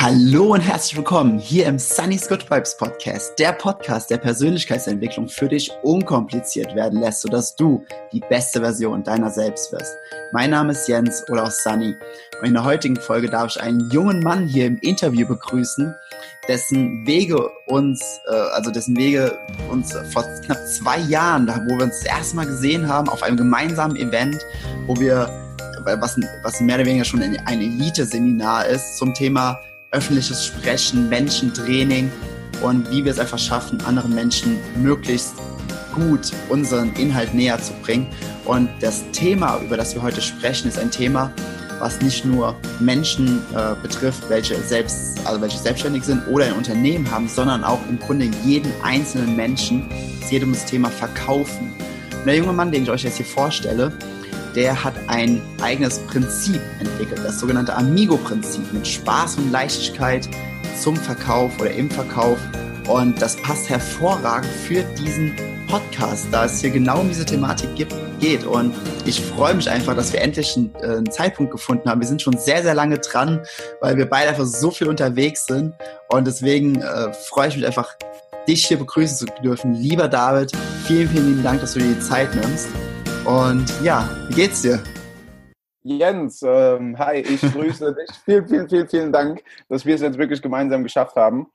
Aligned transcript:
Hallo 0.00 0.54
und 0.54 0.60
herzlich 0.60 0.96
willkommen 0.96 1.38
hier 1.38 1.66
im 1.66 1.78
Sunny's 1.78 2.28
Good 2.28 2.48
Vibes 2.48 2.76
Podcast, 2.76 3.36
der 3.38 3.52
Podcast, 3.52 4.08
der 4.10 4.18
Persönlichkeitsentwicklung 4.18 5.28
für 5.28 5.48
dich 5.48 5.72
unkompliziert 5.82 6.76
werden 6.76 7.00
lässt, 7.00 7.22
sodass 7.22 7.56
du 7.56 7.84
die 8.12 8.20
beste 8.20 8.60
Version 8.60 9.02
deiner 9.02 9.28
selbst 9.30 9.72
wirst. 9.72 9.92
Mein 10.32 10.50
Name 10.50 10.70
ist 10.70 10.86
Jens 10.86 11.28
oder 11.28 11.44
auch 11.44 11.50
Sunny 11.50 11.96
und 12.40 12.46
in 12.46 12.54
der 12.54 12.62
heutigen 12.62 12.94
Folge 12.94 13.28
darf 13.28 13.56
ich 13.56 13.60
einen 13.60 13.90
jungen 13.90 14.20
Mann 14.20 14.46
hier 14.46 14.66
im 14.66 14.78
Interview 14.78 15.26
begrüßen, 15.26 15.92
dessen 16.46 17.04
Wege 17.04 17.50
uns, 17.66 18.20
äh, 18.30 18.34
also 18.54 18.70
dessen 18.70 18.96
Wege 18.96 19.36
uns 19.68 19.92
vor 20.12 20.22
knapp 20.44 20.64
zwei 20.68 20.98
Jahren, 20.98 21.48
wo 21.48 21.76
wir 21.76 21.84
uns 21.84 22.00
das 22.00 22.18
erste 22.18 22.36
Mal 22.36 22.46
gesehen 22.46 22.88
haben, 22.88 23.08
auf 23.08 23.24
einem 23.24 23.36
gemeinsamen 23.36 23.96
Event, 23.96 24.38
wo 24.86 24.96
wir 24.96 25.47
was, 26.00 26.18
was 26.42 26.60
mehr 26.60 26.76
oder 26.76 26.86
weniger 26.86 27.04
schon 27.04 27.22
ein 27.22 27.36
Elite-Seminar 27.46 28.66
ist 28.66 28.96
zum 28.96 29.14
Thema 29.14 29.58
öffentliches 29.90 30.46
Sprechen, 30.46 31.08
Menschentraining 31.08 32.10
und 32.62 32.90
wie 32.90 33.04
wir 33.04 33.12
es 33.12 33.18
einfach 33.18 33.38
schaffen, 33.38 33.80
anderen 33.86 34.14
Menschen 34.14 34.58
möglichst 34.76 35.34
gut 35.94 36.32
unseren 36.48 36.92
Inhalt 36.94 37.34
näher 37.34 37.60
zu 37.60 37.72
bringen. 37.82 38.06
Und 38.44 38.68
das 38.80 39.04
Thema, 39.12 39.60
über 39.60 39.76
das 39.76 39.94
wir 39.94 40.02
heute 40.02 40.20
sprechen, 40.20 40.68
ist 40.68 40.78
ein 40.78 40.90
Thema, 40.90 41.32
was 41.78 42.00
nicht 42.00 42.24
nur 42.24 42.56
Menschen 42.80 43.40
äh, 43.54 43.74
betrifft, 43.80 44.28
welche 44.28 44.56
selbst, 44.56 45.20
also 45.24 45.40
welche 45.40 45.58
selbstständig 45.58 46.02
sind 46.04 46.26
oder 46.28 46.46
ein 46.46 46.54
Unternehmen 46.54 47.08
haben, 47.10 47.28
sondern 47.28 47.62
auch 47.64 47.80
im 47.88 47.98
Grunde 47.98 48.28
jeden 48.44 48.72
einzelnen 48.82 49.36
Menschen. 49.36 49.88
Um 50.30 50.52
das 50.52 50.66
Thema 50.66 50.90
Verkaufen. 50.90 51.72
Und 52.12 52.26
der 52.26 52.36
junge 52.36 52.52
Mann, 52.52 52.70
den 52.70 52.82
ich 52.82 52.90
euch 52.90 53.02
jetzt 53.02 53.16
hier 53.16 53.24
vorstelle, 53.24 53.90
der 54.58 54.82
hat 54.82 54.94
ein 55.06 55.40
eigenes 55.62 56.00
Prinzip 56.00 56.60
entwickelt, 56.80 57.20
das 57.24 57.38
sogenannte 57.38 57.76
Amigo-Prinzip 57.76 58.72
mit 58.72 58.88
Spaß 58.88 59.36
und 59.36 59.52
Leichtigkeit 59.52 60.28
zum 60.82 60.96
Verkauf 60.96 61.60
oder 61.60 61.70
im 61.70 61.88
Verkauf. 61.88 62.38
Und 62.88 63.22
das 63.22 63.36
passt 63.36 63.68
hervorragend 63.68 64.50
für 64.50 64.82
diesen 64.98 65.36
Podcast, 65.68 66.26
da 66.32 66.46
es 66.46 66.60
hier 66.60 66.70
genau 66.70 67.02
um 67.02 67.08
diese 67.08 67.24
Thematik 67.24 67.72
gibt, 67.76 67.94
geht. 68.18 68.44
Und 68.44 68.74
ich 69.04 69.20
freue 69.20 69.54
mich 69.54 69.70
einfach, 69.70 69.94
dass 69.94 70.12
wir 70.12 70.22
endlich 70.22 70.56
einen, 70.56 70.74
äh, 70.82 70.96
einen, 70.96 71.08
Zeitpunkt 71.12 71.52
gefunden 71.52 71.88
haben. 71.88 72.00
Wir 72.00 72.08
sind 72.08 72.20
schon 72.20 72.36
sehr, 72.36 72.64
sehr 72.64 72.74
lange 72.74 72.98
dran, 72.98 73.40
weil 73.80 73.96
wir 73.96 74.06
beide 74.06 74.30
einfach 74.30 74.46
so 74.46 74.72
viel 74.72 74.88
unterwegs 74.88 75.46
sind. 75.46 75.74
Und 76.08 76.26
deswegen 76.26 76.82
äh, 76.82 77.12
freue 77.12 77.46
ich 77.46 77.54
mich 77.54 77.64
einfach, 77.64 77.94
dich 78.48 78.66
hier 78.66 78.78
begrüßen 78.78 79.18
zu 79.18 79.26
dürfen. 79.40 79.74
Lieber 79.74 80.08
David, 80.08 80.50
vielen, 80.84 81.08
vielen 81.08 81.28
lieben 81.28 81.42
Dank, 81.44 81.60
dass 81.60 81.74
du 81.74 81.78
dir 81.78 81.94
die 81.94 82.00
Zeit 82.00 82.34
nimmst. 82.34 82.66
Und 83.28 83.70
ja, 83.82 84.08
wie 84.30 84.36
geht's 84.36 84.62
dir? 84.62 84.82
Jens, 85.82 86.40
ähm, 86.42 86.98
hi, 86.98 87.18
ich 87.18 87.42
grüße 87.42 87.94
dich. 88.00 88.16
Vielen, 88.24 88.48
vielen, 88.48 88.68
vielen, 88.70 88.88
vielen 88.88 89.12
Dank, 89.12 89.44
dass 89.68 89.84
wir 89.84 89.96
es 89.96 90.00
jetzt 90.00 90.16
wirklich 90.16 90.40
gemeinsam 90.40 90.82
geschafft 90.82 91.14
haben, 91.14 91.46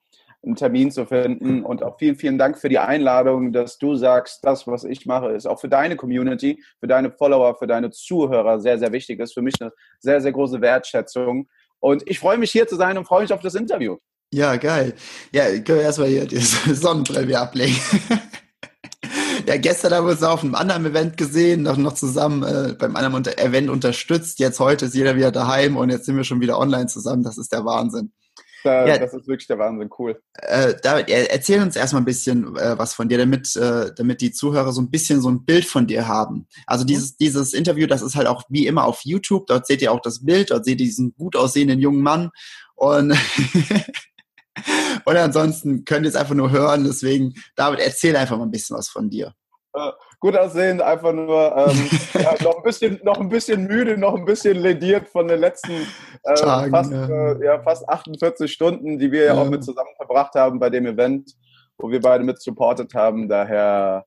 einen 0.44 0.56
Termin 0.56 0.92
zu 0.92 1.08
finden. 1.08 1.66
Und 1.66 1.82
auch 1.82 1.98
vielen, 1.98 2.16
vielen 2.16 2.38
Dank 2.38 2.60
für 2.60 2.70
die 2.70 2.78
Einladung, 2.78 3.54
dass 3.54 3.80
du 3.80 3.96
sagst, 3.96 4.46
das, 4.46 4.68
was 4.68 4.84
ich 4.84 5.08
mache, 5.08 5.30
ist 5.30 5.48
auch 5.48 5.60
für 5.60 5.68
deine 5.68 5.96
Community, 5.96 6.64
für 6.80 6.86
deine 6.86 7.10
Follower, 7.10 7.56
für 7.58 7.66
deine 7.66 7.90
Zuhörer 7.90 8.60
sehr, 8.60 8.78
sehr 8.78 8.92
wichtig. 8.92 9.18
Das 9.18 9.32
ist 9.32 9.34
für 9.34 9.42
mich 9.42 9.56
eine 9.60 9.72
sehr, 9.98 10.22
sehr 10.22 10.32
große 10.32 10.62
Wertschätzung. 10.62 11.50
Und 11.80 12.04
ich 12.06 12.20
freue 12.20 12.38
mich 12.38 12.52
hier 12.52 12.68
zu 12.68 12.76
sein 12.76 13.00
und 13.00 13.06
freue 13.06 13.24
mich 13.24 13.34
auf 13.34 13.42
das 13.42 13.56
Interview. 13.56 13.98
Ja, 14.32 14.58
geil. 14.58 14.94
Ja, 15.32 15.46
können 15.46 15.80
wir 15.80 15.82
erstmal 15.82 16.10
hier 16.10 16.28
die 16.28 16.38
Sonnenbrille 16.38 17.40
ablegen. 17.40 17.82
Ja, 19.46 19.58
gestern 19.58 19.94
haben 19.94 20.06
wir 20.06 20.12
uns 20.12 20.24
auf 20.24 20.44
einem 20.44 20.56
anderen 20.56 20.86
Event 20.86 21.18
gesehen, 21.18 21.64
noch, 21.64 21.76
noch 21.76 21.94
zusammen 21.94 22.44
äh, 22.44 22.74
beim 22.74 22.96
anderen 22.96 23.26
Event 23.38 23.70
unterstützt. 23.70 24.40
Jetzt 24.40 24.60
heute 24.60 24.86
ist 24.86 24.96
jeder 24.96 25.16
wieder 25.16 25.32
daheim 25.32 25.76
und 25.76 25.90
jetzt 25.90 26.06
sind 26.06 26.16
wir 26.16 26.24
schon 26.24 26.40
wieder 26.40 26.58
online 26.58 26.88
zusammen. 26.88 27.24
Das 27.24 27.38
ist 27.38 27.52
der 27.52 27.66
Wahnsinn. 27.66 28.14
Da, 28.64 28.88
ja, 28.88 28.98
das 28.98 29.14
ist 29.14 29.28
wirklich 29.28 29.48
der 29.48 29.60
Wahnsinn, 29.60 29.90
cool. 30.00 30.22
Äh, 30.36 30.76
David, 30.82 31.10
erzähl 31.10 31.62
uns 31.62 31.76
erstmal 31.76 32.02
ein 32.02 32.06
bisschen 32.06 32.56
äh, 32.56 32.78
was 32.78 32.94
von 32.94 33.10
dir, 33.10 33.18
damit, 33.18 33.54
äh, 33.58 33.92
damit 33.94 34.22
die 34.22 34.32
Zuhörer 34.32 34.72
so 34.72 34.82
ein 34.82 34.90
bisschen 34.90 35.22
so 35.22 35.30
ein 35.30 35.44
Bild 35.44 35.66
von 35.66 35.86
dir 35.86 36.08
haben. 36.08 36.48
Also 36.66 36.86
dieses, 36.86 37.12
mhm. 37.12 37.16
dieses 37.20 37.54
Interview, 37.54 37.88
das 37.88 38.02
ist 38.02 38.16
halt 38.16 38.28
auch 38.28 38.44
wie 38.48 38.66
immer 38.66 38.86
auf 38.86 39.02
YouTube. 39.04 39.48
Dort 39.48 39.68
seht 39.68 39.82
ihr 39.82 39.92
auch 39.92 40.00
das 40.00 40.24
Bild, 40.24 40.52
dort 40.52 40.64
seht 40.64 40.80
ihr 40.80 40.86
diesen 40.86 41.14
gut 41.16 41.36
aussehenden 41.36 41.80
jungen 41.80 42.02
Mann. 42.02 42.32
Und 42.76 43.12
Und 45.06 45.18
ansonsten 45.18 45.86
könnt 45.86 46.06
ihr 46.06 46.10
es 46.10 46.16
einfach 46.16 46.36
nur 46.36 46.52
hören. 46.52 46.84
Deswegen, 46.84 47.34
David, 47.56 47.80
erzähl 47.80 48.16
einfach 48.16 48.38
mal 48.38 48.46
ein 48.46 48.52
bisschen 48.52 48.78
was 48.78 48.90
von 48.90 49.10
dir. 49.10 49.34
Äh, 49.76 49.92
gut 50.20 50.38
aussehend, 50.38 50.82
einfach 50.82 51.14
nur 51.14 51.56
ähm, 51.58 51.90
ja, 52.14 52.36
noch, 52.44 52.58
ein 52.58 52.64
bisschen, 52.64 53.00
noch 53.04 53.20
ein 53.20 53.30
bisschen 53.30 53.66
müde, 53.66 53.98
noch 53.98 54.16
ein 54.16 54.26
bisschen 54.26 54.58
lediert 54.58 55.10
von 55.10 55.28
den 55.28 55.40
letzten 55.40 55.88
äh, 56.24 56.36
Tagen, 56.36 56.72
fast, 56.72 56.92
ja. 56.92 57.08
Äh, 57.08 57.46
ja. 57.46 57.62
fast 57.62 57.90
48 57.90 58.52
Stunden, 58.52 59.00
die 59.00 59.12
wir 59.12 59.26
ja 59.26 59.34
auch 59.34 59.50
mit 59.50 59.64
zusammen 59.64 59.90
verbracht 59.98 60.36
haben 60.36 60.60
bei 60.60 60.70
dem 60.70 60.86
Event, 60.86 61.34
wo 61.78 61.90
wir 61.90 62.00
beide 62.00 62.24
mit 62.24 62.40
supportet 62.40 62.94
haben. 62.94 63.28
Daher, 63.28 64.06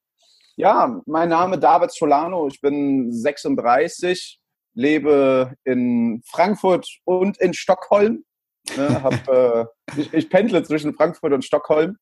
ja, 0.54 1.00
mein 1.04 1.30
Name 1.30 1.58
David 1.58 1.90
Solano, 1.90 2.46
ich 2.46 2.60
bin 2.60 3.12
36, 3.12 4.40
lebe 4.74 5.52
in 5.64 6.22
Frankfurt 6.26 6.88
und 7.04 7.38
in 7.38 7.54
Stockholm. 7.54 8.24
Ne, 8.76 9.02
hab, 9.02 9.28
äh, 9.28 9.64
ich, 9.96 10.12
ich, 10.12 10.30
pendle 10.30 10.62
zwischen 10.62 10.94
Frankfurt 10.94 11.32
und 11.32 11.44
Stockholm. 11.44 11.98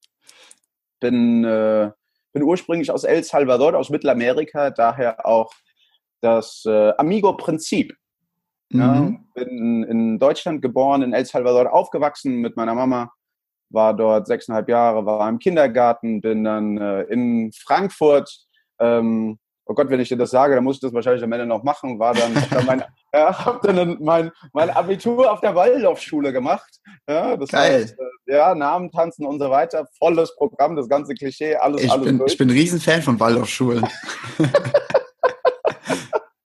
Bin, 1.01 1.45
äh, 1.45 1.91
bin 2.33 2.43
ursprünglich 2.43 2.91
aus 2.91 3.05
El 3.05 3.23
Salvador, 3.23 3.75
aus 3.75 3.91
Mittelamerika, 3.91 4.71
daher 4.71 5.27
auch 5.27 5.53
das 6.21 6.65
äh, 6.67 6.93
Amigo-Prinzip. 6.97 7.95
Mhm. 8.71 8.81
Ja, 8.81 9.15
bin 9.35 9.85
in 9.85 10.19
Deutschland 10.19 10.63
geboren, 10.63 11.03
in 11.03 11.13
El 11.13 11.27
Salvador 11.27 11.73
aufgewachsen 11.73 12.41
mit 12.41 12.57
meiner 12.57 12.75
Mama, 12.75 13.13
war 13.71 13.95
dort 13.95 14.27
sechseinhalb 14.27 14.69
Jahre, 14.69 15.05
war 15.05 15.29
im 15.29 15.39
Kindergarten, 15.39 16.21
bin 16.21 16.45
dann 16.45 16.79
äh, 16.79 17.03
in 17.03 17.53
Frankfurt 17.53 18.47
ähm, 18.79 19.39
oh 19.67 19.75
Gott, 19.75 19.89
wenn 19.91 20.01
ich 20.01 20.09
dir 20.09 20.17
das 20.17 20.31
sage, 20.31 20.55
dann 20.55 20.65
muss 20.65 20.77
ich 20.77 20.81
das 20.81 20.93
wahrscheinlich 20.93 21.23
am 21.23 21.33
Ende 21.33 21.47
noch 21.47 21.63
machen, 21.63 21.99
war 21.99 22.15
dann, 22.15 22.35
hab 22.35 22.51
dann, 22.51 22.67
mein, 22.67 22.85
ja, 23.15 23.45
hab 23.45 23.63
dann 23.63 23.97
mein, 24.01 24.31
mein 24.53 24.71
Abitur 24.71 25.33
auf 25.33 25.41
der 25.41 25.55
Waldorfschule 25.55 26.33
gemacht. 26.33 26.81
Ja, 27.09 27.37
das 27.37 27.51
Geil. 27.51 27.83
Heißt, 27.83 27.99
äh, 27.99 28.35
ja, 28.35 28.55
Namen 28.55 28.91
tanzen 28.91 29.27
und 29.27 29.41
so 29.41 29.51
weiter, 29.51 29.87
volles 29.99 30.35
Programm, 30.37 30.77
das 30.77 30.89
ganze 30.89 31.15
Klischee, 31.15 31.57
alles, 31.57 31.83
ich 31.83 31.91
alles 31.91 32.05
bin, 32.05 32.19
durch. 32.19 32.33
Ich 32.33 32.39
bin 32.39 32.49
ein 32.49 32.57
Riesenfan 32.57 33.03
von 33.03 33.19
Waldorfschulen. 33.19 33.87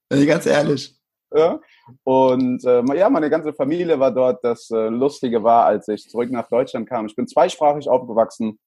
ganz 0.25 0.45
ehrlich. 0.45 0.95
Ja. 1.33 1.59
Und 2.03 2.63
äh, 2.65 2.83
ja, 2.95 3.09
meine 3.09 3.29
ganze 3.29 3.53
Familie 3.53 3.99
war 3.99 4.11
dort. 4.11 4.43
Das 4.43 4.69
äh, 4.71 4.89
Lustige 4.89 5.43
war, 5.43 5.65
als 5.65 5.87
ich 5.87 6.07
zurück 6.07 6.31
nach 6.31 6.47
Deutschland 6.47 6.87
kam, 6.87 7.05
ich 7.05 7.15
bin 7.15 7.27
zweisprachig 7.27 7.87
aufgewachsen 7.89 8.59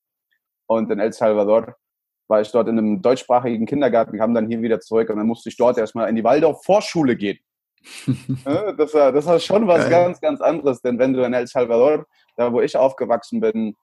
und 0.67 0.91
in 0.91 0.99
El 0.99 1.13
Salvador 1.13 1.77
war 2.33 2.41
ich 2.41 2.51
dort 2.51 2.67
in 2.67 2.79
einem 2.79 3.03
deutschsprachigen 3.03 3.67
Kindergarten, 3.67 4.17
kam 4.17 4.33
dann 4.33 4.49
hier 4.49 4.63
wieder 4.63 4.81
zurück 4.81 5.11
und 5.11 5.19
dann 5.19 5.27
musste 5.27 5.51
ich 5.51 5.57
dort 5.59 5.77
erstmal 5.77 6.09
in 6.09 6.17
die 6.17 6.25
Waldorf-Vorschule 6.25 7.15
gehen. 7.15 7.39
das, 8.79 8.95
war, 8.95 9.13
das 9.13 9.27
war 9.27 9.39
schon 9.39 9.67
was 9.67 9.83
Geil. 9.83 9.91
ganz, 9.91 10.21
ganz 10.21 10.41
anderes, 10.41 10.81
denn 10.81 10.99
wenn 10.99 11.13
du 11.13 11.23
in 11.25 11.35
El 11.35 11.47
Salvador, 11.47 12.07
da 12.37 12.51
wo 12.51 12.63
ich 12.63 12.75
aufgewachsen 12.75 13.41
bin, 13.41 13.77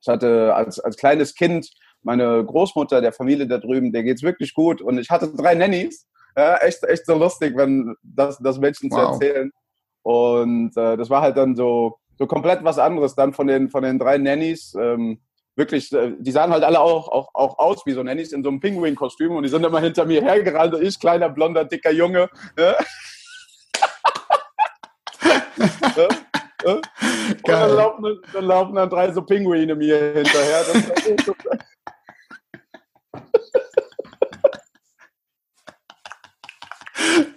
ich 0.00 0.08
hatte 0.08 0.54
als, 0.54 0.80
als 0.80 0.96
kleines 0.96 1.34
Kind 1.34 1.68
meine 2.02 2.42
Großmutter, 2.42 3.02
der 3.02 3.12
Familie 3.12 3.46
da 3.46 3.58
drüben, 3.58 3.92
der 3.92 4.04
geht's 4.04 4.22
wirklich 4.22 4.54
gut 4.54 4.80
und 4.80 4.96
ich 4.96 5.10
hatte 5.10 5.28
drei 5.28 5.54
Nannies. 5.54 6.08
Ja, 6.34 6.56
echt, 6.58 6.82
echt 6.84 7.04
so 7.04 7.14
lustig, 7.14 7.54
wenn 7.56 7.94
das, 8.02 8.38
das 8.38 8.58
Menschen 8.58 8.90
wow. 8.90 9.18
zu 9.18 9.26
erzählen. 9.26 9.50
Und 10.02 10.74
äh, 10.78 10.96
das 10.96 11.10
war 11.10 11.20
halt 11.20 11.36
dann 11.36 11.56
so, 11.56 11.98
so 12.18 12.26
komplett 12.26 12.64
was 12.64 12.78
anderes 12.78 13.14
dann 13.14 13.34
von 13.34 13.48
den, 13.48 13.68
von 13.68 13.82
den 13.82 13.98
drei 13.98 14.16
Nannies. 14.16 14.74
Ähm, 14.80 15.20
wirklich, 15.60 15.92
äh, 15.92 16.12
die 16.18 16.32
sahen 16.32 16.50
halt 16.50 16.64
alle 16.64 16.80
auch, 16.80 17.06
auch, 17.08 17.28
auch 17.34 17.58
aus 17.58 17.86
wie 17.86 17.92
so 17.92 18.02
Nannies 18.02 18.32
in 18.32 18.42
so 18.42 18.48
einem 18.48 18.58
Pinguin-Kostüm 18.60 19.36
und 19.36 19.44
die 19.44 19.48
sind 19.48 19.64
immer 19.64 19.80
hinter 19.80 20.04
mir 20.06 20.22
hergerannt 20.22 20.74
und 20.74 20.82
ich, 20.82 20.98
kleiner, 20.98 21.28
blonder, 21.28 21.64
dicker 21.64 21.92
Junge. 21.92 22.28
Ja. 22.58 22.74
Und 26.62 26.86
dann 27.48 27.74
laufen, 27.74 28.20
dann 28.34 28.44
laufen, 28.44 28.74
dann 28.74 28.90
drei 28.90 29.10
so 29.12 29.22
Pinguine 29.22 29.74
mir 29.74 30.12
hinterher. 30.12 30.62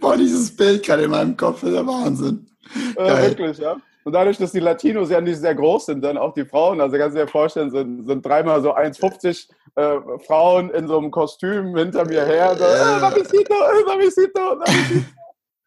Boah, 0.01 0.17
dieses 0.17 0.53
Bild 0.53 0.83
gerade 0.83 1.03
in 1.03 1.11
meinem 1.11 1.37
Kopf 1.37 1.63
ist 1.63 1.71
der 1.71 1.87
Wahnsinn. 1.87 2.45
Äh, 2.97 3.29
wirklich, 3.29 3.59
ja. 3.59 3.77
Und 4.03 4.13
dadurch, 4.13 4.37
dass 4.37 4.51
die 4.51 4.59
Latinos 4.59 5.09
ja 5.09 5.21
nicht 5.21 5.37
sehr 5.37 5.55
groß 5.55 5.87
sind, 5.87 6.03
dann 6.03 6.17
auch 6.17 6.33
die 6.33 6.45
Frauen, 6.45 6.81
also 6.81 6.97
kannst 6.97 7.15
du 7.15 7.21
dir 7.21 7.27
vorstellen, 7.27 7.71
sind, 7.71 8.05
sind 8.05 8.25
dreimal 8.25 8.61
so 8.61 8.75
1,50 8.75 9.47
äh, 9.75 10.19
Frauen 10.25 10.69
in 10.71 10.87
so 10.87 10.97
einem 10.97 11.09
Kostüm 11.09 11.75
hinter 11.75 12.05
mir 12.05 12.25
her. 12.25 12.55
So, 12.57 12.63
ja. 12.63 12.97
äh, 12.97 13.01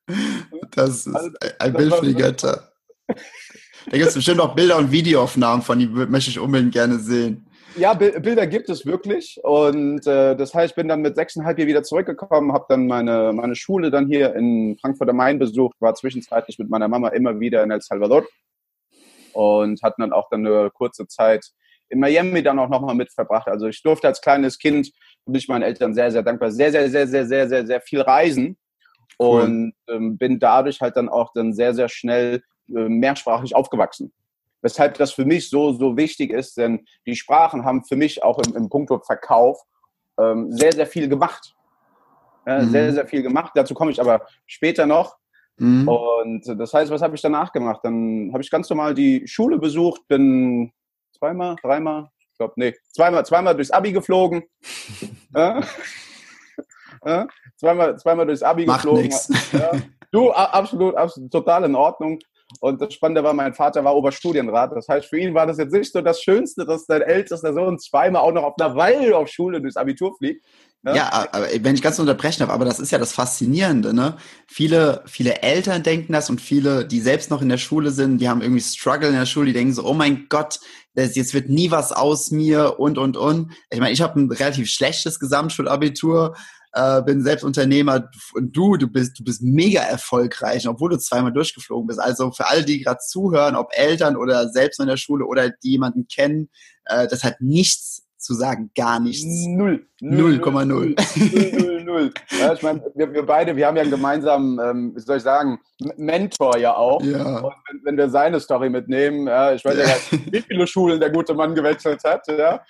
Das 0.71 1.07
ist 1.07 1.15
also, 1.15 1.31
ein 1.59 1.73
Bild 1.73 1.95
für 1.95 2.07
die 2.07 2.15
Götter. 2.15 2.71
Da 3.07 3.97
gibt 3.97 4.09
es 4.09 4.15
bestimmt 4.15 4.41
auch 4.41 4.55
Bilder 4.55 4.77
und 4.77 4.93
Videoaufnahmen 4.93 5.63
von, 5.63 5.79
die 5.79 5.87
möchte 5.87 6.31
ich 6.31 6.39
unbedingt 6.39 6.73
gerne 6.73 6.99
sehen. 6.99 7.46
Ja, 7.79 7.93
Bilder 7.93 8.47
gibt 8.47 8.71
es 8.71 8.87
wirklich. 8.87 9.39
Und 9.43 10.07
äh, 10.07 10.35
das 10.35 10.55
heißt, 10.55 10.71
ich 10.73 10.75
bin 10.77 10.89
dann 10.89 11.03
mit 11.03 11.15
sechseinhalb 11.17 11.59
hier 11.59 11.67
wieder 11.67 11.83
zurückgekommen, 11.83 12.53
habe 12.53 12.65
dann 12.71 12.87
meine, 12.87 13.33
meine 13.35 13.55
Schule 13.55 13.91
dann 13.91 14.07
hier 14.07 14.35
in 14.35 14.79
Frankfurt 14.81 15.11
am 15.11 15.17
Main 15.17 15.39
besucht, 15.39 15.77
war 15.81 15.95
zwischenzeitlich 15.95 16.59
mit 16.59 16.71
meiner 16.71 16.89
Mama 16.89 17.09
immer 17.09 17.39
wieder 17.39 17.63
in 17.63 17.71
El 17.71 17.83
Salvador. 17.83 18.25
und 19.35 19.83
hatten 19.83 20.01
dann 20.01 20.13
auch 20.13 20.31
dann 20.31 20.47
eine 20.47 20.71
kurze 20.71 21.07
Zeit 21.07 21.51
in 21.91 22.01
Miami 22.01 22.43
dann 22.43 22.59
auch 22.59 22.71
nochmal 22.71 22.95
mit 22.95 23.13
verbracht. 23.13 23.49
Also 23.49 23.67
ich 23.69 23.83
durfte 23.83 24.09
als 24.09 24.21
kleines 24.21 24.59
Kind, 24.59 24.91
bin 25.27 25.35
ich 25.35 25.49
meinen 25.49 25.63
Eltern 25.63 25.95
sehr, 25.95 26.11
sehr 26.11 26.23
dankbar, 26.23 26.51
sehr, 26.51 26.73
sehr, 26.73 26.89
sehr, 26.89 27.07
sehr, 27.07 27.27
sehr, 27.27 27.49
sehr, 27.49 27.67
sehr 27.67 27.81
viel 27.83 28.01
reisen 28.01 28.57
cool. 29.21 29.43
und 29.43 29.75
ähm, 29.89 30.17
bin 30.17 30.39
dadurch 30.39 30.81
halt 30.81 30.97
dann 30.97 31.09
auch 31.09 31.33
dann 31.35 31.53
sehr, 31.53 31.75
sehr 31.75 31.89
schnell 31.89 32.43
äh, 32.69 32.89
mehrsprachig 32.89 33.55
aufgewachsen. 33.55 34.13
Weshalb 34.67 34.99
das 34.99 35.13
für 35.13 35.25
mich 35.25 35.49
so, 35.49 35.73
so 35.75 35.97
wichtig 35.97 36.33
ist, 36.33 36.57
denn 36.57 36.85
die 37.07 37.15
Sprachen 37.15 37.65
haben 37.65 37.85
für 37.85 37.95
mich 37.95 38.25
auch 38.25 38.41
im, 38.41 38.57
im 38.57 38.69
Punkto 38.69 38.99
Verkauf 38.99 39.61
ähm, 40.19 40.51
sehr, 40.51 40.73
sehr 40.73 40.89
viel 40.89 41.09
gemacht. 41.09 41.55
Ja, 42.45 42.61
mhm. 42.61 42.71
Sehr, 42.71 42.93
sehr 42.93 43.07
viel 43.07 43.23
gemacht. 43.23 43.53
Dazu 43.55 43.75
komme 43.75 43.93
ich 43.93 44.01
aber 44.01 44.27
später 44.45 44.85
noch. 44.85 45.19
Mhm. 45.59 45.87
Und 45.87 46.43
das 46.59 46.75
heißt, 46.75 46.91
was 46.91 47.01
habe 47.01 47.15
ich 47.15 47.23
danach 47.23 47.53
gemacht? 47.53 47.79
Dann 47.85 48.31
habe 48.33 48.43
ich 48.43 48.51
ganz 48.51 48.69
normal 48.69 48.93
die 48.93 49.23
Schule 49.29 49.57
besucht, 49.57 50.01
bin 50.09 50.73
zweimal, 51.17 51.55
dreimal, 51.63 52.11
ich 52.33 52.37
glaube, 52.37 52.55
nee, 52.57 52.75
zweimal, 52.93 53.25
zweimal 53.25 53.55
durchs 53.55 53.71
Abi 53.71 53.93
geflogen. 53.93 54.43
ja? 55.33 55.61
Ja? 57.05 57.29
Zweimal, 57.57 57.97
zweimal 58.01 58.27
durchs 58.27 58.43
Abi 58.43 58.67
Macht 58.67 58.83
geflogen. 58.83 59.15
Du, 60.11 60.33
absolut, 60.33 60.97
absolut, 60.97 61.31
total 61.31 61.63
in 61.65 61.77
Ordnung. 61.77 62.19
Und 62.61 62.81
das 62.81 62.95
Spannende 62.95 63.25
war, 63.25 63.33
mein 63.33 63.55
Vater 63.55 63.83
war 63.85 63.97
Oberstudienrat. 63.97 64.73
Das 64.73 64.89
heißt, 64.89 65.07
für 65.07 65.19
ihn 65.19 65.35
war 65.35 65.47
das 65.47 65.59
jetzt 65.59 65.73
nicht 65.73 65.93
so 65.93 66.01
das 66.01 66.23
Schönste, 66.23 66.65
dass 66.65 66.87
sein 66.87 67.03
ältester 67.03 67.53
Sohn 67.53 67.79
zweimal 67.79 68.23
auch 68.23 68.33
noch 68.33 68.45
auf 68.45 68.55
einer 68.59 68.77
Waldorfschule 68.77 69.61
durchs 69.61 69.77
Abitur 69.77 70.17
fliegt. 70.17 70.45
Ja, 70.85 70.95
ja 70.95 71.29
aber 71.33 71.49
wenn 71.61 71.75
ich 71.75 71.83
ganz 71.83 71.99
unterbrechen 71.99 72.41
darf, 72.41 72.51
aber 72.51 72.65
das 72.65 72.79
ist 72.79 72.93
ja 72.93 72.99
das 72.99 73.13
Faszinierende, 73.13 73.93
ne? 73.93 74.17
Viele, 74.47 75.03
viele 75.07 75.43
Eltern 75.43 75.83
denken 75.83 76.13
das 76.13 76.31
und 76.31 76.41
viele, 76.41 76.87
die 76.87 77.01
selbst 77.01 77.31
noch 77.31 77.43
in 77.43 77.49
der 77.49 77.59
Schule 77.59 77.91
sind, 77.91 78.19
die 78.19 78.29
haben 78.29 78.43
irgendwie 78.43 78.61
Struggle 78.61 79.09
in 79.09 79.17
der 79.17 79.27
Schule, 79.27 79.47
die 79.47 79.53
denken 79.53 79.75
so, 79.75 79.85
oh 79.85 79.95
mein 79.95 80.27
Gott, 80.29 80.61
jetzt 80.95 81.35
wird 81.35 81.49
nie 81.49 81.73
was 81.73 81.93
aus 81.93 82.31
mir 82.31 82.79
und, 82.79 82.99
und, 82.99 83.17
und. 83.17 83.53
Ich 83.71 83.81
meine, 83.81 83.93
ich 83.93 84.01
habe 84.01 84.21
ein 84.21 84.31
relativ 84.31 84.69
schlechtes 84.69 85.19
Gesamtschulabitur, 85.19 86.37
äh, 86.77 87.03
bin 87.03 87.23
selbst 87.23 87.43
Unternehmer 87.43 88.11
und 88.35 88.55
du, 88.55 88.77
du 88.77 88.87
bist, 88.87 89.19
du 89.19 89.25
bist 89.25 89.43
mega 89.43 89.81
erfolgreich, 89.81 90.69
obwohl 90.69 90.91
du 90.91 90.99
zweimal 90.99 91.33
durchgeflogen 91.33 91.87
bist. 91.87 91.99
Also 91.99 92.31
für 92.33 92.47
alle, 92.47 92.65
die 92.65 92.83
gerade 92.83 92.99
zuhören, 92.99 93.57
ob 93.57 93.71
Eltern 93.73 94.17
oder 94.17 94.49
selbst 94.51 94.79
in 94.79 94.87
der 94.87 94.99
Schule 94.99 95.25
oder 95.25 95.49
die 95.49 95.71
jemanden 95.71 96.07
kennen, 96.07 96.51
äh, 96.85 97.07
das 97.09 97.25
hat 97.25 97.41
nichts 97.41 98.03
zu 98.19 98.35
sagen, 98.35 98.71
gar 98.75 99.01
nichts. 99.01 99.25
Null. 99.47 99.87
0,0. 100.03 100.65
Null, 100.67 100.95
null, 101.53 101.85
null. 101.85 102.11
Ja, 102.39 102.53
ich 102.53 102.63
meine, 102.63 102.83
wir, 102.95 103.13
wir, 103.13 103.25
beide, 103.25 103.57
wir 103.57 103.67
haben 103.67 103.77
ja 103.77 103.83
einen 103.83 103.91
gemeinsamen, 103.91 104.59
ähm, 104.59 104.93
wie 104.95 105.01
soll 105.01 105.19
ich 105.19 105.23
sagen, 105.23 105.59
Mentor 105.97 106.59
ja 106.59 106.77
auch. 106.77 107.03
Ja. 107.03 107.39
Und 107.39 107.55
wenn, 107.69 107.81
wenn 107.85 107.97
wir 107.97 108.11
seine 108.11 108.41
Story 108.41 108.69
mitnehmen, 108.69 109.27
ja, 109.29 109.53
ich 109.53 109.65
weiß 109.65 109.79
ja, 109.79 109.85
ja 109.85 109.97
wie 110.31 110.43
viele 110.43 110.67
Schulen 110.67 111.01
der 111.01 111.11
gute 111.11 111.35
Mann 111.35 111.55
gewechselt 111.55 112.03
hat, 112.05 112.27
ja, 112.29 112.61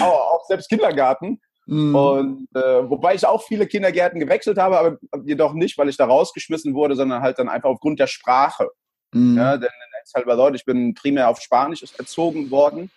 auch, 0.00 0.34
auch 0.34 0.44
selbst 0.48 0.68
Kindergarten. 0.68 1.40
Mhm. 1.72 1.94
Und 1.94 2.48
äh, 2.54 2.90
wobei 2.90 3.14
ich 3.14 3.26
auch 3.26 3.42
viele 3.42 3.66
Kindergärten 3.66 4.20
gewechselt 4.20 4.58
habe, 4.58 4.78
aber 4.78 4.98
jedoch 5.24 5.54
nicht, 5.54 5.78
weil 5.78 5.88
ich 5.88 5.96
da 5.96 6.04
rausgeschmissen 6.04 6.74
wurde, 6.74 6.96
sondern 6.96 7.22
halt 7.22 7.38
dann 7.38 7.48
einfach 7.48 7.70
aufgrund 7.70 7.98
der 7.98 8.08
Sprache. 8.08 8.68
Mhm. 9.12 9.38
Ja, 9.38 9.56
denn 9.56 9.70
in 9.70 9.94
El 9.98 10.04
Salvador, 10.04 10.54
ich 10.54 10.66
bin 10.66 10.92
primär 10.92 11.30
auf 11.30 11.40
Spanisch 11.40 11.82
erzogen 11.96 12.50
worden. 12.50 12.90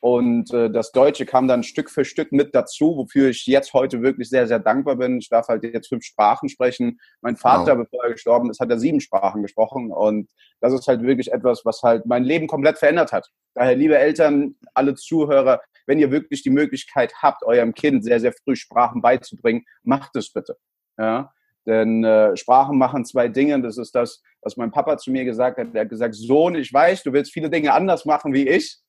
Und 0.00 0.52
äh, 0.54 0.70
das 0.70 0.92
Deutsche 0.92 1.26
kam 1.26 1.46
dann 1.46 1.62
Stück 1.62 1.90
für 1.90 2.06
Stück 2.06 2.32
mit 2.32 2.54
dazu, 2.54 2.96
wofür 2.96 3.28
ich 3.28 3.44
jetzt 3.44 3.74
heute 3.74 4.00
wirklich 4.00 4.30
sehr, 4.30 4.46
sehr 4.46 4.58
dankbar 4.58 4.96
bin. 4.96 5.18
Ich 5.18 5.28
darf 5.28 5.48
halt 5.48 5.62
jetzt 5.62 5.88
fünf 5.88 6.04
Sprachen 6.04 6.48
sprechen. 6.48 6.98
Mein 7.20 7.36
Vater, 7.36 7.76
wow. 7.76 7.84
bevor 7.84 8.04
er 8.04 8.12
gestorben 8.12 8.48
ist, 8.50 8.60
hat 8.60 8.70
er 8.70 8.78
sieben 8.78 9.00
Sprachen 9.00 9.42
gesprochen. 9.42 9.92
Und 9.92 10.28
das 10.60 10.72
ist 10.72 10.88
halt 10.88 11.02
wirklich 11.02 11.32
etwas, 11.32 11.66
was 11.66 11.82
halt 11.82 12.06
mein 12.06 12.24
Leben 12.24 12.46
komplett 12.46 12.78
verändert 12.78 13.12
hat. 13.12 13.28
Daher, 13.54 13.76
liebe 13.76 13.98
Eltern, 13.98 14.54
alle 14.72 14.94
Zuhörer, 14.94 15.60
wenn 15.86 15.98
ihr 15.98 16.10
wirklich 16.10 16.42
die 16.42 16.50
Möglichkeit 16.50 17.12
habt, 17.20 17.44
eurem 17.44 17.74
Kind 17.74 18.02
sehr, 18.02 18.20
sehr 18.20 18.32
früh 18.32 18.56
Sprachen 18.56 19.02
beizubringen, 19.02 19.64
macht 19.82 20.16
es 20.16 20.32
bitte. 20.32 20.56
Ja? 20.96 21.30
Denn 21.66 22.04
äh, 22.04 22.34
Sprachen 22.38 22.78
machen 22.78 23.04
zwei 23.04 23.28
Dinge. 23.28 23.60
Das 23.60 23.76
ist 23.76 23.94
das, 23.94 24.22
was 24.40 24.56
mein 24.56 24.70
Papa 24.70 24.96
zu 24.96 25.10
mir 25.10 25.26
gesagt 25.26 25.58
hat. 25.58 25.74
Er 25.74 25.82
hat 25.82 25.90
gesagt, 25.90 26.14
Sohn, 26.14 26.54
ich 26.54 26.72
weiß, 26.72 27.02
du 27.02 27.12
willst 27.12 27.34
viele 27.34 27.50
Dinge 27.50 27.74
anders 27.74 28.06
machen 28.06 28.32
wie 28.32 28.48
ich. 28.48 28.80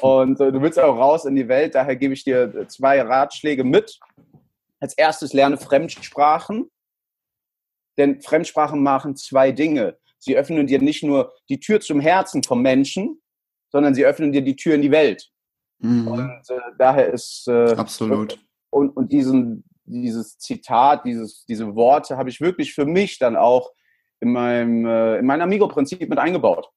Und 0.00 0.40
äh, 0.40 0.52
du 0.52 0.60
willst 0.62 0.78
auch 0.78 0.96
raus 0.96 1.24
in 1.24 1.36
die 1.36 1.48
Welt, 1.48 1.74
daher 1.74 1.96
gebe 1.96 2.14
ich 2.14 2.24
dir 2.24 2.66
zwei 2.68 3.00
Ratschläge 3.02 3.64
mit. 3.64 3.98
Als 4.80 4.94
erstes 4.94 5.32
lerne 5.32 5.56
Fremdsprachen, 5.56 6.70
denn 7.96 8.20
Fremdsprachen 8.20 8.82
machen 8.82 9.16
zwei 9.16 9.52
Dinge. 9.52 9.98
Sie 10.18 10.36
öffnen 10.36 10.66
dir 10.66 10.80
nicht 10.80 11.02
nur 11.02 11.32
die 11.48 11.60
Tür 11.60 11.80
zum 11.80 12.00
Herzen 12.00 12.42
vom 12.42 12.60
Menschen, 12.60 13.22
sondern 13.70 13.94
sie 13.94 14.04
öffnen 14.04 14.32
dir 14.32 14.42
die 14.42 14.56
Tür 14.56 14.74
in 14.74 14.82
die 14.82 14.90
Welt. 14.90 15.30
Mhm. 15.78 16.08
Und 16.08 16.50
äh, 16.50 16.60
daher 16.78 17.12
ist 17.12 17.48
äh, 17.48 17.74
absolut 17.74 18.38
und, 18.70 18.90
und 18.90 19.12
diesen, 19.12 19.64
dieses 19.84 20.38
Zitat, 20.38 21.04
dieses, 21.04 21.44
diese 21.46 21.74
Worte 21.74 22.16
habe 22.16 22.28
ich 22.28 22.40
wirklich 22.40 22.74
für 22.74 22.84
mich 22.84 23.18
dann 23.18 23.36
auch 23.36 23.72
in 24.20 24.32
meinem 24.32 24.86
äh, 24.86 25.18
in 25.18 25.26
mein 25.26 25.40
Amigo-Prinzip 25.40 26.08
mit 26.08 26.18
eingebaut. 26.18 26.68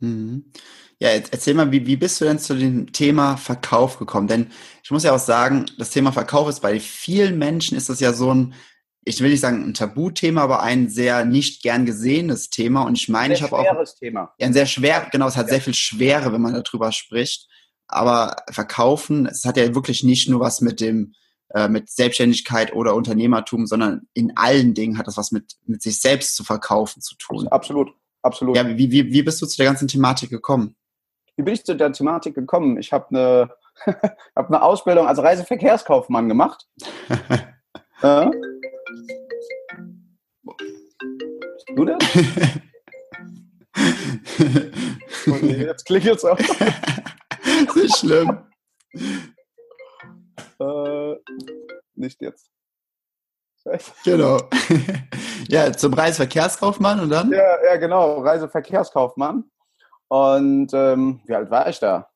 Mhm. 0.00 0.52
Ja, 1.02 1.08
erzähl 1.08 1.54
mal, 1.54 1.72
wie, 1.72 1.86
wie 1.86 1.96
bist 1.96 2.20
du 2.20 2.26
denn 2.26 2.38
zu 2.38 2.54
dem 2.54 2.92
Thema 2.92 3.38
Verkauf 3.38 3.98
gekommen? 3.98 4.28
Denn 4.28 4.50
ich 4.84 4.90
muss 4.90 5.02
ja 5.02 5.14
auch 5.14 5.18
sagen, 5.18 5.64
das 5.78 5.88
Thema 5.88 6.12
Verkauf 6.12 6.46
ist 6.46 6.60
bei 6.60 6.78
vielen 6.78 7.38
Menschen 7.38 7.74
ist 7.74 7.88
das 7.88 8.00
ja 8.00 8.12
so 8.12 8.34
ein, 8.34 8.52
ich 9.06 9.18
will 9.22 9.30
nicht 9.30 9.40
sagen 9.40 9.64
ein 9.64 9.72
Tabuthema, 9.72 10.42
aber 10.42 10.62
ein 10.62 10.90
sehr 10.90 11.24
nicht 11.24 11.62
gern 11.62 11.86
gesehenes 11.86 12.50
Thema. 12.50 12.82
Und 12.82 12.98
ich 12.98 13.08
meine, 13.08 13.32
ich 13.32 13.42
habe 13.42 13.56
auch 13.56 13.84
Thema. 13.98 14.34
Ja, 14.38 14.46
ein 14.46 14.52
sehr 14.52 14.66
schwer, 14.66 15.08
genau, 15.10 15.26
es 15.26 15.38
hat 15.38 15.46
ja. 15.46 15.54
sehr 15.54 15.62
viel 15.62 15.74
Schwere, 15.74 16.34
wenn 16.34 16.42
man 16.42 16.52
darüber 16.52 16.92
spricht. 16.92 17.48
Aber 17.88 18.36
Verkaufen, 18.50 19.24
es 19.24 19.46
hat 19.46 19.56
ja 19.56 19.74
wirklich 19.74 20.04
nicht 20.04 20.28
nur 20.28 20.40
was 20.40 20.60
mit 20.60 20.82
dem 20.82 21.14
äh, 21.54 21.68
mit 21.68 21.88
Selbstständigkeit 21.88 22.74
oder 22.74 22.94
Unternehmertum, 22.94 23.66
sondern 23.66 24.02
in 24.12 24.36
allen 24.36 24.74
Dingen 24.74 24.98
hat 24.98 25.06
das 25.06 25.16
was 25.16 25.32
mit 25.32 25.54
mit 25.64 25.80
sich 25.80 25.98
selbst 25.98 26.36
zu 26.36 26.44
verkaufen 26.44 27.00
zu 27.00 27.16
tun. 27.16 27.48
Absolut, 27.48 27.88
absolut. 28.20 28.54
Ja, 28.54 28.68
wie, 28.68 28.90
wie, 28.92 29.10
wie 29.10 29.22
bist 29.22 29.40
du 29.40 29.46
zu 29.46 29.56
der 29.56 29.66
ganzen 29.66 29.88
Thematik 29.88 30.28
gekommen? 30.28 30.76
Wie 31.40 31.42
bin 31.42 31.54
ich 31.54 31.64
zu 31.64 31.74
der 31.74 31.90
Thematik 31.90 32.34
gekommen? 32.34 32.76
Ich 32.76 32.92
habe 32.92 33.06
eine, 33.08 33.48
hab 34.36 34.46
eine 34.48 34.62
Ausbildung 34.62 35.06
als 35.06 35.22
Reiseverkehrskaufmann 35.22 36.28
gemacht. 36.28 36.68
äh? 38.02 38.26
Du 41.74 41.86
das? 41.86 41.96
Jetzt 45.42 45.86
klingelt 45.86 46.18
es 46.18 46.24
auch. 46.26 46.38
Nicht 47.74 47.96
schlimm. 47.96 48.44
Äh, 50.60 51.14
nicht 51.94 52.20
jetzt. 52.20 52.50
Genau. 54.04 54.40
ja, 55.48 55.72
zum 55.72 55.94
Reiseverkehrskaufmann 55.94 57.00
und 57.00 57.08
dann? 57.10 57.30
Ja, 57.30 57.64
ja, 57.64 57.76
genau, 57.76 58.20
Reiseverkehrskaufmann. 58.20 59.50
Und 60.10 60.74
ähm, 60.74 61.20
wie 61.24 61.34
alt 61.34 61.50
war 61.52 61.68
ich 61.68 61.78
da? 61.78 62.10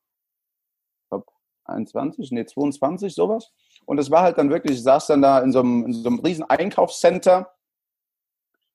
Ich 1.03 1.09
glaube 1.09 1.25
21, 1.63 2.29
nee, 2.31 2.45
22, 2.45 3.15
sowas. 3.15 3.53
Und 3.85 3.99
es 3.99 4.11
war 4.11 4.23
halt 4.23 4.37
dann 4.37 4.49
wirklich, 4.49 4.77
ich 4.77 4.83
saß 4.83 5.07
dann 5.07 5.21
da 5.21 5.39
in 5.39 5.53
so 5.53 5.61
einem, 5.61 5.85
in 5.85 5.93
so 5.93 6.09
einem 6.09 6.19
riesen 6.19 6.43
Einkaufscenter, 6.43 7.53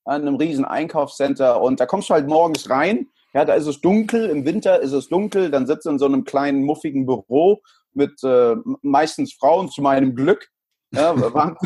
an 0.06 0.22
einem 0.22 0.36
riesen 0.36 0.64
Einkaufscenter 0.64 1.60
und 1.60 1.80
da 1.80 1.86
kommst 1.86 2.08
du 2.08 2.14
halt 2.14 2.28
morgens 2.28 2.70
rein, 2.70 3.08
ja, 3.34 3.44
da 3.44 3.52
ist 3.54 3.66
es 3.66 3.82
dunkel, 3.82 4.30
im 4.30 4.46
Winter 4.46 4.80
ist 4.80 4.92
es 4.92 5.08
dunkel, 5.08 5.50
dann 5.50 5.66
sitzt 5.66 5.84
du 5.84 5.90
in 5.90 5.98
so 5.98 6.06
einem 6.06 6.24
kleinen, 6.24 6.62
muffigen 6.62 7.04
Büro 7.04 7.60
mit 7.92 8.24
äh, 8.24 8.56
meistens 8.80 9.34
Frauen, 9.34 9.68
zu 9.68 9.82
meinem 9.82 10.14
Glück. 10.14 10.48
Ja, 10.92 11.14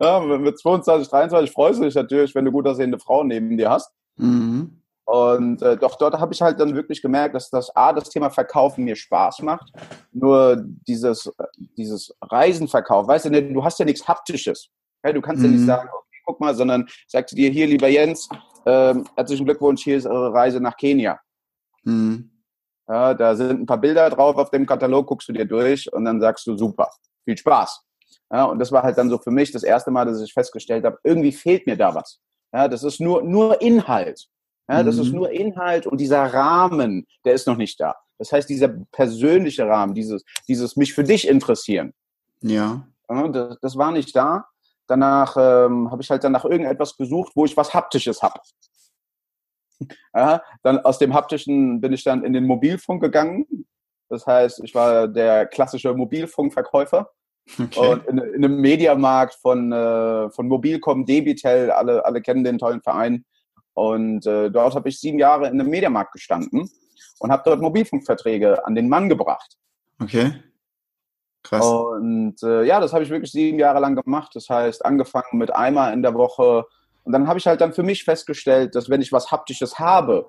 ja, 0.00 0.20
mit 0.20 0.58
22, 0.58 1.08
23 1.08 1.50
freust 1.50 1.80
du 1.80 1.84
dich 1.84 1.94
natürlich, 1.94 2.34
wenn 2.34 2.44
du 2.44 2.52
gut 2.52 2.66
aussehende 2.66 2.98
Frauen 2.98 3.28
neben 3.28 3.56
dir 3.56 3.70
hast. 3.70 3.90
Mhm. 4.16 4.79
Und 5.10 5.60
äh, 5.60 5.76
doch 5.76 5.96
dort 5.96 6.20
habe 6.20 6.32
ich 6.32 6.40
halt 6.40 6.60
dann 6.60 6.76
wirklich 6.76 7.02
gemerkt, 7.02 7.34
dass 7.34 7.50
das 7.50 7.74
A, 7.74 7.92
das 7.92 8.10
Thema 8.10 8.30
Verkaufen 8.30 8.84
mir 8.84 8.94
Spaß 8.94 9.42
macht. 9.42 9.72
Nur 10.12 10.62
dieses, 10.86 11.28
dieses 11.76 12.14
Reisenverkauf, 12.22 13.08
weißt 13.08 13.24
du, 13.24 13.42
du 13.52 13.64
hast 13.64 13.80
ja 13.80 13.84
nichts 13.84 14.06
Haptisches. 14.06 14.68
Ja, 15.02 15.12
du 15.12 15.20
kannst 15.20 15.40
mhm. 15.40 15.46
ja 15.46 15.50
nicht 15.50 15.62
mhm. 15.62 15.66
sagen, 15.66 15.88
okay, 15.92 16.18
guck 16.24 16.38
mal, 16.38 16.54
sondern 16.54 16.86
sagst 17.08 17.36
dir 17.36 17.50
hier, 17.50 17.66
lieber 17.66 17.88
Jens, 17.88 18.28
äh, 18.66 18.94
herzlichen 19.16 19.46
Glückwunsch, 19.46 19.82
hier 19.82 19.96
ist 19.96 20.06
eure 20.06 20.32
Reise 20.32 20.60
nach 20.60 20.76
Kenia. 20.76 21.18
Mhm. 21.82 22.30
Ja, 22.86 23.12
da 23.12 23.34
sind 23.34 23.62
ein 23.62 23.66
paar 23.66 23.78
Bilder 23.78 24.10
drauf 24.10 24.36
auf 24.36 24.50
dem 24.50 24.64
Katalog, 24.64 25.08
guckst 25.08 25.28
du 25.28 25.32
dir 25.32 25.44
durch 25.44 25.92
und 25.92 26.04
dann 26.04 26.20
sagst 26.20 26.46
du, 26.46 26.56
super, 26.56 26.88
viel 27.24 27.36
Spaß. 27.36 27.82
Ja, 28.30 28.44
und 28.44 28.60
das 28.60 28.70
war 28.70 28.84
halt 28.84 28.96
dann 28.96 29.10
so 29.10 29.18
für 29.18 29.32
mich 29.32 29.50
das 29.50 29.64
erste 29.64 29.90
Mal, 29.90 30.04
dass 30.04 30.22
ich 30.22 30.32
festgestellt 30.32 30.84
habe, 30.84 31.00
irgendwie 31.02 31.32
fehlt 31.32 31.66
mir 31.66 31.76
da 31.76 31.96
was. 31.96 32.20
Ja, 32.52 32.68
das 32.68 32.84
ist 32.84 33.00
nur, 33.00 33.24
nur 33.24 33.60
Inhalt. 33.60 34.28
Ja, 34.70 34.84
das 34.84 34.96
mhm. 34.96 35.02
ist 35.02 35.12
nur 35.12 35.30
Inhalt 35.30 35.86
und 35.88 36.00
dieser 36.00 36.22
Rahmen, 36.32 37.06
der 37.24 37.34
ist 37.34 37.48
noch 37.48 37.56
nicht 37.56 37.80
da. 37.80 37.96
Das 38.18 38.30
heißt, 38.30 38.48
dieser 38.48 38.68
persönliche 38.68 39.66
Rahmen, 39.66 39.94
dieses, 39.94 40.24
dieses 40.46 40.76
mich 40.76 40.94
für 40.94 41.02
dich 41.02 41.26
interessieren. 41.26 41.92
Ja. 42.40 42.86
ja 43.08 43.28
das, 43.28 43.58
das, 43.60 43.76
war 43.76 43.90
nicht 43.90 44.14
da. 44.14 44.46
Danach 44.86 45.36
ähm, 45.36 45.90
habe 45.90 46.02
ich 46.02 46.10
halt 46.10 46.22
dann 46.22 46.32
nach 46.32 46.44
irgendetwas 46.44 46.96
gesucht, 46.96 47.32
wo 47.34 47.44
ich 47.44 47.56
was 47.56 47.74
Haptisches 47.74 48.22
habe. 48.22 48.40
Ja, 50.14 50.42
dann 50.62 50.80
aus 50.80 50.98
dem 50.98 51.14
haptischen 51.14 51.80
bin 51.80 51.94
ich 51.94 52.04
dann 52.04 52.22
in 52.22 52.34
den 52.34 52.44
Mobilfunk 52.44 53.00
gegangen. 53.00 53.46
Das 54.10 54.26
heißt, 54.26 54.62
ich 54.62 54.74
war 54.74 55.08
der 55.08 55.46
klassische 55.46 55.94
Mobilfunkverkäufer. 55.94 57.10
Okay. 57.58 57.88
Und 57.88 58.06
in, 58.06 58.18
in, 58.18 58.44
einem 58.44 58.60
Mediamarkt 58.60 59.36
von, 59.36 59.72
äh, 59.72 60.28
von 60.28 60.48
Mobilcom, 60.48 61.06
Debitel, 61.06 61.70
alle, 61.70 62.04
alle 62.04 62.20
kennen 62.20 62.44
den 62.44 62.58
tollen 62.58 62.82
Verein. 62.82 63.24
Und 63.74 64.26
äh, 64.26 64.50
dort 64.50 64.74
habe 64.74 64.88
ich 64.88 65.00
sieben 65.00 65.18
Jahre 65.18 65.46
in 65.46 65.60
einem 65.60 65.70
Mediamarkt 65.70 66.12
gestanden 66.12 66.68
und 67.18 67.30
habe 67.30 67.42
dort 67.44 67.60
Mobilfunkverträge 67.60 68.66
an 68.66 68.74
den 68.74 68.88
Mann 68.88 69.08
gebracht. 69.08 69.56
Okay. 70.00 70.32
Krass. 71.42 71.64
Und 71.66 72.42
äh, 72.42 72.64
ja, 72.64 72.80
das 72.80 72.92
habe 72.92 73.02
ich 73.02 73.10
wirklich 73.10 73.32
sieben 73.32 73.58
Jahre 73.58 73.80
lang 73.80 73.96
gemacht. 73.96 74.32
Das 74.34 74.48
heißt, 74.48 74.84
angefangen 74.84 75.38
mit 75.38 75.54
einmal 75.54 75.92
in 75.92 76.02
der 76.02 76.14
Woche. 76.14 76.64
Und 77.04 77.12
dann 77.12 77.28
habe 77.28 77.38
ich 77.38 77.46
halt 77.46 77.60
dann 77.60 77.72
für 77.72 77.82
mich 77.82 78.04
festgestellt, 78.04 78.74
dass 78.74 78.90
wenn 78.90 79.00
ich 79.00 79.12
was 79.12 79.30
Haptisches 79.30 79.78
habe, 79.78 80.26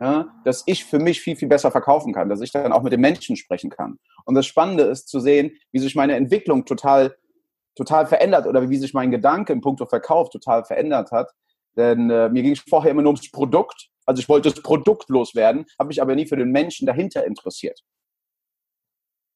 ja, 0.00 0.26
dass 0.44 0.62
ich 0.66 0.84
für 0.84 0.98
mich 0.98 1.20
viel, 1.20 1.36
viel 1.36 1.48
besser 1.48 1.70
verkaufen 1.70 2.12
kann, 2.12 2.28
dass 2.28 2.40
ich 2.40 2.52
dann 2.52 2.72
auch 2.72 2.82
mit 2.82 2.92
den 2.92 3.00
Menschen 3.00 3.36
sprechen 3.36 3.70
kann. 3.70 3.98
Und 4.24 4.34
das 4.34 4.46
Spannende 4.46 4.84
ist 4.84 5.08
zu 5.08 5.20
sehen, 5.20 5.52
wie 5.72 5.78
sich 5.78 5.94
meine 5.94 6.14
Entwicklung 6.16 6.64
total, 6.64 7.16
total 7.74 8.06
verändert 8.06 8.46
oder 8.46 8.68
wie 8.68 8.76
sich 8.76 8.94
mein 8.94 9.10
Gedanke 9.10 9.52
im 9.52 9.60
Punkto 9.60 9.86
Verkauf 9.86 10.30
total 10.30 10.64
verändert 10.64 11.12
hat. 11.12 11.30
Denn 11.76 12.10
äh, 12.10 12.28
mir 12.28 12.42
ging 12.42 12.52
es 12.52 12.60
vorher 12.60 12.90
immer 12.90 13.02
nur 13.02 13.10
ums 13.10 13.30
Produkt. 13.30 13.88
Also 14.06 14.20
ich 14.20 14.28
wollte 14.28 14.50
das 14.50 14.62
Produkt 14.62 15.08
loswerden, 15.08 15.66
habe 15.78 15.88
mich 15.88 16.00
aber 16.00 16.14
nie 16.14 16.26
für 16.26 16.36
den 16.36 16.50
Menschen 16.50 16.86
dahinter 16.86 17.24
interessiert. 17.24 17.80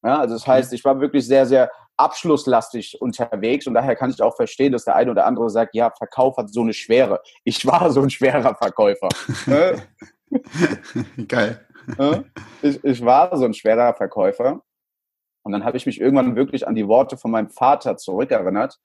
Ja, 0.03 0.19
also 0.19 0.35
das 0.35 0.47
heißt, 0.47 0.73
ich 0.73 0.85
war 0.85 1.01
wirklich 1.01 1.25
sehr, 1.27 1.45
sehr 1.45 1.71
abschlusslastig 1.97 3.01
unterwegs 3.01 3.67
und 3.67 3.73
daher 3.73 3.95
kann 3.95 4.09
ich 4.09 4.21
auch 4.21 4.35
verstehen, 4.35 4.71
dass 4.71 4.85
der 4.85 4.95
eine 4.95 5.11
oder 5.11 5.25
andere 5.25 5.49
sagt, 5.49 5.75
ja, 5.75 5.91
Verkauf 5.91 6.37
hat 6.37 6.49
so 6.49 6.61
eine 6.61 6.73
Schwere. 6.73 7.21
Ich 7.43 7.65
war 7.65 7.91
so 7.91 8.01
ein 8.01 8.09
schwerer 8.09 8.55
Verkäufer. 8.55 9.09
Geil. 11.27 11.65
Ich, 12.61 12.83
ich 12.83 13.03
war 13.03 13.35
so 13.35 13.43
ein 13.43 13.53
schwerer 13.53 13.93
Verkäufer. 13.93 14.61
Und 15.43 15.51
dann 15.51 15.65
habe 15.65 15.77
ich 15.77 15.85
mich 15.85 15.99
irgendwann 15.99 16.35
wirklich 16.35 16.67
an 16.67 16.75
die 16.75 16.87
Worte 16.87 17.17
von 17.17 17.31
meinem 17.31 17.49
Vater 17.49 17.97
zurückerinnert. 17.97 18.79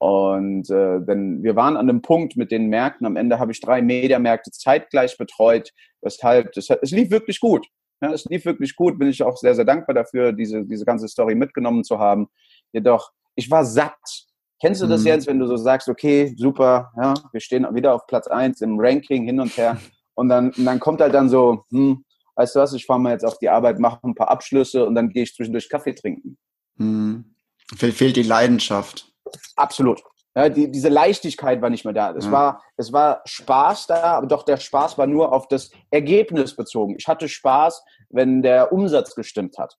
Und 0.00 0.70
äh, 0.70 0.98
denn 1.00 1.42
wir 1.42 1.56
waren 1.56 1.76
an 1.76 1.90
einem 1.90 2.00
Punkt 2.00 2.34
mit 2.34 2.50
den 2.50 2.68
Märkten. 2.68 3.06
Am 3.06 3.16
Ende 3.16 3.38
habe 3.38 3.52
ich 3.52 3.60
drei 3.60 3.82
Mediamärkte 3.82 4.50
zeitgleich 4.50 5.18
betreut. 5.18 5.72
Weshalb 6.00 6.52
das, 6.52 6.70
es 6.70 6.90
lief 6.90 7.10
wirklich 7.10 7.38
gut. 7.38 7.66
Ja, 8.00 8.10
es 8.10 8.24
lief 8.24 8.46
wirklich 8.46 8.76
gut. 8.76 8.98
Bin 8.98 9.08
ich 9.08 9.22
auch 9.22 9.36
sehr, 9.36 9.54
sehr 9.54 9.66
dankbar 9.66 9.94
dafür, 9.94 10.32
diese, 10.32 10.64
diese 10.64 10.86
ganze 10.86 11.06
Story 11.06 11.34
mitgenommen 11.34 11.84
zu 11.84 11.98
haben. 11.98 12.28
Jedoch, 12.72 13.10
ich 13.34 13.50
war 13.50 13.62
satt. 13.66 14.24
Kennst 14.62 14.80
du 14.80 14.86
das 14.86 15.02
mhm. 15.02 15.06
jetzt, 15.08 15.26
wenn 15.26 15.38
du 15.38 15.46
so 15.46 15.58
sagst, 15.58 15.86
okay, 15.86 16.34
super, 16.38 16.92
ja, 16.96 17.12
wir 17.32 17.40
stehen 17.40 17.66
wieder 17.74 17.94
auf 17.94 18.06
Platz 18.06 18.26
eins 18.26 18.62
im 18.62 18.80
Ranking 18.80 19.24
hin 19.24 19.38
und 19.38 19.54
her. 19.58 19.78
Und 20.14 20.30
dann, 20.30 20.50
und 20.52 20.64
dann 20.64 20.80
kommt 20.80 21.02
halt 21.02 21.12
dann 21.12 21.28
so, 21.28 21.64
hm, 21.70 22.04
weißt 22.36 22.56
du 22.56 22.60
was, 22.60 22.72
ich 22.72 22.86
fahre 22.86 23.00
mal 23.00 23.12
jetzt 23.12 23.24
auf 23.26 23.38
die 23.38 23.50
Arbeit, 23.50 23.78
mache 23.78 24.00
ein 24.02 24.14
paar 24.14 24.30
Abschlüsse 24.30 24.86
und 24.86 24.94
dann 24.94 25.10
gehe 25.10 25.24
ich 25.24 25.34
zwischendurch 25.34 25.68
Kaffee 25.68 25.94
trinken. 25.94 26.38
Mhm. 26.76 27.34
Fehlt 27.76 28.16
die 28.16 28.22
Leidenschaft. 28.22 29.09
Absolut. 29.56 30.02
Ja, 30.36 30.48
die, 30.48 30.70
diese 30.70 30.88
Leichtigkeit 30.88 31.60
war 31.60 31.70
nicht 31.70 31.84
mehr 31.84 31.94
da. 31.94 32.12
Es, 32.14 32.26
ja. 32.26 32.32
war, 32.32 32.62
es 32.76 32.92
war 32.92 33.20
Spaß 33.24 33.88
da, 33.88 34.02
aber 34.14 34.26
doch 34.28 34.44
der 34.44 34.58
Spaß 34.58 34.96
war 34.96 35.06
nur 35.06 35.32
auf 35.32 35.48
das 35.48 35.70
Ergebnis 35.90 36.54
bezogen. 36.54 36.94
Ich 36.98 37.08
hatte 37.08 37.28
Spaß, 37.28 37.82
wenn 38.10 38.42
der 38.42 38.72
Umsatz 38.72 39.14
gestimmt 39.14 39.58
hat. 39.58 39.76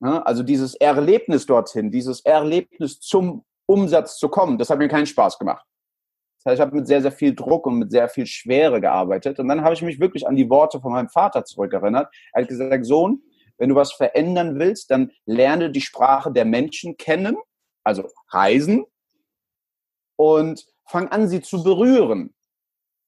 Ja, 0.00 0.22
also 0.22 0.42
dieses 0.42 0.74
Erlebnis 0.74 1.46
dorthin, 1.46 1.90
dieses 1.90 2.24
Erlebnis 2.24 3.00
zum 3.00 3.44
Umsatz 3.66 4.16
zu 4.16 4.28
kommen, 4.28 4.58
das 4.58 4.70
hat 4.70 4.78
mir 4.78 4.88
keinen 4.88 5.06
Spaß 5.06 5.38
gemacht. 5.38 5.64
Das 6.38 6.52
heißt, 6.52 6.60
ich 6.60 6.60
habe 6.60 6.76
mit 6.76 6.86
sehr, 6.86 7.02
sehr 7.02 7.12
viel 7.12 7.34
Druck 7.34 7.66
und 7.66 7.78
mit 7.78 7.90
sehr 7.90 8.08
viel 8.08 8.26
Schwere 8.26 8.80
gearbeitet. 8.80 9.40
Und 9.40 9.48
dann 9.48 9.62
habe 9.62 9.74
ich 9.74 9.82
mich 9.82 9.98
wirklich 9.98 10.26
an 10.26 10.36
die 10.36 10.48
Worte 10.48 10.80
von 10.80 10.92
meinem 10.92 11.08
Vater 11.08 11.44
zurückerinnert. 11.44 12.12
Er 12.32 12.42
hat 12.42 12.48
gesagt, 12.48 12.86
Sohn, 12.86 13.22
wenn 13.58 13.70
du 13.70 13.74
was 13.74 13.92
verändern 13.92 14.58
willst, 14.58 14.90
dann 14.90 15.10
lerne 15.26 15.70
die 15.70 15.80
Sprache 15.80 16.32
der 16.32 16.44
Menschen 16.44 16.96
kennen, 16.96 17.36
also 17.88 18.08
reisen, 18.28 18.84
und 20.18 20.66
fang 20.84 21.08
an, 21.08 21.28
sie 21.28 21.40
zu 21.40 21.62
berühren. 21.62 22.34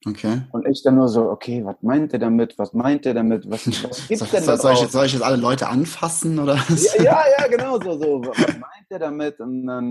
Okay. 0.07 0.43
Und 0.53 0.67
ich 0.67 0.83
dann 0.83 0.95
nur 0.95 1.09
so, 1.09 1.29
okay, 1.29 1.63
was 1.65 1.77
meint 1.83 2.15
er 2.15 2.21
damit? 2.21 2.59
Was 2.59 2.73
meint 2.73 3.05
er 3.05 3.13
damit? 3.13 3.51
Was, 3.51 3.67
was 3.85 4.09
gibt's 4.09 4.31
soll, 4.31 4.41
denn 4.41 4.47
da 4.47 4.57
soll, 4.57 4.73
ich 4.73 4.81
jetzt, 4.81 4.93
soll 4.93 5.07
ich 5.07 5.13
jetzt 5.13 5.23
alle 5.23 5.37
Leute 5.37 5.69
anfassen 5.69 6.39
oder 6.39 6.55
Ja, 6.55 7.03
ja, 7.03 7.25
ja, 7.39 7.47
genau 7.49 7.79
so, 7.79 8.01
so. 8.01 8.23
Was 8.25 8.39
meint 8.59 8.87
er 8.89 8.99
damit? 8.99 9.41
Und 9.41 9.67
dann, 9.67 9.91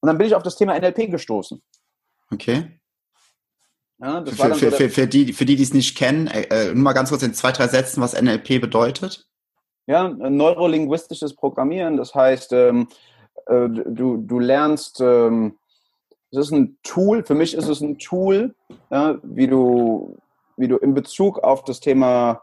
und 0.00 0.06
dann 0.06 0.16
bin 0.16 0.26
ich 0.26 0.34
auf 0.34 0.42
das 0.42 0.56
Thema 0.56 0.78
NLP 0.78 1.10
gestoßen. 1.10 1.62
Okay. 2.30 2.80
Ja, 3.98 4.24
für, 4.24 4.32
für, 4.32 4.54
so 4.54 4.70
für, 4.70 4.90
für, 4.90 5.06
die, 5.06 5.32
für 5.32 5.44
die, 5.44 5.56
die 5.56 5.62
es 5.62 5.74
nicht 5.74 5.96
kennen, 5.96 6.26
äh, 6.26 6.42
äh, 6.42 6.74
nur 6.74 6.82
mal 6.82 6.92
ganz 6.94 7.10
kurz 7.10 7.22
in 7.22 7.34
zwei, 7.34 7.52
drei 7.52 7.68
Sätzen, 7.68 8.00
was 8.00 8.20
NLP 8.20 8.60
bedeutet. 8.60 9.26
Ja, 9.86 10.08
neurolinguistisches 10.08 11.36
Programmieren, 11.36 11.98
das 11.98 12.14
heißt, 12.14 12.52
ähm, 12.52 12.88
äh, 13.46 13.68
du, 13.68 14.18
du 14.18 14.38
lernst, 14.38 15.00
ähm, 15.00 15.58
es 16.30 16.38
ist 16.38 16.52
ein 16.52 16.78
Tool, 16.82 17.24
für 17.24 17.34
mich 17.34 17.54
ist 17.54 17.68
es 17.68 17.80
ein 17.80 17.98
Tool, 17.98 18.54
ja, 18.90 19.18
wie, 19.22 19.46
du, 19.46 20.16
wie 20.56 20.68
du 20.68 20.76
in 20.76 20.94
Bezug 20.94 21.38
auf 21.38 21.64
das 21.64 21.80
Thema 21.80 22.42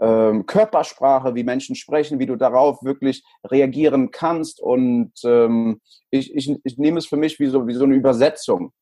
ähm, 0.00 0.46
Körpersprache, 0.46 1.34
wie 1.34 1.44
Menschen 1.44 1.76
sprechen, 1.76 2.18
wie 2.18 2.26
du 2.26 2.36
darauf 2.36 2.82
wirklich 2.82 3.24
reagieren 3.44 4.10
kannst. 4.10 4.60
Und 4.60 5.12
ähm, 5.24 5.80
ich, 6.10 6.34
ich, 6.34 6.54
ich 6.64 6.78
nehme 6.78 6.98
es 6.98 7.06
für 7.06 7.16
mich 7.16 7.38
wie 7.38 7.46
so, 7.46 7.66
wie 7.66 7.74
so 7.74 7.84
eine 7.84 7.94
Übersetzung. 7.94 8.72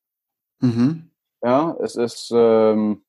Mhm. 0.61 1.11
Ja, 1.43 1.77
es 1.81 1.97
ist, 1.97 2.31
ähm, 2.35 3.03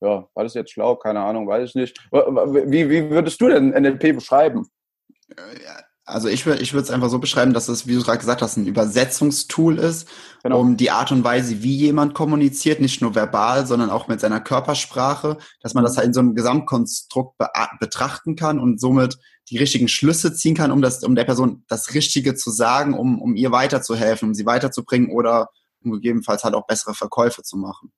ja, 0.00 0.28
war 0.34 0.44
das 0.44 0.54
jetzt 0.54 0.72
schlau? 0.72 0.96
Keine 0.96 1.20
Ahnung, 1.20 1.48
weiß 1.48 1.70
ich 1.70 1.74
nicht. 1.74 2.08
Wie, 2.12 2.90
wie 2.90 3.10
würdest 3.10 3.40
du 3.40 3.48
denn 3.48 3.70
NLP 3.70 4.14
beschreiben? 4.14 4.68
Also 6.06 6.28
ich 6.28 6.44
würde 6.44 6.60
ich 6.60 6.74
würde 6.74 6.84
es 6.84 6.90
einfach 6.90 7.08
so 7.08 7.18
beschreiben, 7.18 7.54
dass 7.54 7.68
es, 7.68 7.86
wie 7.86 7.94
du 7.94 8.02
gerade 8.02 8.18
gesagt 8.18 8.42
hast, 8.42 8.58
ein 8.58 8.66
Übersetzungstool 8.66 9.78
ist, 9.78 10.06
genau. 10.42 10.60
um 10.60 10.76
die 10.76 10.90
Art 10.90 11.12
und 11.12 11.24
Weise, 11.24 11.62
wie 11.62 11.76
jemand 11.76 12.12
kommuniziert, 12.12 12.80
nicht 12.80 13.00
nur 13.00 13.14
verbal, 13.14 13.66
sondern 13.66 13.88
auch 13.88 14.06
mit 14.06 14.20
seiner 14.20 14.40
Körpersprache, 14.40 15.38
dass 15.60 15.72
man 15.72 15.82
das 15.82 15.96
halt 15.96 16.08
in 16.08 16.12
so 16.12 16.20
einem 16.20 16.34
Gesamtkonstrukt 16.34 17.38
be 17.38 17.48
betrachten 17.80 18.36
kann 18.36 18.58
und 18.58 18.80
somit 18.80 19.18
die 19.50 19.56
richtigen 19.56 19.88
Schlüsse 19.88 20.34
ziehen 20.34 20.54
kann, 20.54 20.72
um 20.72 20.82
das, 20.82 21.02
um 21.04 21.14
der 21.14 21.24
Person 21.24 21.64
das 21.68 21.94
Richtige 21.94 22.34
zu 22.34 22.50
sagen, 22.50 22.94
um, 22.94 23.20
um 23.20 23.34
ihr 23.34 23.50
weiterzuhelfen, 23.50 24.28
um 24.28 24.34
sie 24.34 24.46
weiterzubringen 24.46 25.10
oder 25.10 25.48
um 25.82 25.92
gegebenenfalls 25.92 26.44
halt 26.44 26.54
auch 26.54 26.66
bessere 26.66 26.94
Verkäufe 26.94 27.42
zu 27.42 27.56
machen. 27.56 27.92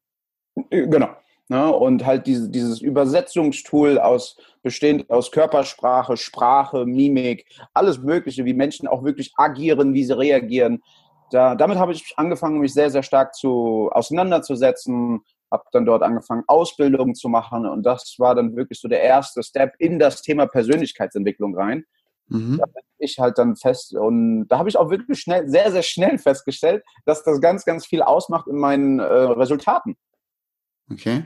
Äh, 0.71 0.87
genau. 0.87 1.09
Ja, 1.49 1.69
und 1.69 2.05
halt 2.05 2.27
diese, 2.27 2.49
dieses 2.51 2.81
Übersetzungstool 2.81 4.01
aus, 4.01 4.37
bestehend 4.63 5.09
aus 5.11 5.31
Körpersprache, 5.31 6.17
Sprache, 6.17 6.87
Mimik, 6.87 7.47
alles 7.73 7.99
Mögliche, 7.99 8.45
wie 8.45 8.55
Menschen 8.55 8.89
auch 8.89 9.05
wirklich 9.05 9.33
agieren, 9.37 9.95
wie 9.95 10.05
sie 10.05 10.19
reagieren. 10.19 10.83
Da, 11.31 11.55
damit 11.55 11.79
habe 11.79 11.93
ich 11.93 12.15
angefangen, 12.17 12.59
mich 12.59 12.75
sehr, 12.75 12.91
sehr 12.91 13.05
stark 13.05 13.35
zu 13.35 13.91
auseinanderzusetzen, 13.93 15.21
habe 15.51 15.65
dann 15.71 15.87
dort 15.87 16.03
angefangen, 16.03 16.43
Ausbildungen 16.49 17.15
zu 17.15 17.29
machen 17.29 17.67
und 17.67 17.85
das 17.85 18.17
war 18.19 18.35
dann 18.35 18.57
wirklich 18.57 18.81
so 18.81 18.89
der 18.89 19.03
erste 19.03 19.45
Step 19.45 19.75
in 19.79 20.01
das 20.01 20.23
Thema 20.23 20.47
Persönlichkeitsentwicklung 20.47 21.57
rein. 21.57 21.85
Mhm. 22.29 22.59
Da 22.59 22.67
bin 22.67 22.83
ich 22.99 23.19
halt 23.21 23.39
dann 23.39 23.55
fest 23.55 23.95
und 23.95 24.49
da 24.49 24.59
habe 24.59 24.69
ich 24.69 24.77
auch 24.77 24.91
wirklich 24.91 25.21
schnell, 25.21 25.49
sehr, 25.49 25.71
sehr 25.71 25.83
schnell 25.83 26.19
festgestellt, 26.19 26.85
dass 27.05 27.23
das 27.23 27.41
ganz, 27.41 27.65
ganz 27.65 27.87
viel 27.87 28.03
ausmacht 28.03 28.49
in 28.49 28.57
meinen 28.57 28.99
äh, 28.99 29.05
Resultaten. 29.05 29.97
Okay. 30.91 31.25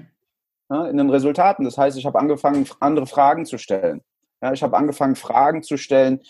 Ja, 0.68 0.86
in 0.86 0.96
den 0.96 1.10
Resultaten. 1.10 1.64
Das 1.64 1.76
heißt, 1.76 1.98
ich 1.98 2.06
habe 2.06 2.18
angefangen, 2.18 2.68
andere 2.80 3.06
Fragen 3.06 3.44
zu 3.44 3.58
stellen. 3.58 4.02
Ja, 4.40 4.52
ich 4.52 4.62
habe 4.62 4.76
angefangen, 4.76 5.16
Fragen 5.16 5.62
zu 5.62 5.76
stellen, 5.76 6.20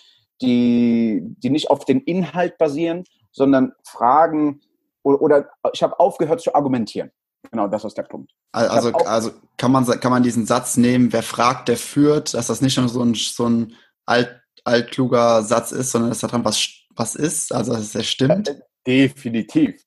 die, 0.40 1.22
die 1.22 1.50
nicht 1.50 1.70
auf 1.70 1.84
den 1.84 2.00
Inhalt 2.00 2.58
basieren, 2.58 3.04
sondern 3.30 3.72
Fragen 3.84 4.60
oder, 5.02 5.22
oder 5.22 5.50
ich 5.72 5.82
habe 5.82 5.98
aufgehört 6.00 6.40
zu 6.40 6.54
argumentieren. 6.54 7.10
Genau, 7.50 7.68
das 7.68 7.84
ist 7.84 7.96
der 7.96 8.02
Punkt. 8.02 8.32
Also, 8.52 8.92
also 8.92 9.32
kann, 9.56 9.72
man, 9.72 9.86
kann 9.86 10.10
man 10.10 10.22
diesen 10.22 10.46
Satz 10.46 10.76
nehmen, 10.76 11.12
wer 11.12 11.22
fragt, 11.22 11.68
der 11.68 11.76
führt, 11.76 12.34
dass 12.34 12.48
das 12.48 12.60
nicht 12.60 12.76
nur 12.76 12.88
so 12.88 13.02
ein, 13.02 13.14
so 13.14 13.48
ein 13.48 13.74
alt, 14.06 14.40
altkluger 14.64 15.42
Satz 15.42 15.72
ist, 15.72 15.92
sondern 15.92 16.10
dass 16.10 16.20
da 16.20 16.26
dran 16.26 16.44
was, 16.44 16.68
was 16.94 17.14
ist, 17.14 17.54
also 17.54 17.72
dass 17.72 17.94
es 17.94 18.06
stimmt? 18.06 18.48
Äh, 18.48 18.60
definitiv. 18.86 19.82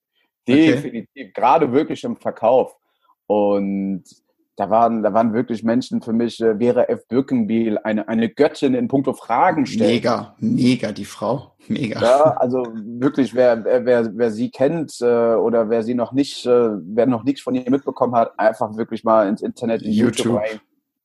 Definitiv. 0.47 1.07
Okay. 1.15 1.31
Gerade 1.33 1.71
wirklich 1.71 2.03
im 2.03 2.17
Verkauf. 2.17 2.75
Und 3.27 4.03
da 4.55 4.69
waren, 4.69 5.01
da 5.01 5.13
waren 5.13 5.33
wirklich 5.33 5.63
Menschen 5.63 6.01
für 6.01 6.13
mich, 6.13 6.39
äh, 6.39 6.57
Vera 6.57 6.83
F. 6.83 7.07
Birkenbiel, 7.07 7.79
eine, 7.79 8.07
eine 8.07 8.29
Göttin 8.29 8.75
in 8.75 8.87
puncto 8.87 9.13
Fragen 9.13 9.65
stellen. 9.65 9.91
Mega, 9.91 10.35
mega, 10.39 10.91
die 10.91 11.05
Frau. 11.05 11.55
Mega. 11.67 11.99
Ja, 12.01 12.23
also 12.37 12.63
wirklich, 12.75 13.33
wer, 13.33 13.63
wer, 13.63 14.11
wer 14.15 14.31
sie 14.31 14.51
kennt 14.51 15.01
äh, 15.01 15.35
oder 15.35 15.69
wer 15.69 15.81
sie 15.81 15.95
noch 15.95 16.11
nicht, 16.11 16.45
äh, 16.45 16.69
wer 16.83 17.07
noch 17.07 17.23
nichts 17.23 17.41
von 17.41 17.55
ihr 17.55 17.69
mitbekommen 17.69 18.15
hat, 18.15 18.37
einfach 18.37 18.77
wirklich 18.77 19.03
mal 19.03 19.27
ins 19.27 19.41
Internet, 19.41 19.81
in 19.81 19.91
YouTube, 19.91 20.25
YouTube, 20.25 20.41
rein, 20.41 20.61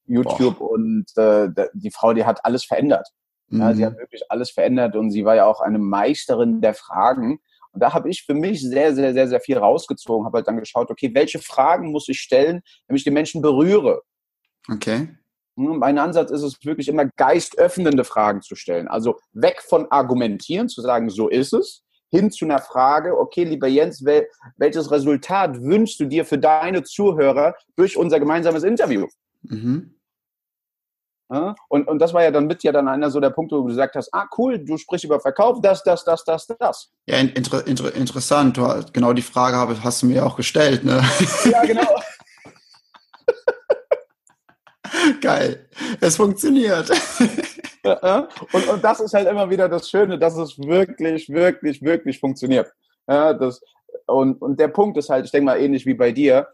YouTube 0.07 0.61
und 0.61 1.07
äh, 1.17 1.49
die 1.73 1.91
Frau, 1.91 2.13
die 2.13 2.27
hat 2.27 2.45
alles 2.45 2.65
verändert. 2.65 3.09
Mhm. 3.49 3.61
Ja, 3.61 3.75
sie 3.75 3.87
hat 3.87 3.97
wirklich 3.97 4.31
alles 4.31 4.51
verändert 4.51 4.95
und 4.95 5.11
sie 5.11 5.25
war 5.25 5.37
ja 5.37 5.47
auch 5.47 5.61
eine 5.61 5.79
Meisterin 5.79 6.61
der 6.61 6.75
Fragen 6.75 7.41
Und 7.73 7.83
da 7.83 7.93
habe 7.95 8.09
ich 8.09 8.25
für 8.25 8.35
mich 8.35 8.61
sehr, 8.63 8.95
sehr, 8.95 9.13
sehr, 9.13 9.29
sehr 9.29 9.41
viel 9.41 9.59
rausgezogen, 9.59 10.27
habe 10.27 10.39
halt 10.39 10.49
dann 10.49 10.59
geschaut, 10.59 10.91
okay, 10.91 11.11
welche 11.15 11.39
Fragen 11.39 11.91
muss 11.93 12.09
ich 12.09 12.21
stellen, 12.21 12.63
damit 12.87 13.01
ich 13.01 13.05
den 13.05 13.15
Menschen 13.15 13.43
berühre. 13.43 14.03
Okay. 14.71 15.09
Hm, 15.57 15.79
mein 15.79 15.99
Ansatz 15.99 16.31
ist 16.31 16.43
es 16.43 16.65
wirklich 16.65 16.89
immer 16.89 17.07
geistöffnende 17.17 18.05
Fragen 18.05 18.43
zu 18.43 18.55
stellen. 18.55 18.89
Also 18.89 19.19
weg 19.33 19.63
von 19.63 19.91
argumentieren, 19.91 20.69
zu 20.69 20.81
sagen, 20.81 21.11
so 21.11 21.29
ist 21.29 21.53
es, 21.53 21.85
hin 22.11 22.31
zu 22.31 22.45
einer 22.45 22.61
Frage, 22.61 23.19
okay, 23.19 23.45
lieber 23.45 23.69
Jens, 23.69 24.05
wel, 24.05 24.29
welches 24.57 24.91
Resultat 24.91 25.61
wünschst 25.61 26.01
du 26.01 26.07
dir 26.07 26.25
für 26.25 26.39
deine 26.39 26.83
Zuhörer 26.83 27.55
durch 27.77 27.97
unser 27.97 28.19
gemeinsames 28.19 28.63
Interview? 28.63 29.07
Mhm. 29.43 29.98
Ja, 31.31 31.55
und, 31.69 31.87
und 31.89 31.99
das 31.99 32.15
war 32.15 32.23
ja 32.23 32.31
dann 32.31 32.47
mit 32.47 32.63
ja 32.63 32.73
dann 32.73 32.89
einer 32.89 33.11
so 33.11 33.21
der 33.21 33.29
Punkt, 33.29 33.53
wo 33.53 33.59
du 33.59 33.65
gesagt 33.65 33.97
hast, 33.97 34.09
ah 34.15 34.27
cool, 34.39 34.59
du 34.59 34.79
sprichst 34.79 35.05
über 35.05 35.21
Verkauf, 35.21 35.61
das, 35.61 35.83
das, 35.83 36.03
das, 36.03 36.25
das, 36.25 36.47
das. 36.47 36.91
Ja, 37.07 37.19
inter, 37.19 37.67
inter, 37.67 37.95
interessant. 37.95 38.57
Du, 38.57 38.67
genau 38.95 39.13
die 39.13 39.21
Frage 39.21 39.83
hast 39.85 40.03
du 40.03 40.07
mir 40.07 40.25
auch 40.25 40.37
gestellt, 40.37 40.85
ne? 40.85 41.03
Ja, 41.45 41.63
genau. 41.65 42.01
Geil. 45.21 45.69
Es 46.01 46.17
funktioniert. 46.17 46.91
Und, 48.53 48.69
und 48.69 48.85
das 48.85 49.01
ist 49.01 49.15
halt 49.15 49.29
immer 49.29 49.49
wieder 49.49 49.67
das 49.67 49.89
Schöne, 49.89 50.19
dass 50.19 50.37
es 50.37 50.59
wirklich, 50.59 51.31
wirklich, 51.31 51.81
wirklich 51.81 52.19
funktioniert. 52.19 52.71
Ja, 53.09 53.33
das, 53.33 53.63
und, 54.07 54.43
und 54.43 54.61
der 54.61 54.69
Punkt 54.69 54.99
ist 54.99 55.09
halt, 55.09 55.25
ich 55.25 55.31
denke 55.31 55.47
mal 55.47 55.61
ähnlich 55.61 55.87
wie 55.87 55.95
bei 55.95 56.13
dir, 56.13 56.49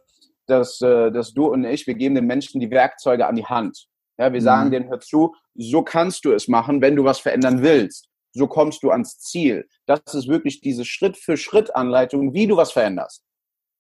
dass, 0.47 0.81
äh, 0.81 1.11
dass 1.11 1.33
du 1.33 1.47
und 1.47 1.65
ich, 1.65 1.87
wir 1.87 1.95
geben 1.95 2.15
den 2.15 2.27
Menschen 2.27 2.61
die 2.61 2.71
Werkzeuge 2.71 3.27
an 3.27 3.35
die 3.35 3.47
Hand. 3.47 3.89
Ja, 4.19 4.33
wir 4.33 4.41
mhm. 4.41 4.45
sagen 4.45 4.71
denen, 4.71 4.89
hör 4.89 5.01
zu, 5.01 5.35
so 5.55 5.83
kannst 5.83 6.25
du 6.25 6.33
es 6.33 6.49
machen, 6.49 6.81
wenn 6.81 6.97
du 6.97 7.05
was 7.05 7.19
verändern 7.19 7.63
willst. 7.63 8.09
So 8.33 8.47
kommst 8.47 8.83
du 8.83 8.91
ans 8.91 9.19
Ziel. 9.19 9.69
Das 9.87 10.01
ist 10.13 10.29
wirklich 10.29 10.61
diese 10.61 10.85
Schritt-für-Schritt-Anleitung, 10.85 12.35
wie 12.35 12.47
du 12.47 12.57
was 12.57 12.73
veränderst. 12.73 13.25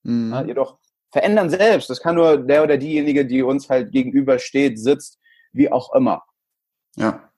Mhm. 0.02 0.32
Ja, 0.32 0.42
jedoch 0.44 0.78
verändern 1.12 1.50
selbst. 1.50 1.90
Das 1.90 2.00
kann 2.00 2.16
nur 2.16 2.38
der 2.38 2.62
oder 2.62 2.76
diejenige, 2.76 3.26
die 3.26 3.42
uns 3.42 3.68
halt 3.68 3.92
gegenübersteht, 3.92 4.78
sitzt, 4.78 5.18
wie 5.52 5.70
auch 5.70 5.92
immer. 5.94 6.24
Ja. 6.96 7.30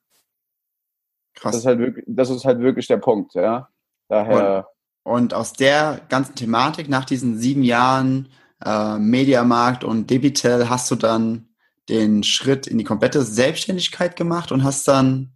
Krass. 1.34 1.52
Das 1.52 1.56
ist 1.56 1.66
halt 1.66 1.78
wirklich, 1.78 2.04
das 2.08 2.30
ist 2.30 2.44
halt 2.44 2.60
wirklich 2.60 2.86
der 2.86 2.96
Punkt, 2.96 3.34
ja. 3.34 3.68
Daher. 4.08 4.68
Und, 5.02 5.14
und 5.22 5.34
aus 5.34 5.52
der 5.52 6.00
ganzen 6.08 6.34
Thematik 6.34 6.88
nach 6.88 7.04
diesen 7.04 7.36
sieben 7.36 7.62
Jahren 7.62 8.30
äh, 8.64 8.98
Mediamarkt 8.98 9.84
und 9.84 10.10
Debitel 10.10 10.68
hast 10.68 10.90
du 10.90 10.96
dann 10.96 11.48
den 11.88 12.22
Schritt 12.22 12.66
in 12.66 12.78
die 12.78 12.84
komplette 12.84 13.22
Selbstständigkeit 13.22 14.16
gemacht 14.16 14.52
und 14.52 14.64
hast 14.64 14.86
dann, 14.88 15.32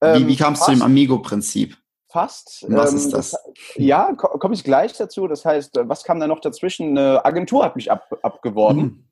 ähm, 0.00 0.22
wie, 0.22 0.28
wie 0.28 0.36
kamst 0.36 0.62
du 0.62 0.66
zu 0.66 0.72
dem 0.72 0.82
Amigo-Prinzip? 0.82 1.76
Fast. 2.08 2.64
Was 2.68 2.90
ähm, 2.90 2.96
ist 2.96 3.12
das? 3.12 3.30
das 3.30 3.42
ja, 3.76 4.12
komme 4.14 4.54
ich 4.54 4.64
gleich 4.64 4.94
dazu. 4.94 5.28
Das 5.28 5.44
heißt, 5.44 5.78
was 5.82 6.02
kam 6.02 6.18
da 6.18 6.26
noch 6.26 6.40
dazwischen? 6.40 6.98
Eine 6.98 7.24
Agentur 7.24 7.64
hat 7.64 7.76
mich 7.76 7.90
ab, 7.90 8.08
abgeworben. 8.22 8.82
Mhm. 8.82 9.04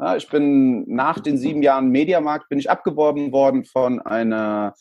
Ja, 0.00 0.16
ich 0.16 0.28
bin 0.28 0.84
nach 0.92 1.20
den 1.20 1.38
sieben 1.38 1.62
Jahren 1.62 1.90
Mediamarkt 1.90 2.48
bin 2.48 2.58
ich 2.58 2.68
abgeworben 2.68 3.30
worden 3.30 3.64
von 3.64 4.00
einer 4.00 4.74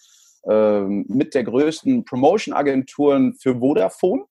ähm, 0.50 1.06
mit 1.08 1.36
der 1.36 1.44
größten 1.44 2.06
Promotion-Agenturen 2.06 3.36
für 3.36 3.60
Vodafone. 3.60 4.26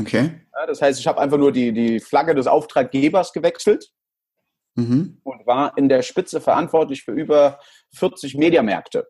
Okay. 0.00 0.32
Ja, 0.52 0.66
das 0.66 0.82
heißt, 0.82 0.98
ich 0.98 1.06
habe 1.06 1.20
einfach 1.20 1.38
nur 1.38 1.52
die, 1.52 1.72
die 1.72 2.00
Flagge 2.00 2.34
des 2.34 2.48
Auftraggebers 2.48 3.32
gewechselt 3.32 3.92
mhm. 4.74 5.18
und 5.24 5.46
war 5.46 5.76
in 5.76 5.88
der 5.88 6.02
Spitze 6.02 6.40
verantwortlich 6.40 7.04
für 7.04 7.12
über 7.12 7.58
40 7.94 8.36
Mediamärkte. 8.36 9.06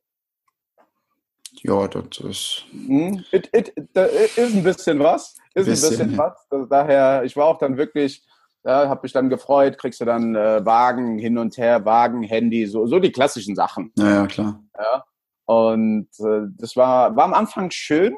Ja, 1.63 1.89
das 1.89 2.19
ist. 2.19 2.65
Hm? 2.71 3.25
It, 3.33 3.51
it, 3.53 3.73
it, 3.77 3.89
ist 3.95 4.55
ein 4.55 4.63
bisschen 4.63 4.99
was. 5.01 5.37
Ist 5.55 5.67
bisschen, 5.67 5.89
ein 5.89 5.91
bisschen 5.91 6.19
was. 6.19 6.47
Also 6.49 6.67
daher, 6.67 7.25
ich 7.25 7.37
war 7.37 7.47
auch 7.47 7.59
dann 7.59 7.77
wirklich, 7.77 8.25
ja, 8.65 8.89
habe 8.89 9.01
mich 9.03 9.13
dann 9.13 9.29
gefreut, 9.29 9.77
kriegst 9.77 10.01
du 10.01 10.05
dann 10.05 10.35
äh, 10.35 10.65
Wagen 10.65 11.19
hin 11.19 11.39
und 11.39 11.57
her, 11.59 11.85
Wagen, 11.85 12.23
Handy, 12.23 12.67
so, 12.67 12.87
so 12.87 12.99
die 12.99 13.13
klassischen 13.13 13.57
Sachen. 13.57 13.93
Ja, 13.97 14.11
ja 14.11 14.27
klar. 14.27 14.63
Ja. 14.79 15.05
Und 15.47 16.09
äh, 16.21 16.47
das 16.57 16.77
war, 16.77 17.17
war 17.17 17.25
am 17.25 17.35
Anfang 17.35 17.71
schön. 17.71 18.17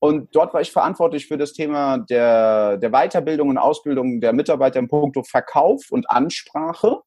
Und 0.00 0.34
dort 0.34 0.54
war 0.54 0.60
ich 0.60 0.70
verantwortlich 0.70 1.26
für 1.26 1.36
das 1.36 1.52
Thema 1.52 1.98
der, 1.98 2.76
der 2.76 2.90
Weiterbildung 2.90 3.48
und 3.48 3.58
Ausbildung 3.58 4.20
der 4.20 4.32
Mitarbeiter 4.32 4.78
im 4.78 4.88
Punkto 4.88 5.22
Verkauf 5.22 5.90
und 5.90 6.08
Ansprache. 6.08 7.00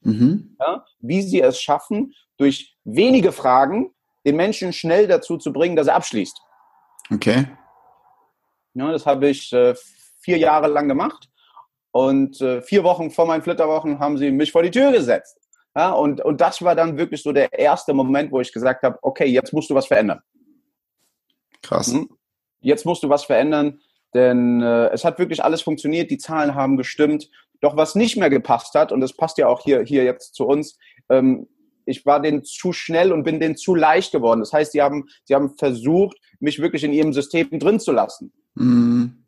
Mhm. 0.00 0.56
Ja, 0.58 0.84
wie 1.00 1.22
sie 1.22 1.40
es 1.40 1.60
schaffen, 1.60 2.14
durch 2.36 2.76
wenige 2.84 3.32
Fragen 3.32 3.90
den 4.24 4.36
Menschen 4.36 4.72
schnell 4.72 5.06
dazu 5.06 5.36
zu 5.36 5.52
bringen, 5.52 5.76
dass 5.76 5.88
er 5.88 5.96
abschließt. 5.96 6.40
Okay. 7.12 7.46
Ja, 8.74 8.92
das 8.92 9.06
habe 9.06 9.28
ich 9.28 9.52
äh, 9.52 9.74
vier 10.20 10.38
Jahre 10.38 10.68
lang 10.68 10.88
gemacht. 10.88 11.28
Und 11.90 12.40
äh, 12.40 12.62
vier 12.62 12.84
Wochen 12.84 13.10
vor 13.10 13.26
meinen 13.26 13.42
Flitterwochen 13.42 13.98
haben 13.98 14.18
sie 14.18 14.30
mich 14.30 14.52
vor 14.52 14.62
die 14.62 14.70
Tür 14.70 14.92
gesetzt. 14.92 15.38
Ja, 15.74 15.92
und, 15.92 16.20
und 16.20 16.40
das 16.40 16.62
war 16.62 16.74
dann 16.74 16.96
wirklich 16.96 17.22
so 17.22 17.32
der 17.32 17.52
erste 17.52 17.92
Moment, 17.92 18.30
wo 18.30 18.40
ich 18.40 18.52
gesagt 18.52 18.82
habe, 18.82 18.98
okay, 19.02 19.26
jetzt 19.26 19.52
musst 19.52 19.70
du 19.70 19.74
was 19.74 19.86
verändern. 19.86 20.20
Krass. 21.62 21.88
Mhm. 21.88 22.08
Jetzt 22.60 22.86
musst 22.86 23.02
du 23.02 23.08
was 23.08 23.24
verändern, 23.24 23.80
denn 24.14 24.62
äh, 24.62 24.88
es 24.88 25.04
hat 25.04 25.18
wirklich 25.18 25.44
alles 25.44 25.62
funktioniert, 25.62 26.10
die 26.10 26.18
Zahlen 26.18 26.54
haben 26.54 26.76
gestimmt. 26.76 27.30
Doch 27.60 27.76
was 27.76 27.94
nicht 27.94 28.16
mehr 28.16 28.30
gepasst 28.30 28.74
hat, 28.74 28.92
und 28.92 29.00
das 29.00 29.12
passt 29.12 29.38
ja 29.38 29.48
auch 29.48 29.62
hier, 29.62 29.82
hier 29.82 30.04
jetzt 30.04 30.34
zu 30.34 30.46
uns, 30.46 30.78
ähm, 31.08 31.48
ich 31.84 32.04
war 32.04 32.20
denen 32.20 32.44
zu 32.44 32.72
schnell 32.72 33.12
und 33.12 33.24
bin 33.24 33.40
denen 33.40 33.56
zu 33.56 33.74
leicht 33.74 34.12
geworden. 34.12 34.40
Das 34.40 34.52
heißt, 34.52 34.72
sie 34.72 34.82
haben, 34.82 35.08
sie 35.24 35.34
haben 35.34 35.56
versucht, 35.56 36.18
mich 36.38 36.60
wirklich 36.60 36.84
in 36.84 36.92
ihrem 36.92 37.14
System 37.14 37.58
drin 37.58 37.80
zu 37.80 37.92
lassen. 37.92 38.32
Mhm. 38.54 39.24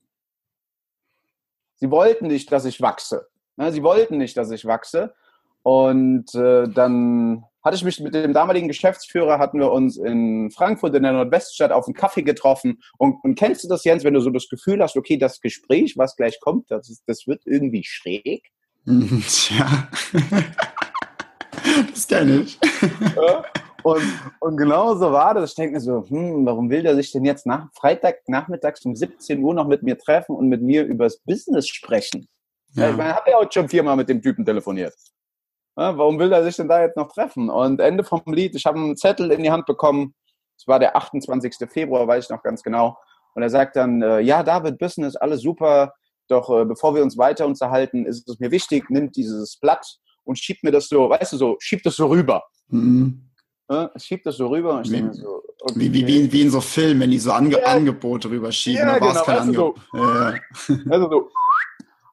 Sie 1.76 1.90
wollten 1.90 2.26
nicht, 2.26 2.52
dass 2.52 2.66
ich 2.66 2.82
wachse. 2.82 3.28
Ne, 3.56 3.72
sie 3.72 3.82
wollten 3.82 4.18
nicht, 4.18 4.36
dass 4.36 4.50
ich 4.50 4.66
wachse. 4.66 5.14
Und 5.62 6.34
äh, 6.34 6.68
dann 6.68 7.44
hatte 7.62 7.77
ich 7.77 7.85
mich 7.85 8.01
mit 8.01 8.14
dem 8.14 8.33
damaligen 8.33 8.68
Geschäftsführer, 8.68 9.38
hatten 9.38 9.59
wir 9.59 9.70
uns 9.70 9.96
in 9.96 10.51
Frankfurt 10.51 10.94
in 10.94 11.03
der 11.03 11.12
Nordweststadt 11.12 11.73
auf 11.73 11.87
einen 11.87 11.94
Kaffee 11.94 12.23
getroffen. 12.23 12.83
Und, 12.99 13.23
und 13.23 13.35
kennst 13.35 13.64
du 13.64 13.68
das, 13.68 13.85
Jens, 13.85 14.05
wenn 14.05 14.14
du 14.14 14.20
so 14.20 14.31
das 14.31 14.49
Gefühl 14.49 14.83
hast, 14.83 14.96
okay, 14.96 15.16
das 15.16 15.40
Gespräch, 15.40 15.96
was 15.96 16.16
gleich 16.16 16.40
kommt, 16.40 16.70
das, 16.70 16.88
ist, 16.88 17.03
das 17.07 17.27
wird 17.27 17.42
irgendwie 17.44 17.85
schräg? 17.85 18.51
Ja. 19.51 19.88
das 21.92 22.09
kenne 22.09 22.42
ich. 22.42 22.59
Ja. 23.14 23.44
Und, 23.83 24.03
und 24.40 24.57
genau 24.57 24.94
so 24.94 25.12
war 25.12 25.35
das. 25.35 25.51
Ich 25.51 25.57
denke 25.57 25.75
mir 25.75 25.81
so, 25.81 26.05
hm, 26.09 26.44
warum 26.46 26.70
will 26.70 26.83
der 26.83 26.94
sich 26.94 27.12
denn 27.12 27.25
jetzt 27.25 27.46
nach 27.46 27.68
Freitag 27.75 28.20
nachmittags 28.27 28.85
um 28.85 28.94
17 28.94 29.42
Uhr 29.42 29.55
noch 29.55 29.66
mit 29.66 29.83
mir 29.83 29.99
treffen 29.99 30.37
und 30.37 30.49
mit 30.49 30.62
mir 30.62 30.85
über 30.85 31.05
das 31.05 31.18
Business 31.18 31.68
sprechen? 31.68 32.29
Ja. 32.75 32.90
Ich 32.90 32.96
meine, 32.96 33.14
habe 33.14 33.31
ja 33.31 33.38
heute 33.38 33.53
schon 33.53 33.68
viermal 33.68 33.96
mit 33.96 34.09
dem 34.09 34.23
Typen 34.23 34.44
telefoniert. 34.44 34.94
Warum 35.80 36.18
will 36.18 36.32
er 36.32 36.44
sich 36.44 36.56
denn 36.56 36.68
da 36.68 36.82
jetzt 36.82 36.96
noch 36.96 37.12
treffen? 37.12 37.48
Und 37.48 37.80
Ende 37.80 38.04
vom 38.04 38.22
Lied, 38.26 38.54
ich 38.54 38.66
habe 38.66 38.78
einen 38.78 38.96
Zettel 38.96 39.30
in 39.30 39.42
die 39.42 39.50
Hand 39.50 39.66
bekommen. 39.66 40.14
Es 40.58 40.68
war 40.68 40.78
der 40.78 40.94
28. 40.94 41.54
Februar, 41.70 42.06
weiß 42.06 42.24
ich 42.24 42.30
noch 42.30 42.42
ganz 42.42 42.62
genau. 42.62 42.98
Und 43.34 43.42
er 43.42 43.50
sagt 43.50 43.76
dann, 43.76 44.02
äh, 44.02 44.20
ja, 44.20 44.42
David, 44.42 44.78
Business, 44.78 45.16
alles 45.16 45.40
super. 45.40 45.94
Doch 46.28 46.50
äh, 46.50 46.64
bevor 46.64 46.94
wir 46.94 47.02
uns 47.02 47.16
weiter 47.16 47.46
unterhalten, 47.46 48.04
ist 48.04 48.28
es 48.28 48.38
mir 48.38 48.50
wichtig, 48.50 48.90
nimmt 48.90 49.16
dieses 49.16 49.56
Blatt 49.56 49.86
und 50.24 50.38
schiebt 50.38 50.62
mir 50.64 50.70
das 50.70 50.88
so, 50.88 51.08
weißt 51.08 51.32
du, 51.32 51.36
so, 51.36 51.56
schiebt 51.60 51.86
das 51.86 51.96
so 51.96 52.08
rüber. 52.08 52.44
Mhm. 52.68 53.30
Ja, 53.70 53.90
schiebt 53.96 54.26
das 54.26 54.36
so 54.36 54.48
rüber 54.48 54.78
und 54.78 54.86
ich 54.86 54.92
wie, 54.92 55.12
so, 55.14 55.42
okay. 55.62 55.74
wie, 55.76 55.92
wie, 55.94 56.06
wie, 56.06 56.32
wie 56.32 56.42
in 56.42 56.50
so 56.50 56.60
Filmen, 56.60 57.00
wenn 57.00 57.10
die 57.10 57.18
so 57.18 57.32
Ange 57.32 57.58
ja. 57.58 57.66
Angebote 57.66 58.28
rüberschieben, 58.28 58.86
ja, 58.86 58.98
da 58.98 59.00
war 59.00 59.16
es 59.16 59.22
kein 59.22 59.38
Angebot. 59.38 59.80
So, 59.92 59.98
ja. 59.98 60.34
also 60.90 61.10
so. 61.10 61.30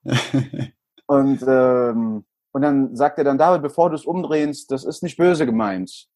und 1.08 1.43
ähm, 1.47 2.23
und 2.58 2.63
dann 2.63 2.96
sagt 2.96 3.20
er 3.20 3.24
dann, 3.24 3.38
David, 3.38 3.62
bevor 3.62 3.91
du 3.91 3.96
es 3.96 4.04
umdrehst, 4.04 4.72
das 4.72 4.84
ist 4.84 5.04
nicht 5.04 5.15
böse 5.15 5.46
gemeint. 5.46 6.08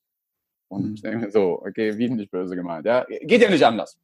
Und 0.70 0.88
mhm. 0.88 0.94
ich 0.96 1.02
denke 1.04 1.30
so, 1.30 1.62
okay, 1.64 1.96
wie 2.00 2.10
nicht 2.10 2.32
böse 2.32 2.56
gemeint? 2.56 2.84
Ja, 2.84 3.06
geht 3.08 3.44
ja 3.44 3.50
nicht 3.52 3.64
anders. 3.64 4.00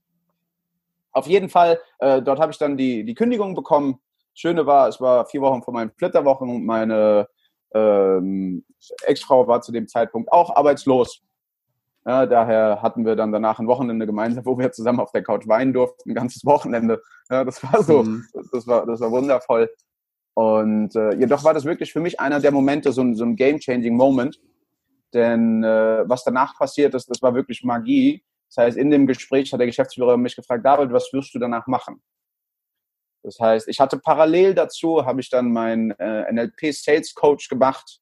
Auf 1.13 1.25
jeden 1.25 1.49
Fall, 1.49 1.79
äh, 1.97 2.21
dort 2.21 2.39
habe 2.39 2.51
ich 2.51 2.59
dann 2.59 2.77
die, 2.77 3.03
die 3.03 3.15
Kündigung 3.15 3.55
bekommen. 3.55 3.97
Schöne 4.35 4.67
war, 4.67 4.87
es 4.87 5.01
war 5.01 5.25
vier 5.25 5.41
Wochen 5.41 5.63
vor 5.63 5.73
meinen 5.73 5.89
Flitterwochen 5.97 6.47
und 6.47 6.63
meine 6.63 7.27
ähm, 7.73 8.63
Ex-Frau 9.07 9.47
war 9.47 9.61
zu 9.61 9.71
dem 9.71 9.87
Zeitpunkt 9.87 10.31
auch 10.31 10.55
arbeitslos. 10.55 11.23
Ja, 12.05 12.27
daher 12.27 12.83
hatten 12.83 13.03
wir 13.03 13.15
dann 13.15 13.31
danach 13.31 13.57
ein 13.57 13.65
Wochenende 13.65 14.05
gemeinsam, 14.05 14.45
wo 14.45 14.59
wir 14.59 14.71
zusammen 14.71 14.99
auf 14.99 15.11
der 15.11 15.23
Couch 15.23 15.47
weinen 15.47 15.73
durften, 15.73 16.11
ein 16.11 16.13
ganzes 16.13 16.45
Wochenende. 16.45 17.01
Ja, 17.31 17.43
das 17.43 17.63
war 17.63 17.81
so, 17.81 18.03
mhm. 18.03 18.27
das, 18.51 18.67
war, 18.67 18.85
das 18.85 18.99
war 18.99 19.09
wundervoll. 19.09 19.71
Und 20.37 20.95
äh, 20.95 21.15
jedoch 21.15 21.43
war 21.43 21.55
das 21.55 21.65
wirklich 21.65 21.91
für 21.91 21.99
mich 21.99 22.19
einer 22.19 22.39
der 22.39 22.51
Momente, 22.51 22.91
so 22.91 23.01
ein, 23.01 23.15
so 23.15 23.25
ein 23.25 23.35
game-changing 23.35 23.95
Moment. 23.95 24.39
Denn 25.11 25.63
äh, 25.63 26.03
was 26.07 26.23
danach 26.23 26.55
passiert 26.55 26.93
ist, 26.93 27.09
das 27.09 27.23
war 27.23 27.33
wirklich 27.33 27.63
Magie. 27.63 28.23
Das 28.49 28.63
heißt, 28.63 28.77
in 28.77 28.91
dem 28.91 29.07
Gespräch 29.07 29.51
hat 29.51 29.59
der 29.59 29.65
Geschäftsführer 29.65 30.15
mich 30.15 30.35
gefragt, 30.35 30.63
David, 30.63 30.91
was 30.93 31.11
wirst 31.11 31.33
du 31.33 31.39
danach 31.39 31.65
machen? 31.65 32.03
Das 33.23 33.39
heißt, 33.39 33.67
ich 33.67 33.79
hatte 33.79 33.97
parallel 33.97 34.53
dazu, 34.53 35.03
habe 35.07 35.21
ich 35.21 35.31
dann 35.31 35.51
meinen 35.51 35.89
äh, 35.97 36.31
NLP 36.31 36.71
Sales 36.71 37.15
Coach 37.15 37.49
gemacht 37.49 37.99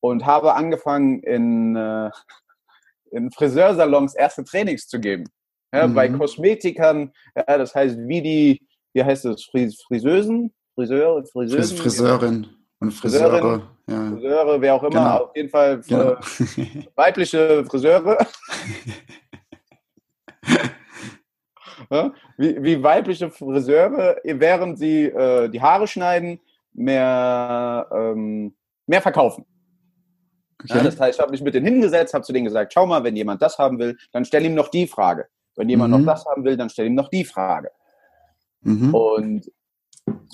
und 0.00 0.26
habe 0.26 0.54
angefangen, 0.54 1.20
in, 1.22 1.76
äh, 1.76 2.10
in 3.12 3.30
Friseursalons 3.30 4.16
erste 4.16 4.42
Trainings 4.42 4.88
zu 4.88 4.98
geben. 4.98 5.26
Ja, 5.72 5.86
mhm. 5.86 5.94
Bei 5.94 6.08
Kosmetikern, 6.08 7.12
ja, 7.36 7.58
das 7.58 7.76
heißt, 7.76 7.96
wie 8.08 8.22
die, 8.22 8.66
wie 8.92 9.04
heißt 9.04 9.24
es, 9.26 9.44
Friseusen? 9.44 10.52
Friseure, 10.76 11.24
Friseusen? 11.24 11.76
Friseurin 11.78 12.46
und 12.80 12.92
Friseure. 12.92 13.30
Friseurin, 13.30 13.62
ja. 13.88 14.10
Friseure, 14.10 14.60
wer 14.60 14.74
auch 14.74 14.82
immer, 14.82 14.90
genau. 14.90 15.24
auf 15.24 15.34
jeden 15.34 15.48
Fall 15.48 15.80
genau. 15.80 16.16
Weibliche 16.94 17.64
Friseure. 17.64 18.18
wie, 22.36 22.62
wie, 22.62 22.82
weibliche 22.82 23.30
Friseure, 23.30 24.16
während 24.22 24.78
sie 24.78 25.04
äh, 25.04 25.48
die 25.48 25.62
Haare 25.62 25.86
schneiden, 25.86 26.40
mehr, 26.74 27.86
ähm, 27.90 28.54
mehr 28.86 29.00
verkaufen. 29.00 29.46
Okay. 30.62 30.76
Ja, 30.76 30.84
das 30.84 31.00
heißt, 31.00 31.18
ich 31.18 31.22
habe 31.22 31.30
mich 31.30 31.42
mit 31.42 31.54
denen 31.54 31.66
hingesetzt, 31.66 32.12
habe 32.12 32.24
zu 32.24 32.34
denen 32.34 32.44
gesagt, 32.44 32.74
schau 32.74 32.84
mal, 32.86 33.02
wenn 33.02 33.16
jemand 33.16 33.40
das 33.40 33.58
haben 33.58 33.78
will, 33.78 33.96
dann 34.12 34.26
stell 34.26 34.44
ihm 34.44 34.54
noch 34.54 34.68
die 34.68 34.86
Frage. 34.86 35.26
Wenn 35.54 35.70
jemand 35.70 35.94
mhm. 35.94 36.04
noch 36.04 36.12
das 36.12 36.26
haben 36.26 36.44
will, 36.44 36.58
dann 36.58 36.68
stell 36.68 36.86
ihm 36.86 36.94
noch 36.94 37.08
die 37.08 37.24
Frage. 37.24 37.70
Mhm. 38.60 38.94
Und 38.94 39.50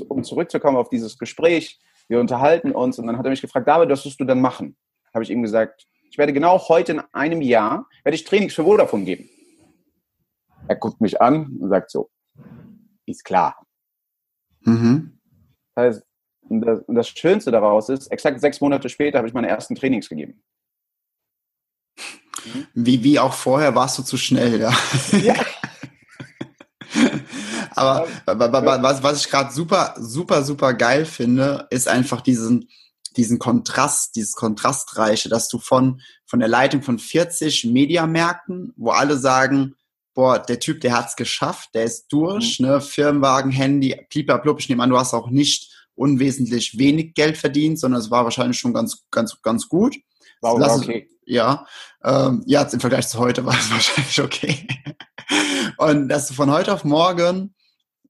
um 0.08 0.24
zurückzukommen 0.24 0.76
auf 0.76 0.88
dieses 0.88 1.18
Gespräch, 1.18 1.80
wir 2.08 2.20
unterhalten 2.20 2.72
uns 2.72 2.98
und 2.98 3.06
dann 3.06 3.18
hat 3.18 3.26
er 3.26 3.30
mich 3.30 3.40
gefragt, 3.40 3.68
David, 3.68 3.88
was 3.90 4.04
wirst 4.04 4.20
du 4.20 4.24
dann 4.24 4.40
machen? 4.40 4.76
Habe 5.14 5.24
ich 5.24 5.30
ihm 5.30 5.42
gesagt, 5.42 5.86
ich 6.10 6.18
werde 6.18 6.32
genau 6.32 6.58
heute 6.68 6.92
in 6.92 7.00
einem 7.12 7.40
Jahr, 7.40 7.88
werde 8.04 8.16
ich 8.16 8.24
Trainings 8.24 8.54
für 8.54 8.64
Vodafone 8.64 9.04
geben. 9.04 9.28
Er 10.68 10.76
guckt 10.76 11.00
mich 11.00 11.20
an 11.20 11.56
und 11.58 11.70
sagt 11.70 11.90
so, 11.90 12.10
ist 13.06 13.24
klar. 13.24 13.66
Mhm. 14.60 15.18
Das 15.74 15.84
heißt, 15.84 16.06
das 16.88 17.08
Schönste 17.08 17.50
daraus 17.50 17.88
ist, 17.88 18.08
exakt 18.08 18.40
sechs 18.40 18.60
Monate 18.60 18.88
später 18.88 19.18
habe 19.18 19.28
ich 19.28 19.34
meine 19.34 19.48
ersten 19.48 19.74
Trainings 19.74 20.08
gegeben. 20.08 20.42
Wie, 22.74 23.02
wie 23.04 23.18
auch 23.18 23.32
vorher 23.32 23.74
warst 23.74 23.98
du 23.98 24.02
zu 24.02 24.16
schnell, 24.16 24.60
ja. 24.60 24.72
ja. 25.22 25.34
Aber 28.26 28.82
was, 28.82 29.02
was 29.02 29.24
ich 29.24 29.30
gerade 29.30 29.52
super, 29.52 29.94
super, 29.98 30.42
super 30.44 30.74
geil 30.74 31.04
finde, 31.04 31.66
ist 31.70 31.88
einfach 31.88 32.20
diesen, 32.20 32.68
diesen 33.16 33.38
Kontrast, 33.38 34.16
dieses 34.16 34.32
Kontrastreiche, 34.32 35.28
dass 35.28 35.48
du 35.48 35.58
von, 35.58 36.00
von 36.24 36.40
der 36.40 36.48
Leitung 36.48 36.82
von 36.82 36.98
40 36.98 37.66
Mediamärkten, 37.66 38.72
wo 38.76 38.90
alle 38.90 39.18
sagen, 39.18 39.74
boah, 40.14 40.38
der 40.38 40.60
Typ, 40.60 40.80
der 40.80 40.96
hat's 40.96 41.16
geschafft, 41.16 41.70
der 41.74 41.84
ist 41.84 42.08
durch, 42.08 42.58
mhm. 42.60 42.66
ne, 42.66 42.80
Firmenwagen, 42.80 43.50
Handy, 43.50 43.96
blub, 44.42 44.60
ich 44.60 44.68
nehme 44.68 44.82
an, 44.82 44.90
du 44.90 44.98
hast 44.98 45.14
auch 45.14 45.30
nicht 45.30 45.70
unwesentlich 45.94 46.78
wenig 46.78 47.14
Geld 47.14 47.36
verdient, 47.36 47.78
sondern 47.78 48.00
es 48.00 48.10
war 48.10 48.24
wahrscheinlich 48.24 48.58
schon 48.58 48.74
ganz, 48.74 49.04
ganz, 49.10 49.40
ganz 49.42 49.68
gut. 49.68 49.96
Wow, 50.40 50.58
Lass 50.58 50.82
okay. 50.82 51.06
Es, 51.08 51.16
ja, 51.24 51.66
ähm, 52.02 52.42
ja, 52.46 52.62
im 52.62 52.80
Vergleich 52.80 53.08
zu 53.08 53.18
heute 53.18 53.44
war 53.46 53.54
es 53.54 53.70
wahrscheinlich 53.70 54.20
okay. 54.20 54.66
Und 55.78 56.08
dass 56.08 56.28
du 56.28 56.34
von 56.34 56.50
heute 56.50 56.72
auf 56.72 56.84
morgen 56.84 57.54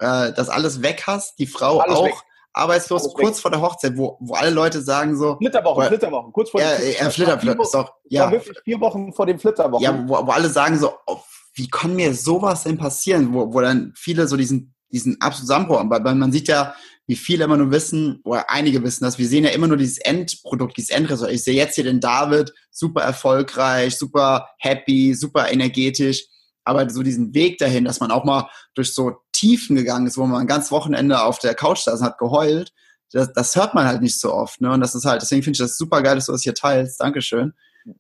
äh, 0.03 0.33
das 0.33 0.49
alles 0.49 0.83
weg 0.83 1.05
hast, 1.07 1.39
die 1.39 1.47
Frau 1.47 1.79
alles 1.79 1.97
auch 1.97 2.05
weg. 2.07 2.15
arbeitslos, 2.53 3.03
alles 3.03 3.15
kurz 3.15 3.37
weg. 3.37 3.43
vor 3.43 3.51
der 3.51 3.61
Hochzeit, 3.61 3.97
wo, 3.97 4.19
wo 4.21 4.35
alle 4.35 4.51
Leute 4.51 4.83
sagen 4.83 5.17
so. 5.17 5.37
Flitterwochen, 5.37 5.87
Flitterwochen, 5.87 6.33
kurz 6.33 6.51
vor 6.51 6.61
ja, 6.61 6.77
dem 6.77 6.93
ja, 6.93 7.11
Flitterwochen. 7.11 7.61
Ist 7.61 7.75
doch, 7.75 7.93
ja. 8.09 8.31
wirklich 8.31 8.59
vier 8.65 8.81
Wochen 8.81 9.13
vor 9.13 9.27
dem 9.27 9.39
Flitterwochen. 9.39 9.83
Ja, 9.83 10.05
wo, 10.07 10.27
wo 10.27 10.31
alle 10.31 10.49
sagen 10.49 10.79
so, 10.79 10.93
oh, 11.07 11.19
wie 11.55 11.69
kann 11.69 11.95
mir 11.95 12.15
sowas 12.15 12.65
denn 12.65 12.79
passieren? 12.79 13.33
Wo, 13.33 13.53
wo 13.53 13.61
dann 13.61 13.93
viele 13.97 14.27
so 14.27 14.37
diesen, 14.37 14.75
diesen 14.91 15.21
absoluten 15.21 15.47
Zusammenbruch 15.47 15.79
haben. 15.79 15.91
Weil 15.91 16.15
man 16.15 16.33
sieht 16.33 16.49
ja, 16.49 16.75
wie 17.07 17.17
viele 17.17 17.45
immer 17.45 17.57
nur 17.57 17.71
wissen, 17.71 18.21
oder 18.25 18.49
einige 18.49 18.83
wissen 18.83 19.05
das, 19.05 19.19
wir 19.19 19.27
sehen 19.27 19.45
ja 19.45 19.51
immer 19.51 19.67
nur 19.67 19.77
dieses 19.77 19.99
Endprodukt, 19.99 20.77
dieses 20.77 20.91
Endresultat. 20.91 21.35
Ich 21.35 21.45
sehe 21.45 21.55
jetzt 21.55 21.75
hier 21.75 21.85
den 21.85 22.01
David, 22.01 22.53
super 22.71 23.03
erfolgreich, 23.03 23.97
super 23.97 24.49
happy, 24.59 25.15
super 25.15 25.51
energetisch, 25.51 26.27
aber 26.65 26.89
so 26.91 27.03
diesen 27.03 27.35
Weg 27.35 27.59
dahin, 27.59 27.85
dass 27.85 28.01
man 28.01 28.11
auch 28.11 28.25
mal 28.25 28.49
durch 28.75 28.95
so 28.95 29.17
Tiefen 29.33 29.77
gegangen 29.77 30.07
ist, 30.07 30.17
wo 30.17 30.27
man 30.27 30.41
ein 30.41 30.47
ganzes 30.47 30.71
Wochenende 30.71 31.23
auf 31.23 31.39
der 31.39 31.55
Couch 31.55 31.81
saß 31.81 32.01
und 32.01 32.07
hat 32.07 32.19
geheult, 32.19 32.73
das, 33.13 33.33
das 33.33 33.55
hört 33.57 33.75
man 33.75 33.87
halt 33.87 34.01
nicht 34.01 34.19
so 34.19 34.33
oft. 34.33 34.61
Ne? 34.61 34.71
Und 34.71 34.81
das 34.81 34.95
ist 34.95 35.05
halt, 35.05 35.23
deswegen 35.23 35.43
finde 35.43 35.57
ich 35.57 35.61
das 35.61 35.77
super 35.77 36.03
geil, 36.03 36.15
dass 36.15 36.27
du 36.27 36.33
das 36.33 36.43
hier 36.43 36.55
teilst. 36.55 37.01
Dankeschön. 37.01 37.53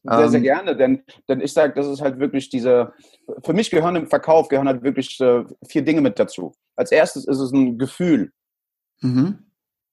Sehr, 0.04 0.28
sehr 0.28 0.38
ähm, 0.38 0.44
gerne, 0.44 0.76
denn, 0.76 1.02
denn 1.28 1.40
ich 1.40 1.52
sage, 1.52 1.74
das 1.74 1.86
ist 1.88 2.00
halt 2.00 2.20
wirklich 2.20 2.50
diese, 2.50 2.92
für 3.44 3.52
mich 3.52 3.70
gehören 3.70 3.96
im 3.96 4.06
Verkauf, 4.06 4.48
gehören 4.48 4.68
halt 4.68 4.84
wirklich 4.84 5.20
äh, 5.20 5.44
vier 5.66 5.82
Dinge 5.82 6.00
mit 6.00 6.18
dazu. 6.18 6.54
Als 6.76 6.92
erstes 6.92 7.26
ist 7.26 7.38
es 7.38 7.52
ein 7.52 7.78
Gefühl. 7.78 8.32
Mhm. 9.00 9.38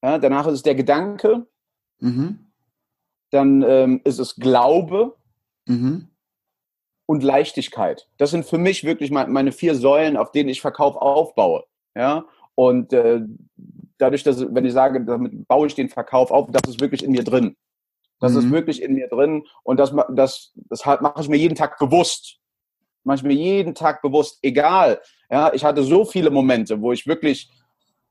Ja, 0.02 0.18
danach 0.18 0.46
ist 0.46 0.54
es 0.54 0.62
der 0.62 0.76
Gedanke. 0.76 1.46
Mhm. 1.98 2.52
Dann 3.30 3.62
ähm, 3.62 4.00
ist 4.04 4.18
es 4.18 4.36
Glaube 4.36 5.16
mhm. 5.66 6.09
Und 7.10 7.24
Leichtigkeit. 7.24 8.06
Das 8.18 8.30
sind 8.30 8.46
für 8.46 8.56
mich 8.56 8.84
wirklich 8.84 9.10
meine 9.10 9.50
vier 9.50 9.74
Säulen, 9.74 10.16
auf 10.16 10.30
denen 10.30 10.48
ich 10.48 10.60
Verkauf 10.60 10.94
aufbaue. 10.94 11.64
Ja? 11.96 12.24
Und 12.54 12.92
äh, 12.92 13.22
dadurch, 13.98 14.22
dass, 14.22 14.46
wenn 14.54 14.64
ich 14.64 14.72
sage, 14.72 15.04
damit 15.04 15.48
baue 15.48 15.66
ich 15.66 15.74
den 15.74 15.88
Verkauf 15.88 16.30
auf, 16.30 16.46
das 16.52 16.70
ist 16.70 16.80
wirklich 16.80 17.02
in 17.02 17.10
mir 17.10 17.24
drin. 17.24 17.56
Das 18.20 18.36
ist 18.36 18.44
mhm. 18.44 18.52
wirklich 18.52 18.80
in 18.80 18.94
mir 18.94 19.08
drin 19.08 19.42
und 19.64 19.80
das, 19.80 19.92
das, 20.10 20.52
das 20.54 20.86
mache 20.86 21.20
ich 21.20 21.28
mir 21.28 21.36
jeden 21.36 21.56
Tag 21.56 21.80
bewusst. 21.80 22.38
Mache 23.02 23.16
ich 23.16 23.22
mir 23.24 23.34
jeden 23.34 23.74
Tag 23.74 24.02
bewusst, 24.02 24.38
egal. 24.42 25.00
Ja, 25.28 25.52
ich 25.52 25.64
hatte 25.64 25.82
so 25.82 26.04
viele 26.04 26.30
Momente, 26.30 26.80
wo 26.80 26.92
ich 26.92 27.08
wirklich 27.08 27.50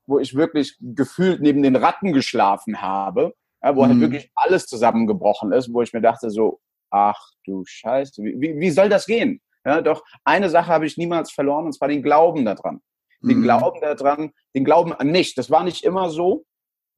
wo 0.04 0.18
ich 0.18 0.34
wirklich 0.34 0.76
gefühlt 0.80 1.40
neben 1.40 1.62
den 1.62 1.76
Ratten 1.76 2.12
geschlafen 2.12 2.82
habe, 2.82 3.32
ja, 3.62 3.74
wo 3.76 3.82
halt 3.82 3.94
mhm. 3.94 4.02
halt 4.02 4.12
wirklich 4.12 4.30
alles 4.34 4.66
zusammengebrochen 4.66 5.52
ist, 5.52 5.72
wo 5.72 5.80
ich 5.80 5.94
mir 5.94 6.02
dachte 6.02 6.28
so, 6.28 6.60
ach 6.90 7.30
du 7.44 7.64
Scheiße, 7.64 8.22
wie, 8.22 8.58
wie 8.58 8.70
soll 8.70 8.88
das 8.88 9.06
gehen? 9.06 9.40
Ja, 9.64 9.82
doch 9.82 10.02
eine 10.24 10.48
Sache 10.48 10.68
habe 10.68 10.86
ich 10.86 10.96
niemals 10.96 11.30
verloren, 11.30 11.66
und 11.66 11.72
zwar 11.72 11.88
den 11.88 12.02
Glauben 12.02 12.44
daran. 12.44 12.80
Den 13.22 13.38
mhm. 13.38 13.42
Glauben 13.42 13.80
daran, 13.80 14.32
den 14.54 14.64
Glauben 14.64 14.92
an 14.94 15.10
mich. 15.10 15.34
Das 15.34 15.50
war 15.50 15.62
nicht 15.62 15.84
immer 15.84 16.08
so. 16.08 16.46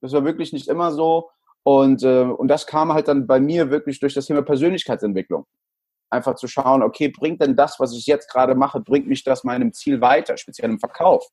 Das 0.00 0.12
war 0.12 0.24
wirklich 0.24 0.52
nicht 0.52 0.68
immer 0.68 0.92
so. 0.92 1.30
Und, 1.64 2.02
äh, 2.02 2.22
und 2.22 2.48
das 2.48 2.66
kam 2.66 2.92
halt 2.92 3.08
dann 3.08 3.26
bei 3.26 3.40
mir 3.40 3.70
wirklich 3.70 4.00
durch 4.00 4.14
das 4.14 4.26
Thema 4.26 4.42
Persönlichkeitsentwicklung. 4.42 5.46
Einfach 6.10 6.34
zu 6.34 6.46
schauen, 6.46 6.82
okay, 6.82 7.08
bringt 7.08 7.40
denn 7.40 7.56
das, 7.56 7.80
was 7.80 7.92
ich 7.96 8.06
jetzt 8.06 8.30
gerade 8.30 8.54
mache, 8.54 8.80
bringt 8.80 9.06
mich 9.06 9.24
das 9.24 9.44
meinem 9.44 9.72
Ziel 9.72 10.00
weiter, 10.00 10.36
speziell 10.36 10.70
im 10.70 10.78
Verkauf? 10.78 11.26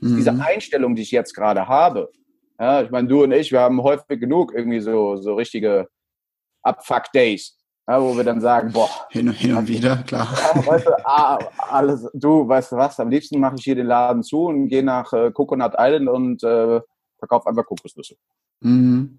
Mhm. 0.00 0.16
Diese 0.16 0.32
Einstellung, 0.32 0.94
die 0.94 1.02
ich 1.02 1.10
jetzt 1.10 1.34
gerade 1.34 1.66
habe. 1.66 2.10
Ja, 2.60 2.82
ich 2.82 2.90
meine, 2.90 3.08
du 3.08 3.24
und 3.24 3.32
ich, 3.32 3.50
wir 3.50 3.60
haben 3.60 3.82
häufig 3.82 4.20
genug 4.20 4.52
irgendwie 4.54 4.80
so, 4.80 5.16
so 5.16 5.34
richtige 5.34 5.88
Abfuck-Days. 6.62 7.58
Ja, 7.92 8.00
wo 8.00 8.16
wir 8.16 8.24
dann 8.24 8.40
sagen, 8.40 8.72
boah. 8.72 8.88
Hin 9.10 9.28
und, 9.28 9.34
hin 9.34 9.54
und 9.54 9.68
wieder, 9.68 9.98
klar. 9.98 10.26
Ja, 10.32 10.66
weißt 10.66 10.86
du, 10.86 11.06
ah, 11.06 11.38
alles, 11.58 12.08
du, 12.14 12.48
weißt 12.48 12.72
du 12.72 12.76
was, 12.76 12.98
am 12.98 13.10
liebsten 13.10 13.38
mache 13.38 13.56
ich 13.58 13.64
hier 13.64 13.74
den 13.74 13.84
Laden 13.84 14.22
zu 14.22 14.46
und 14.46 14.68
gehe 14.68 14.82
nach 14.82 15.12
äh, 15.12 15.30
Coconut 15.30 15.74
Island 15.76 16.08
und 16.08 16.42
äh, 16.42 16.80
verkaufe 17.18 17.50
einfach 17.50 17.66
Kokosnüsse. 17.66 18.16
Mhm. 18.60 19.18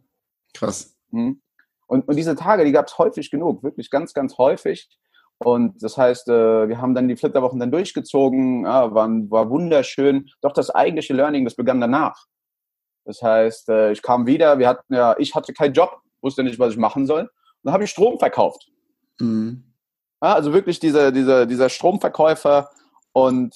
Krass. 0.56 0.98
Mhm. 1.12 1.40
Und, 1.86 2.08
und 2.08 2.16
diese 2.16 2.36
Tage, 2.36 2.66
die 2.66 2.72
gab 2.72 2.88
es 2.88 2.98
häufig 2.98 3.30
genug, 3.30 3.62
wirklich 3.62 3.92
ganz, 3.92 4.16
ganz 4.16 4.40
häufig. 4.40 4.90
Und 5.38 5.84
das 5.84 5.96
heißt, 5.96 6.30
äh, 6.30 6.68
wir 6.68 6.82
haben 6.82 6.96
dann 6.96 7.08
die 7.08 7.16
Flitterwochen 7.16 7.60
dann 7.60 7.72
durchgezogen, 7.72 8.66
ja, 8.66 8.92
war, 8.92 9.08
war 9.30 9.52
wunderschön. 9.52 10.32
Doch 10.42 10.52
das 10.52 10.72
eigentliche 10.72 11.14
Learning, 11.14 11.44
das 11.46 11.54
begann 11.54 11.80
danach. 11.80 12.26
Das 13.06 13.22
heißt, 13.22 13.70
äh, 13.70 13.92
ich 13.92 14.02
kam 14.02 14.26
wieder, 14.26 14.58
wir 14.58 14.68
hatten 14.68 14.96
ja, 14.96 15.16
ich 15.20 15.36
hatte 15.36 15.54
keinen 15.54 15.74
Job, 15.74 16.02
wusste 16.24 16.42
nicht, 16.42 16.58
was 16.58 16.72
ich 16.72 16.80
machen 16.80 17.06
soll. 17.06 17.30
Dann 17.64 17.74
habe 17.74 17.84
ich 17.84 17.90
Strom 17.90 18.20
verkauft. 18.20 18.70
Mhm. 19.20 19.64
Ja, 20.22 20.34
also 20.34 20.54
wirklich 20.54 20.80
dieser, 20.80 21.12
dieser, 21.12 21.46
dieser 21.46 21.70
Stromverkäufer 21.70 22.70
und 23.12 23.54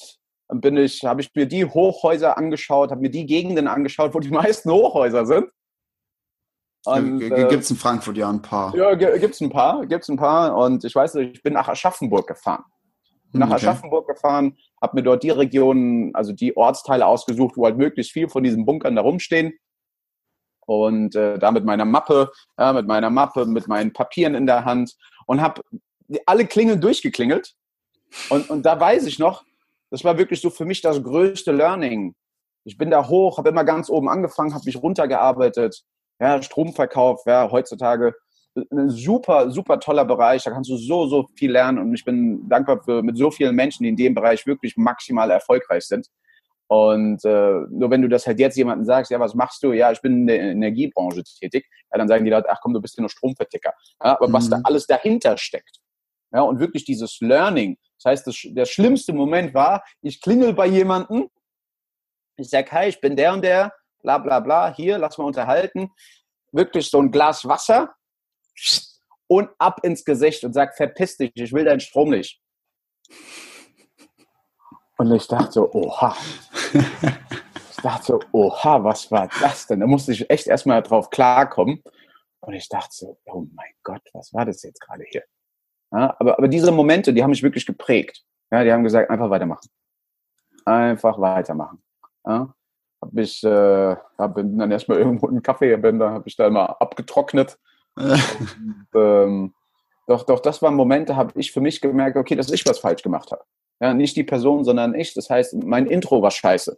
dann 0.48 0.62
bin 0.62 0.78
ich, 0.78 1.04
habe 1.04 1.22
ich 1.22 1.34
mir 1.36 1.46
die 1.46 1.66
Hochhäuser 1.66 2.38
angeschaut, 2.38 2.92
habe 2.92 3.02
mir 3.02 3.10
die 3.10 3.26
Gegenden 3.26 3.68
angeschaut, 3.68 4.14
wo 4.14 4.20
die 4.20 4.30
meisten 4.30 4.72
Hochhäuser 4.72 5.26
sind 5.26 5.48
äh, 6.96 7.46
gibt 7.50 7.64
es 7.64 7.72
in 7.72 7.78
Frankfurt 7.78 8.18
ja 8.18 8.30
ein 8.30 8.42
paar. 8.42 8.76
Ja, 8.76 8.94
gibt 8.96 9.34
es 9.34 9.42
ein 9.42 9.50
paar, 9.50 9.86
gibt's 9.86 10.10
ein 10.10 10.18
paar. 10.18 10.56
Und 10.56 10.84
ich 10.84 10.96
weiß, 10.96 11.16
ich 11.16 11.42
bin 11.44 11.54
nach 11.54 11.68
Aschaffenburg 11.68 12.28
gefahren. 12.28 12.64
Bin 13.32 13.42
nach 13.42 13.48
okay. 13.48 13.56
Aschaffenburg 13.56 14.08
gefahren, 14.08 14.58
habe 14.82 14.96
mir 14.96 15.04
dort 15.04 15.24
die 15.24 15.30
Regionen, 15.32 16.16
also 16.16 16.32
die 16.32 16.56
Ortsteile 16.56 17.06
ausgesucht, 17.06 17.58
wo 17.58 17.66
halt 17.66 17.78
möglichst 17.78 18.14
viel 18.14 18.30
von 18.30 18.44
diesen 18.44 18.66
Bunkern 18.66 18.96
da 18.96 19.02
rumstehen. 19.02 19.54
Und 20.68 21.16
äh, 21.16 21.40
da 21.40 21.52
mit 21.52 21.66
meiner 21.66 21.86
Mappe, 21.86 22.32
ja, 22.60 22.74
mit 22.74 22.86
meiner 22.86 23.10
Mappe, 23.10 23.46
mit 23.46 23.68
meinen 23.68 23.94
Papieren 23.94 24.36
in 24.36 24.46
der 24.46 24.66
Hand 24.66 24.96
und 25.26 25.42
habe 25.42 25.62
alle 26.26 26.46
Klingeln 26.46 26.80
durchgeklingelt. 26.80 27.56
Und, 28.30 28.50
und 28.50 28.66
da 28.66 28.80
weiß 28.80 29.06
ich 29.08 29.18
noch, 29.18 29.44
das 29.90 30.04
war 30.04 30.18
wirklich 30.18 30.42
so 30.42 30.50
für 30.50 30.66
mich 30.66 30.82
das 30.82 31.02
größte 31.02 31.52
Learning. 31.52 32.14
Ich 32.66 32.78
bin 32.78 32.92
da 32.92 33.08
hoch, 33.08 33.38
habe 33.38 33.50
immer 33.50 33.64
ganz 33.64 33.90
oben 33.90 34.10
angefangen, 34.10 34.54
habe 34.54 34.66
mich 34.66 34.82
runtergearbeitet 34.82 35.84
ja, 36.20 36.42
Stromverkauf, 36.42 37.24
ja, 37.26 37.50
heutzutage 37.52 38.16
ein 38.72 38.90
super, 38.90 39.52
super 39.52 39.80
toller 39.80 40.06
Bereich. 40.06 40.44
Da 40.44 40.52
kannst 40.52 40.70
du 40.70 40.78
so, 40.78 41.06
so 41.08 41.28
viel 41.36 41.52
lernen 41.52 41.78
und 41.78 41.94
ich 41.94 42.04
bin 42.04 42.50
dankbar 42.50 42.82
für 42.84 43.04
mit 43.04 43.18
so 43.18 43.30
vielen 43.30 43.56
Menschen, 43.56 43.84
die 43.84 43.90
in 43.90 43.96
dem 43.96 44.16
Bereich 44.16 44.48
wirklich 44.48 44.78
maximal 44.78 45.30
erfolgreich 45.30 45.86
sind. 45.86 46.08
Und 46.68 47.24
äh, 47.24 47.62
nur 47.70 47.90
wenn 47.90 48.02
du 48.02 48.10
das 48.10 48.28
halt 48.28 48.40
jetzt 48.40 48.58
jemandem 48.58 48.86
sagst, 48.86 49.10
ja, 49.10 49.20
was 49.20 49.34
machst 49.34 49.64
du? 49.64 49.72
Ja, 49.72 49.92
ich 49.92 50.02
bin 50.02 50.22
in 50.22 50.28
der 50.28 50.42
Energiebranche 50.42 51.24
tätig, 51.24 51.66
ja, 51.92 51.98
dann 51.98 52.10
sagen 52.10 52.26
die 52.26 52.32
Leute, 52.32 52.50
ach 52.50 52.60
komm, 52.62 52.74
du 52.74 52.82
bist 52.82 52.98
ja 52.98 53.02
nur 53.02 53.10
Stromverticker. 53.10 53.74
Ja, 54.04 54.16
aber 54.18 54.28
mhm. 54.28 54.34
was 54.34 54.50
da 54.50 54.58
mhm. 54.58 54.66
alles 54.66 54.86
dahinter 54.86 55.38
steckt, 55.38 55.80
ja, 56.34 56.42
und 56.42 56.60
wirklich 56.60 56.84
dieses 56.84 57.20
Learning, 57.22 57.78
Das 57.98 58.12
heißt, 58.12 58.28
das, 58.28 58.42
der 58.44 58.66
schlimmste 58.66 59.14
Moment 59.14 59.54
war, 59.54 59.84
ich 60.02 60.22
klingel 60.22 60.54
bei 60.54 60.68
jemandem, 60.68 61.30
ich 62.36 62.50
sage, 62.50 62.72
hi, 62.72 62.90
ich 62.90 63.00
bin 63.00 63.16
der 63.16 63.34
und 63.34 63.44
der, 63.44 63.74
bla 64.02 64.18
bla 64.18 64.40
bla, 64.40 64.74
hier, 64.74 64.98
lass 64.98 65.18
mal 65.18 65.26
unterhalten. 65.26 65.92
Wirklich 66.52 66.90
so 66.90 67.02
ein 67.02 67.12
Glas 67.12 67.46
Wasser 67.46 67.96
und 69.28 69.50
ab 69.58 69.80
ins 69.84 70.06
Gesicht 70.06 70.44
und 70.44 70.54
sag, 70.54 70.76
verpiss 70.76 71.18
dich, 71.18 71.32
ich 71.34 71.54
will 71.54 71.66
deinen 71.66 71.80
Strom 71.80 72.10
nicht. 72.10 72.42
Und 74.98 75.14
ich 75.14 75.28
dachte 75.28 75.52
so, 75.52 75.72
oha. 75.74 76.16
Ich 76.74 77.84
dachte 77.84 78.06
so, 78.06 78.20
oha, 78.32 78.84
was 78.84 79.12
war 79.12 79.30
das 79.40 79.68
denn? 79.68 79.82
Da 79.82 79.88
musste 79.88 80.12
ich 80.12 80.30
echt 80.30 80.48
erstmal 80.48 80.82
drauf 80.82 81.12
klarkommen. 81.12 81.84
Und 82.40 82.54
ich 82.54 82.68
dachte 82.70 82.90
so, 82.92 83.20
oh 83.26 83.46
mein 83.54 83.72
Gott, 83.84 84.02
was 84.14 84.34
war 84.34 84.46
das 84.46 84.64
jetzt 84.64 84.82
gerade 84.82 85.04
hier? 85.08 85.24
Ja, 85.92 86.16
aber, 86.20 86.38
aber 86.38 86.48
diese 86.48 86.72
Momente, 86.72 87.14
die 87.14 87.22
haben 87.22 87.30
mich 87.30 87.44
wirklich 87.44 87.66
geprägt. 87.66 88.24
Ja, 88.52 88.64
die 88.64 88.72
haben 88.72 88.84
gesagt, 88.84 89.10
einfach 89.10 89.30
weitermachen. 89.30 89.70
Einfach 90.66 91.20
weitermachen. 91.20 91.82
Ja, 92.26 92.54
hab 93.02 93.18
ich, 93.18 93.44
äh, 93.44 93.96
hab 94.18 94.36
dann 94.36 94.72
erstmal 94.72 94.98
irgendwo 94.98 95.28
einen 95.28 95.44
Kaffee, 95.44 95.76
bin, 95.78 96.00
da 96.00 96.10
habe 96.12 96.28
ich 96.28 96.36
da 96.36 96.50
mal 96.50 96.66
abgetrocknet. 96.66 97.58
Und, 97.96 98.88
ähm, 98.96 99.54
doch, 100.08 100.24
doch, 100.24 100.40
das 100.40 100.62
waren 100.62 100.76
Momente, 100.76 101.16
habe 101.16 101.40
ich 101.40 101.52
für 101.52 101.62
mich 101.62 101.82
gemerkt, 101.82 102.18
okay, 102.18 102.36
dass 102.36 102.52
ich 102.52 102.66
was 102.66 102.80
falsch 102.80 103.04
gemacht 103.04 103.32
habe. 103.32 103.44
Ja, 103.80 103.94
nicht 103.94 104.16
die 104.16 104.24
Person, 104.24 104.64
sondern 104.64 104.96
ich. 104.96 105.14
Das 105.14 105.30
heißt, 105.30 105.56
mein 105.64 105.86
Intro 105.86 106.22
war 106.22 106.32
scheiße. 106.32 106.78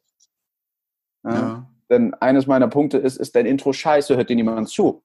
Ja, 1.23 1.33
ja. 1.33 1.69
Denn 1.89 2.13
eines 2.15 2.45
meiner 2.45 2.67
Punkte 2.67 2.97
ist, 2.97 3.17
ist 3.17 3.35
dein 3.35 3.45
Intro 3.45 3.73
scheiße, 3.73 4.15
hört 4.15 4.29
dir 4.29 4.35
niemand 4.35 4.69
zu. 4.69 5.03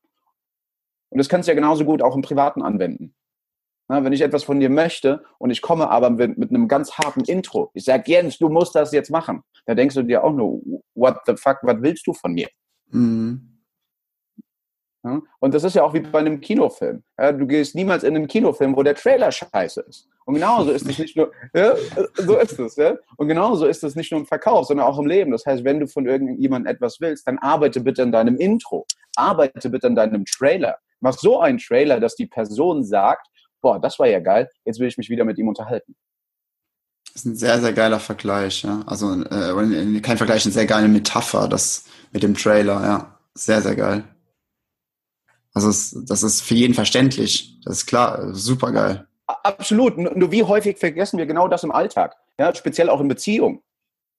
Und 1.10 1.18
das 1.18 1.28
kannst 1.28 1.48
du 1.48 1.52
ja 1.52 1.56
genauso 1.56 1.84
gut 1.84 2.02
auch 2.02 2.14
im 2.14 2.22
Privaten 2.22 2.62
anwenden. 2.62 3.14
Na, 3.88 4.02
wenn 4.02 4.12
ich 4.12 4.22
etwas 4.22 4.44
von 4.44 4.60
dir 4.60 4.70
möchte 4.70 5.24
und 5.38 5.50
ich 5.50 5.60
komme 5.60 5.90
aber 5.90 6.10
mit, 6.10 6.38
mit 6.38 6.50
einem 6.50 6.68
ganz 6.68 6.92
harten 6.94 7.22
Intro, 7.24 7.70
ich 7.74 7.84
sage, 7.84 8.04
Jens, 8.06 8.38
du 8.38 8.48
musst 8.48 8.74
das 8.74 8.92
jetzt 8.92 9.10
machen, 9.10 9.42
da 9.66 9.74
denkst 9.74 9.94
du 9.94 10.02
dir 10.02 10.24
auch 10.24 10.32
nur, 10.32 10.60
what 10.94 11.18
the 11.26 11.36
fuck, 11.36 11.58
was 11.62 11.80
willst 11.80 12.06
du 12.06 12.14
von 12.14 12.32
mir? 12.32 12.48
Mhm. 12.90 13.53
Und 15.40 15.54
das 15.54 15.64
ist 15.64 15.74
ja 15.74 15.82
auch 15.82 15.92
wie 15.92 16.00
bei 16.00 16.20
einem 16.20 16.40
Kinofilm. 16.40 17.02
Du 17.16 17.46
gehst 17.46 17.74
niemals 17.74 18.02
in 18.04 18.16
einen 18.16 18.26
Kinofilm, 18.26 18.74
wo 18.74 18.82
der 18.82 18.94
Trailer 18.94 19.30
scheiße 19.30 19.82
ist. 19.82 20.08
Und 20.24 20.34
genauso 20.34 20.70
ist 20.70 20.88
es 20.88 20.98
nicht 20.98 21.16
nur, 21.16 21.30
ja, 21.54 21.74
so 22.16 22.38
ist 22.38 22.58
es, 22.58 22.76
ja. 22.76 22.94
Und 23.18 23.28
genauso 23.28 23.66
ist 23.66 23.84
es 23.84 23.94
nicht 23.94 24.10
nur 24.10 24.20
im 24.20 24.26
Verkauf, 24.26 24.66
sondern 24.66 24.86
auch 24.86 24.98
im 24.98 25.06
Leben. 25.06 25.30
Das 25.32 25.44
heißt, 25.44 25.62
wenn 25.64 25.80
du 25.80 25.86
von 25.86 26.06
irgendjemandem 26.06 26.74
etwas 26.74 26.98
willst, 27.00 27.28
dann 27.28 27.38
arbeite 27.38 27.80
bitte 27.80 28.02
an 28.02 28.12
deinem 28.12 28.36
Intro. 28.36 28.86
Arbeite 29.16 29.68
bitte 29.68 29.88
an 29.88 29.94
deinem 29.94 30.24
Trailer. 30.24 30.78
Mach 31.00 31.12
so 31.12 31.40
einen 31.40 31.58
Trailer, 31.58 32.00
dass 32.00 32.16
die 32.16 32.26
Person 32.26 32.82
sagt, 32.82 33.26
boah, 33.60 33.78
das 33.78 33.98
war 33.98 34.06
ja 34.06 34.20
geil, 34.20 34.48
jetzt 34.64 34.80
will 34.80 34.88
ich 34.88 34.96
mich 34.96 35.10
wieder 35.10 35.24
mit 35.24 35.36
ihm 35.36 35.48
unterhalten. 35.48 35.94
Das 37.12 37.16
ist 37.16 37.26
ein 37.26 37.36
sehr, 37.36 37.60
sehr 37.60 37.74
geiler 37.74 38.00
Vergleich, 38.00 38.62
ja. 38.62 38.82
Also 38.86 39.12
äh, 39.22 40.00
kein 40.00 40.16
Vergleich, 40.16 40.46
eine 40.46 40.52
sehr 40.52 40.66
geile 40.66 40.88
Metapher, 40.88 41.48
das 41.48 41.84
mit 42.12 42.22
dem 42.22 42.34
Trailer, 42.34 42.82
ja. 42.82 43.18
Sehr, 43.34 43.60
sehr 43.60 43.76
geil. 43.76 44.04
Also 45.54 45.68
es, 45.68 45.96
das 46.06 46.22
ist 46.22 46.42
für 46.42 46.54
jeden 46.54 46.74
verständlich. 46.74 47.58
Das 47.64 47.78
ist 47.78 47.86
klar, 47.86 48.34
super 48.34 48.72
geil. 48.72 49.06
Absolut. 49.26 49.96
Nur 49.96 50.32
wie 50.32 50.42
häufig 50.42 50.78
vergessen 50.78 51.18
wir 51.18 51.26
genau 51.26 51.48
das 51.48 51.62
im 51.62 51.72
Alltag? 51.72 52.16
Ja, 52.38 52.54
speziell 52.54 52.90
auch 52.90 53.00
in 53.00 53.08
Beziehungen. 53.08 53.60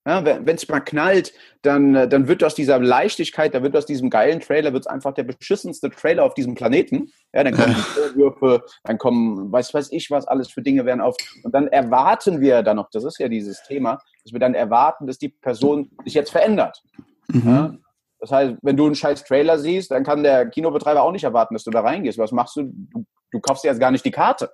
Ja, 0.07 0.23
wenn 0.23 0.55
es 0.55 0.67
mal 0.69 0.81
knallt, 0.81 1.33
dann, 1.63 1.93
dann 1.93 2.27
wird 2.27 2.43
aus 2.43 2.53
dieser 2.53 2.79
Leichtigkeit, 2.79 3.55
da 3.55 3.63
wird 3.63 3.75
aus 3.75 3.87
diesem 3.87 4.11
geilen 4.11 4.39
Trailer, 4.39 4.71
wird 4.71 4.83
es 4.83 4.87
einfach 4.87 5.15
der 5.15 5.23
beschissenste 5.23 5.89
Trailer 5.89 6.23
auf 6.23 6.35
diesem 6.35 6.53
Planeten. 6.53 7.11
Ja, 7.33 7.43
dann 7.43 7.55
kommen 7.55 7.73
Vorwürfe, 7.75 8.63
dann 8.83 8.99
kommen, 8.99 9.51
weiß 9.51 9.73
weiß 9.73 9.91
ich 9.91 10.11
was, 10.11 10.27
alles 10.27 10.51
für 10.51 10.61
Dinge 10.61 10.85
werden 10.85 11.01
auf. 11.01 11.15
Und 11.43 11.55
dann 11.55 11.67
erwarten 11.67 12.39
wir 12.39 12.61
dann 12.61 12.75
noch, 12.75 12.91
das 12.91 13.03
ist 13.03 13.17
ja 13.17 13.27
dieses 13.27 13.63
Thema, 13.63 13.97
dass 14.23 14.31
wir 14.31 14.39
dann 14.39 14.53
erwarten, 14.53 15.07
dass 15.07 15.17
die 15.17 15.29
Person 15.29 15.89
sich 16.03 16.13
jetzt 16.13 16.31
verändert. 16.31 16.83
Mhm. 17.29 17.47
Ja? 17.47 17.75
Das 18.25 18.31
heißt, 18.31 18.55
wenn 18.63 18.75
du 18.75 18.87
einen 18.87 18.95
scheiß 18.95 19.23
Trailer 19.23 19.59
siehst, 19.59 19.91
dann 19.91 20.03
kann 20.03 20.23
der 20.23 20.49
Kinobetreiber 20.49 21.03
auch 21.03 21.11
nicht 21.11 21.23
erwarten, 21.23 21.53
dass 21.53 21.63
du 21.63 21.69
da 21.69 21.81
reingehst. 21.81 22.17
Was 22.17 22.31
machst 22.31 22.55
du? 22.55 22.63
Du, 22.63 23.05
du 23.29 23.39
kaufst 23.39 23.63
dir 23.63 23.67
jetzt 23.67 23.79
gar 23.79 23.91
nicht 23.91 24.03
die 24.03 24.09
Karte. 24.09 24.51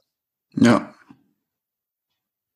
Ja. 0.56 0.94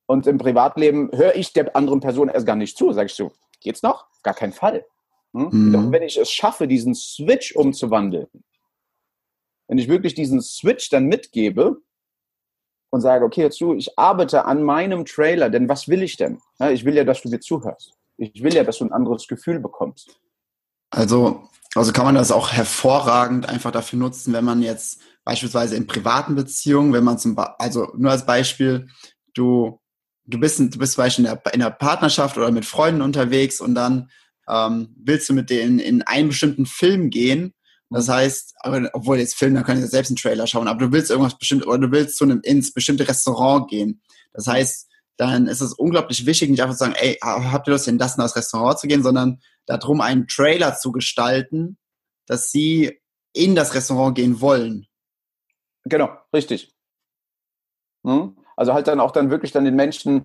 Und 0.04 0.26
im 0.26 0.36
Privatleben 0.36 1.10
höre 1.14 1.34
ich 1.34 1.54
der 1.54 1.74
anderen 1.74 2.00
Person 2.00 2.28
erst 2.28 2.44
gar 2.44 2.54
nicht 2.54 2.76
zu. 2.76 2.92
Sag 2.92 3.06
ich 3.06 3.14
so, 3.14 3.32
geht's 3.60 3.82
noch? 3.82 4.06
Gar 4.22 4.34
kein 4.34 4.52
Fall. 4.52 4.84
Hm? 5.32 5.48
Mhm. 5.50 5.72
Doch 5.72 5.90
wenn 5.90 6.02
ich 6.02 6.18
es 6.18 6.30
schaffe, 6.30 6.68
diesen 6.68 6.94
Switch 6.94 7.56
umzuwandeln, 7.56 8.28
wenn 9.66 9.78
ich 9.78 9.88
wirklich 9.88 10.12
diesen 10.12 10.42
Switch 10.42 10.90
dann 10.90 11.06
mitgebe 11.06 11.78
und 12.90 13.00
sage, 13.00 13.24
okay, 13.24 13.40
jetzt 13.40 13.58
du, 13.58 13.72
ich 13.72 13.98
arbeite 13.98 14.44
an 14.44 14.62
meinem 14.62 15.06
Trailer, 15.06 15.48
denn 15.48 15.66
was 15.66 15.88
will 15.88 16.02
ich 16.02 16.18
denn? 16.18 16.42
Ja, 16.58 16.70
ich 16.70 16.84
will 16.84 16.94
ja, 16.94 17.04
dass 17.04 17.22
du 17.22 17.30
mir 17.30 17.40
zuhörst. 17.40 17.94
Ich 18.18 18.42
will 18.42 18.54
ja, 18.54 18.64
dass 18.64 18.78
du 18.78 18.84
ein 18.84 18.92
anderes 18.92 19.26
Gefühl 19.26 19.60
bekommst. 19.60 20.20
Also, 20.90 21.48
also 21.74 21.92
kann 21.92 22.04
man 22.04 22.14
das 22.14 22.32
auch 22.32 22.52
hervorragend 22.52 23.48
einfach 23.48 23.72
dafür 23.72 23.98
nutzen, 23.98 24.32
wenn 24.32 24.44
man 24.44 24.62
jetzt 24.62 25.00
beispielsweise 25.24 25.76
in 25.76 25.86
privaten 25.86 26.34
Beziehungen, 26.34 26.92
wenn 26.92 27.04
man 27.04 27.18
zum, 27.18 27.34
ba 27.34 27.56
also 27.58 27.92
nur 27.96 28.12
als 28.12 28.24
Beispiel, 28.24 28.88
du 29.34 29.80
du 30.26 30.38
bist, 30.38 30.58
du 30.58 30.78
bist 30.78 30.94
zum 30.94 31.04
Beispiel 31.04 31.24
in 31.24 31.30
der, 31.30 31.54
in 31.54 31.60
der 31.60 31.70
Partnerschaft 31.70 32.36
oder 32.36 32.50
mit 32.50 32.64
Freunden 32.64 33.02
unterwegs 33.02 33.60
und 33.60 33.74
dann 33.74 34.10
ähm, 34.48 34.94
willst 34.96 35.28
du 35.28 35.34
mit 35.34 35.50
denen 35.50 35.78
in 35.78 36.02
einen 36.02 36.28
bestimmten 36.28 36.66
Film 36.66 37.10
gehen. 37.10 37.54
Das 37.90 38.08
heißt, 38.08 38.54
obwohl 38.92 39.18
jetzt 39.18 39.36
Film, 39.36 39.54
da 39.54 39.62
können 39.62 39.80
sie 39.80 39.86
selbst 39.86 40.10
einen 40.10 40.16
Trailer 40.16 40.46
schauen, 40.46 40.66
aber 40.66 40.86
du 40.86 40.92
willst 40.92 41.10
irgendwas 41.10 41.38
bestimmt, 41.38 41.66
oder 41.66 41.78
du 41.78 41.92
willst 41.92 42.16
zu 42.16 42.24
einem 42.24 42.40
ins 42.42 42.72
bestimmte 42.72 43.06
Restaurant 43.06 43.70
gehen. 43.70 44.02
Das 44.32 44.48
heißt, 44.48 44.85
dann 45.16 45.46
ist 45.46 45.60
es 45.60 45.72
unglaublich 45.72 46.26
wichtig, 46.26 46.50
nicht 46.50 46.60
einfach 46.62 46.74
zu 46.74 46.84
sagen, 46.84 46.94
ey, 46.98 47.18
habt 47.22 47.68
ihr 47.68 47.72
Lust, 47.72 47.88
in 47.88 47.98
das 47.98 48.16
und 48.16 48.22
das 48.22 48.36
Restaurant 48.36 48.78
zu 48.78 48.86
gehen, 48.86 49.02
sondern 49.02 49.40
darum, 49.66 50.00
einen 50.00 50.26
Trailer 50.28 50.76
zu 50.76 50.92
gestalten, 50.92 51.78
dass 52.26 52.50
sie 52.50 53.00
in 53.32 53.54
das 53.54 53.74
Restaurant 53.74 54.16
gehen 54.16 54.40
wollen. 54.40 54.86
Genau, 55.84 56.10
richtig. 56.34 56.74
Hm? 58.04 58.36
Also 58.56 58.74
halt 58.74 58.88
dann 58.88 59.00
auch 59.00 59.10
dann 59.10 59.30
wirklich 59.30 59.52
dann 59.52 59.64
den 59.64 59.76
Menschen, 59.76 60.24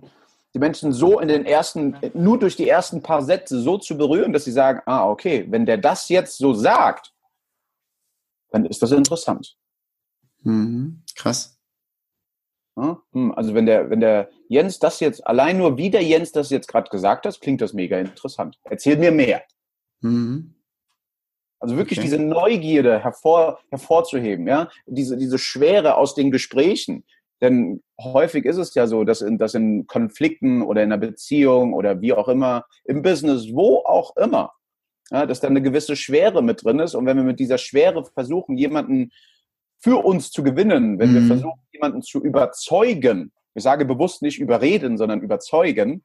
die 0.54 0.58
Menschen 0.58 0.92
so 0.92 1.20
in 1.20 1.28
den 1.28 1.46
ersten, 1.46 1.96
nur 2.14 2.38
durch 2.38 2.56
die 2.56 2.68
ersten 2.68 3.02
paar 3.02 3.22
Sätze 3.22 3.60
so 3.60 3.78
zu 3.78 3.96
berühren, 3.96 4.32
dass 4.32 4.44
sie 4.44 4.52
sagen, 4.52 4.80
ah, 4.86 5.08
okay, 5.08 5.46
wenn 5.48 5.66
der 5.66 5.78
das 5.78 6.08
jetzt 6.08 6.38
so 6.38 6.52
sagt, 6.52 7.12
dann 8.50 8.66
ist 8.66 8.82
das 8.82 8.92
interessant. 8.92 9.56
Mhm, 10.40 11.02
krass. 11.14 11.58
Hm, 12.76 13.32
also 13.32 13.54
wenn 13.54 13.66
der, 13.66 13.90
wenn 13.90 14.00
der 14.00 14.30
Jens 14.52 14.78
das 14.78 15.00
jetzt, 15.00 15.26
allein 15.26 15.56
nur 15.56 15.78
wie 15.78 15.90
der 15.90 16.02
Jens 16.02 16.30
das 16.32 16.50
jetzt 16.50 16.68
gerade 16.68 16.90
gesagt 16.90 17.24
hat, 17.24 17.40
klingt 17.40 17.60
das 17.60 17.72
mega 17.72 17.98
interessant. 17.98 18.58
Erzähl 18.64 18.98
mir 18.98 19.10
mehr. 19.10 19.42
Mhm. 20.00 20.54
Also 21.58 21.76
wirklich 21.76 21.98
okay. 21.98 22.08
diese 22.08 22.18
Neugierde 22.18 22.98
hervor, 22.98 23.60
hervorzuheben, 23.70 24.46
ja, 24.46 24.68
diese, 24.86 25.16
diese 25.16 25.38
Schwere 25.38 25.96
aus 25.96 26.14
den 26.14 26.30
Gesprächen, 26.30 27.04
denn 27.42 27.82
häufig 28.00 28.44
ist 28.44 28.56
es 28.56 28.74
ja 28.74 28.86
so, 28.86 29.02
dass 29.02 29.20
in, 29.20 29.36
dass 29.36 29.54
in 29.54 29.86
Konflikten 29.88 30.62
oder 30.62 30.82
in 30.82 30.92
einer 30.92 31.00
Beziehung 31.00 31.72
oder 31.72 32.00
wie 32.00 32.12
auch 32.12 32.28
immer, 32.28 32.64
im 32.84 33.02
Business, 33.02 33.48
wo 33.52 33.78
auch 33.78 34.16
immer, 34.16 34.52
ja, 35.10 35.26
dass 35.26 35.40
da 35.40 35.48
eine 35.48 35.60
gewisse 35.60 35.96
Schwere 35.96 36.40
mit 36.40 36.64
drin 36.64 36.78
ist. 36.78 36.94
Und 36.94 37.04
wenn 37.04 37.16
wir 37.16 37.24
mit 37.24 37.40
dieser 37.40 37.58
Schwere 37.58 38.04
versuchen, 38.04 38.56
jemanden 38.56 39.10
für 39.80 40.04
uns 40.04 40.30
zu 40.30 40.44
gewinnen, 40.44 41.00
wenn 41.00 41.10
mhm. 41.10 41.14
wir 41.14 41.22
versuchen, 41.22 41.60
jemanden 41.72 42.02
zu 42.02 42.22
überzeugen, 42.22 43.32
ich 43.54 43.62
sage 43.62 43.84
bewusst 43.84 44.22
nicht 44.22 44.38
überreden, 44.38 44.96
sondern 44.98 45.20
überzeugen, 45.20 46.04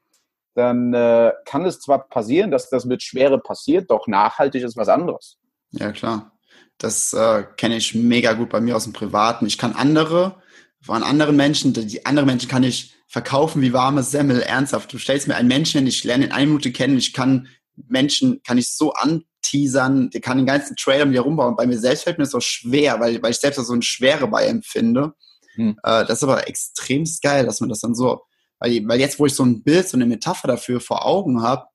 dann 0.56 0.94
äh, 0.94 1.32
kann 1.46 1.66
es 1.66 1.80
zwar 1.80 2.08
passieren, 2.08 2.52
dass 2.52 2.70
das 2.70 2.86
mit 2.86 3.04
Schwere 3.04 3.40
passiert, 3.40 3.92
doch 3.92 4.08
nachhaltig 4.08 4.64
ist 4.64 4.76
was 4.76 4.90
anderes. 4.90 5.38
Ja, 5.72 5.92
klar. 5.92 6.32
Das 6.78 7.14
äh, 7.14 7.44
kenne 7.58 7.78
ich 7.78 7.96
mega 7.96 8.34
gut 8.34 8.50
bei 8.50 8.62
mir 8.62 8.76
aus 8.76 8.86
dem 8.86 8.94
Privaten. 8.94 9.46
Ich 9.46 9.58
kann 9.58 9.74
andere 9.74 10.42
von 10.82 11.04
anderen 11.04 11.36
Menschen, 11.36 11.74
die 11.74 12.06
andere 12.06 12.26
Menschen 12.26 12.50
kann 12.50 12.64
ich 12.64 12.96
verkaufen 13.08 13.62
wie 13.62 13.74
warme 13.74 14.04
Semmel, 14.04 14.42
ernsthaft. 14.42 14.92
Du 14.92 14.98
stellst 14.98 15.28
mir 15.28 15.36
einen 15.36 15.48
Menschen 15.48 15.80
hin, 15.80 15.88
ich 15.88 16.04
lerne 16.04 16.26
in 16.26 16.32
einer 16.32 16.46
Minute 16.46 16.72
kennen, 16.72 16.98
ich 16.98 17.14
kann 17.14 17.48
Menschen, 17.76 18.42
kann 18.44 18.58
ich 18.58 18.70
so 18.70 18.94
anteasern, 18.94 20.10
der 20.10 20.22
kann 20.22 20.38
den 20.38 20.46
ganzen 20.46 20.76
Trailer 20.76 21.06
mit 21.06 21.16
dir 21.16 21.22
rumbauen. 21.22 21.56
Bei 21.56 21.68
mir 21.68 21.78
selbst 21.78 22.04
fällt 22.04 22.18
mir 22.18 22.24
das 22.24 22.32
so 22.32 22.40
schwer, 22.40 23.00
weil, 23.00 23.22
weil 23.22 23.32
ich 23.32 23.38
selbst 23.38 23.64
so 23.64 23.74
eine 23.74 23.82
Schwere 23.82 24.28
bei 24.28 24.46
empfinde. 24.46 25.14
Hm. 25.58 25.78
Äh, 25.84 26.06
das 26.06 26.20
ist 26.20 26.24
aber 26.24 26.48
extremst 26.48 27.22
geil, 27.22 27.46
dass 27.46 27.60
man 27.60 27.70
das 27.70 27.80
dann 27.80 27.96
so, 27.96 28.22
weil, 28.60 28.88
weil 28.88 29.00
jetzt, 29.00 29.20
wo 29.20 29.26
ich 29.26 29.36
so 29.36 29.43
ein 29.43 29.63
Bild, 29.63 29.88
so 29.88 29.98
eine 29.98 30.06
Metapher 30.06 30.48
dafür 30.48 30.80
vor 30.80 31.06
Augen 31.06 31.41
habe, 31.41 31.65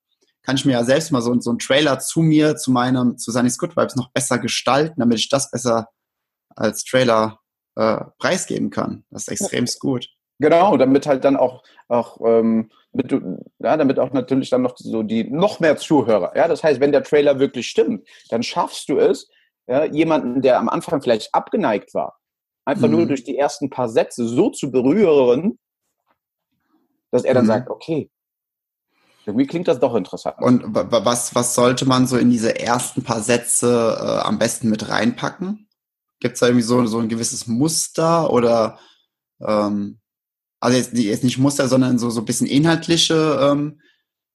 kann 0.43 0.57
ich 0.57 0.65
mir 0.65 0.73
ja 0.73 0.85
selbst 0.85 1.13
mal 1.13 1.23
so, 1.23 1.39
so 1.41 1.51
einen 1.51 1.59
Trailer 1.59 1.99
zu 2.01 2.21
mir, 2.21 2.57
zu 2.57 2.71
meinem, 2.71 3.17
zu 3.19 3.31
Sunny's 3.31 3.59
Good 3.59 3.77
Vibes 3.77 3.97
noch 3.97 4.11
besser 4.11 4.39
gestalten, 4.39 4.99
damit 4.99 5.19
ich 5.19 5.29
das 5.29 5.51
besser 5.51 5.89
als 6.57 6.85
Trailer 6.85 7.39
äh, 7.77 7.99
preisgeben 8.19 8.71
kann. 8.71 9.05
Das 9.11 9.23
ist 9.23 9.29
extrem 9.29 9.67
gut. 9.79 10.09
Genau, 10.39 10.77
damit 10.77 11.07
halt 11.07 11.25
dann 11.25 11.37
auch, 11.37 11.63
auch 11.89 12.19
ähm, 12.25 12.71
mit, 12.93 13.13
ja, 13.13 13.77
damit 13.77 13.99
auch 13.99 14.13
natürlich 14.13 14.51
dann 14.51 14.63
noch 14.63 14.77
so 14.77 15.03
die 15.03 15.25
noch 15.25 15.61
mehr 15.61 15.77
Zuhörer. 15.77 16.37
Ja, 16.37 16.49
das 16.49 16.65
heißt, 16.65 16.81
wenn 16.81 16.93
der 16.93 17.05
Trailer 17.05 17.39
wirklich 17.39 17.69
stimmt, 17.69 18.07
dann 18.29 18.43
schaffst 18.43 18.89
du 18.89 18.99
es, 18.99 19.29
ja, 19.69 19.85
jemanden, 19.85 20.43
der 20.43 20.59
am 20.59 20.69
Anfang 20.69 21.01
vielleicht 21.01 21.33
abgeneigt 21.33 21.95
war, 21.95 22.19
einfach 22.65 22.89
mhm. 22.89 22.95
nur 22.95 23.07
durch 23.07 23.25
die 23.25 23.37
ersten 23.37 23.71
paar 23.71 23.89
Sätze 23.89 24.27
so 24.27 24.51
zu 24.51 24.71
berühren, 24.71 25.59
dass 27.11 27.25
er 27.25 27.35
dann 27.35 27.45
mhm. 27.45 27.49
sagt, 27.49 27.71
okay, 27.71 28.11
irgendwie 29.25 29.47
klingt 29.47 29.69
das 29.69 29.79
doch 29.79 29.95
interessant. 29.95 30.37
Und 30.41 30.65
was, 30.67 31.35
was 31.35 31.55
sollte 31.55 31.87
man 31.87 32.07
so 32.07 32.17
in 32.17 32.31
diese 32.31 32.59
ersten 32.59 33.05
paar 33.05 33.21
Sätze 33.21 33.97
äh, 33.99 34.27
am 34.27 34.39
besten 34.39 34.69
mit 34.69 34.89
reinpacken? 34.89 35.69
Gibt 36.19 36.35
es 36.35 36.41
da 36.41 36.47
irgendwie 36.47 36.65
so, 36.65 36.85
so 36.87 36.99
ein 36.99 37.09
gewisses 37.09 37.47
Muster 37.47 38.33
oder 38.33 38.79
ähm, 39.41 40.01
also 40.61 40.77
jetzt, 40.77 40.93
jetzt 40.97 41.25
nicht 41.25 41.39
Muster, 41.39 41.69
sondern 41.69 41.99
so, 41.99 42.11
so 42.11 42.21
ein 42.21 42.25
bisschen 42.25 42.47
inhaltliche 42.47 43.39
ähm, 43.41 43.81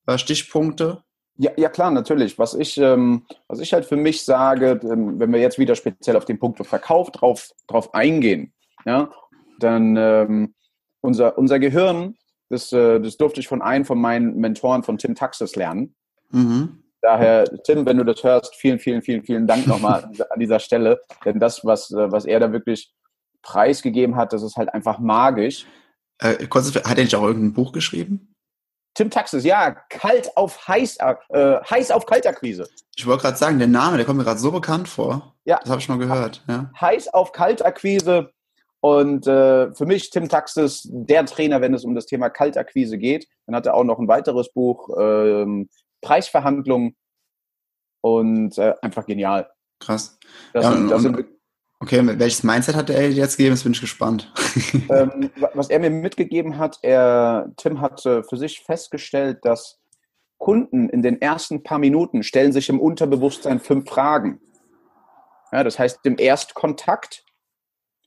äh, 0.05 0.17
Stichpunkte? 0.17 1.03
Ja, 1.37 1.51
ja 1.55 1.69
klar, 1.69 1.91
natürlich. 1.91 2.39
Was 2.39 2.53
ich, 2.53 2.77
ähm, 2.77 3.25
was 3.47 3.59
ich 3.59 3.73
halt 3.73 3.85
für 3.85 3.95
mich 3.95 4.25
sage, 4.25 4.79
ähm, 4.83 5.19
wenn 5.19 5.31
wir 5.31 5.39
jetzt 5.39 5.59
wieder 5.59 5.75
speziell 5.75 6.15
auf 6.15 6.25
den 6.25 6.39
Punkt 6.39 6.65
Verkauf 6.65 7.11
drauf, 7.11 7.51
drauf 7.67 7.93
eingehen, 7.93 8.53
ja, 8.85 9.09
dann 9.59 9.95
ähm, 9.97 10.55
unser, 11.01 11.37
unser 11.37 11.59
Gehirn, 11.59 12.15
das, 12.49 12.71
äh, 12.73 12.99
das 12.99 13.17
durfte 13.17 13.39
ich 13.39 13.47
von 13.47 13.61
einem 13.61 13.85
von 13.85 13.99
meinen 13.99 14.37
Mentoren 14.37 14.83
von 14.83 14.97
Tim 14.97 15.15
Taxis 15.15 15.55
lernen. 15.55 15.95
Mhm. 16.31 16.83
Daher, 17.01 17.45
Tim, 17.63 17.85
wenn 17.85 17.97
du 17.97 18.03
das 18.03 18.23
hörst, 18.23 18.55
vielen, 18.55 18.79
vielen, 18.79 19.01
vielen, 19.01 19.23
vielen 19.23 19.47
Dank 19.47 19.67
nochmal 19.67 20.09
an 20.29 20.39
dieser 20.39 20.59
Stelle. 20.59 21.01
Denn 21.23 21.39
das, 21.39 21.63
was, 21.63 21.91
äh, 21.91 22.11
was 22.11 22.25
er 22.25 22.39
da 22.39 22.51
wirklich 22.51 22.91
preisgegeben 23.43 24.15
hat, 24.15 24.33
das 24.33 24.43
ist 24.43 24.57
halt 24.57 24.73
einfach 24.73 24.99
magisch. 24.99 25.65
Äh, 26.19 26.47
hat 26.47 26.97
er 26.97 27.03
nicht 27.03 27.15
auch 27.15 27.23
irgendein 27.23 27.53
Buch 27.53 27.71
geschrieben? 27.71 28.35
Tim 28.97 29.11
Taxis, 29.11 29.43
ja, 29.43 29.75
kalt 29.89 30.35
auf 30.35 30.67
heiß, 30.67 30.97
äh, 31.29 31.59
heiß 31.69 31.91
auf 31.91 32.07
Kaltakquise. 32.07 32.67
Ich 32.95 33.05
wollte 33.05 33.21
gerade 33.21 33.37
sagen, 33.37 33.59
der 33.59 33.67
Name, 33.67 33.97
der 33.97 34.07
kommt 34.07 34.17
mir 34.17 34.23
gerade 34.23 34.39
so 34.39 34.51
bekannt 34.51 34.89
vor. 34.89 35.35
Ja. 35.45 35.59
Das 35.61 35.69
habe 35.69 35.79
ich 35.79 35.87
mal 35.87 35.99
gehört. 35.99 36.43
Ja. 36.47 36.71
Heiß 36.81 37.13
auf 37.13 37.31
Kaltakquise. 37.31 38.31
Und 38.79 39.27
äh, 39.27 39.71
für 39.75 39.85
mich 39.85 40.09
Tim 40.09 40.29
Taxis 40.29 40.87
der 40.89 41.27
Trainer, 41.27 41.61
wenn 41.61 41.75
es 41.75 41.85
um 41.85 41.93
das 41.93 42.07
Thema 42.07 42.31
Kaltakquise 42.31 42.97
geht. 42.97 43.27
Dann 43.45 43.55
hat 43.55 43.67
er 43.67 43.75
auch 43.75 43.83
noch 43.83 43.99
ein 43.99 44.07
weiteres 44.07 44.51
Buch, 44.51 44.89
ähm, 44.99 45.69
Preisverhandlungen. 46.01 46.95
Und 48.01 48.57
äh, 48.57 48.73
einfach 48.81 49.05
genial. 49.05 49.47
Krass. 49.79 50.17
Das 50.53 50.65
ja, 50.65 50.71
sind, 50.71 50.89
das 50.89 51.05
und, 51.05 51.17
sind 51.17 51.27
Okay, 51.79 52.01
welches 52.19 52.43
Mindset 52.43 52.75
hat 52.75 52.89
er 52.89 53.09
jetzt 53.09 53.37
gegeben? 53.37 53.55
Jetzt 53.55 53.63
bin 53.63 53.73
ich 53.73 53.81
gespannt. 53.81 54.31
Ähm, 54.89 55.31
was 55.53 55.69
er 55.69 55.79
mir 55.79 55.89
mitgegeben 55.89 56.57
hat, 56.57 56.79
er, 56.81 57.51
Tim 57.57 57.81
hat 57.81 58.01
für 58.01 58.37
sich 58.37 58.61
festgestellt, 58.61 59.39
dass 59.43 59.79
Kunden 60.37 60.89
in 60.89 61.01
den 61.01 61.21
ersten 61.21 61.63
paar 61.63 61.79
Minuten 61.79 62.23
stellen 62.23 62.53
sich 62.53 62.69
im 62.69 62.79
Unterbewusstsein 62.79 63.59
fünf 63.59 63.89
Fragen. 63.89 64.39
Ja, 65.51 65.63
das 65.63 65.77
heißt, 65.77 65.99
im 66.03 66.17
Erstkontakt 66.17 67.25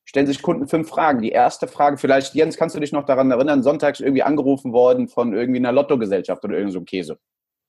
stellen 0.04 0.26
sich 0.26 0.42
Kunden 0.42 0.68
fünf 0.68 0.88
Fragen. 0.88 1.22
Die 1.22 1.30
erste 1.30 1.68
Frage, 1.68 1.98
vielleicht, 1.98 2.34
Jens, 2.34 2.56
kannst 2.56 2.76
du 2.76 2.80
dich 2.80 2.92
noch 2.92 3.04
daran 3.04 3.30
erinnern, 3.30 3.62
sonntags 3.62 4.00
irgendwie 4.00 4.22
angerufen 4.22 4.72
worden 4.72 5.08
von 5.08 5.32
irgendwie 5.32 5.58
einer 5.58 5.72
Lottogesellschaft 5.72 6.44
oder 6.44 6.56
irgend 6.56 6.72
so 6.72 6.82
Käse? 6.82 7.18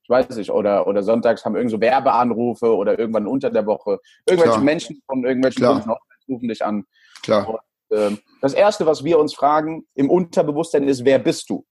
Ich 0.02 0.08
weiß 0.08 0.30
nicht, 0.36 0.50
oder, 0.50 0.86
oder 0.86 1.02
sonntags 1.02 1.44
haben 1.44 1.54
irgend 1.54 1.70
so 1.70 1.80
Werbeanrufe 1.80 2.74
oder 2.74 2.98
irgendwann 2.98 3.26
unter 3.26 3.50
der 3.50 3.66
Woche. 3.66 4.00
Irgendwelche 4.26 4.54
Klar. 4.54 4.64
Menschen 4.64 5.02
von 5.06 5.24
irgendwelchen 5.24 5.64
Kunden 5.64 5.92
rufen 6.28 6.48
dich 6.48 6.64
an. 6.64 6.84
Klar. 7.22 7.48
Und, 7.48 7.96
äh, 7.96 8.16
das 8.40 8.54
Erste, 8.54 8.86
was 8.86 9.04
wir 9.04 9.18
uns 9.18 9.34
fragen 9.34 9.86
im 9.94 10.10
Unterbewusstsein 10.10 10.88
ist, 10.88 11.04
wer 11.04 11.18
bist 11.18 11.48
du? 11.50 11.64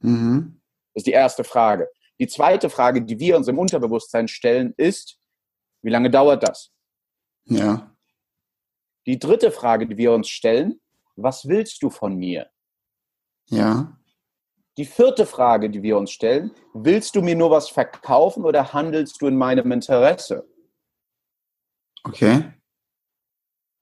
Mhm. 0.00 0.60
Das 0.94 1.02
ist 1.02 1.06
die 1.06 1.12
erste 1.12 1.44
Frage. 1.44 1.88
Die 2.18 2.26
zweite 2.26 2.68
Frage, 2.68 3.02
die 3.02 3.18
wir 3.18 3.36
uns 3.36 3.48
im 3.48 3.58
Unterbewusstsein 3.58 4.28
stellen, 4.28 4.74
ist, 4.76 5.18
wie 5.82 5.90
lange 5.90 6.10
dauert 6.10 6.42
das? 6.42 6.72
Ja. 7.44 7.94
Die 9.06 9.18
dritte 9.18 9.50
Frage, 9.50 9.86
die 9.86 9.96
wir 9.96 10.12
uns 10.12 10.28
stellen, 10.28 10.80
was 11.16 11.48
willst 11.48 11.82
du 11.82 11.90
von 11.90 12.16
mir? 12.16 12.50
Ja. 13.48 13.96
Die 14.76 14.84
vierte 14.84 15.26
Frage, 15.26 15.68
die 15.68 15.82
wir 15.82 15.96
uns 15.96 16.10
stellen, 16.10 16.52
willst 16.72 17.16
du 17.16 17.22
mir 17.22 17.34
nur 17.34 17.50
was 17.50 17.68
verkaufen 17.68 18.44
oder 18.44 18.72
handelst 18.72 19.20
du 19.20 19.26
in 19.26 19.36
meinem 19.36 19.72
Interesse? 19.72 20.48
Okay. 22.04 22.52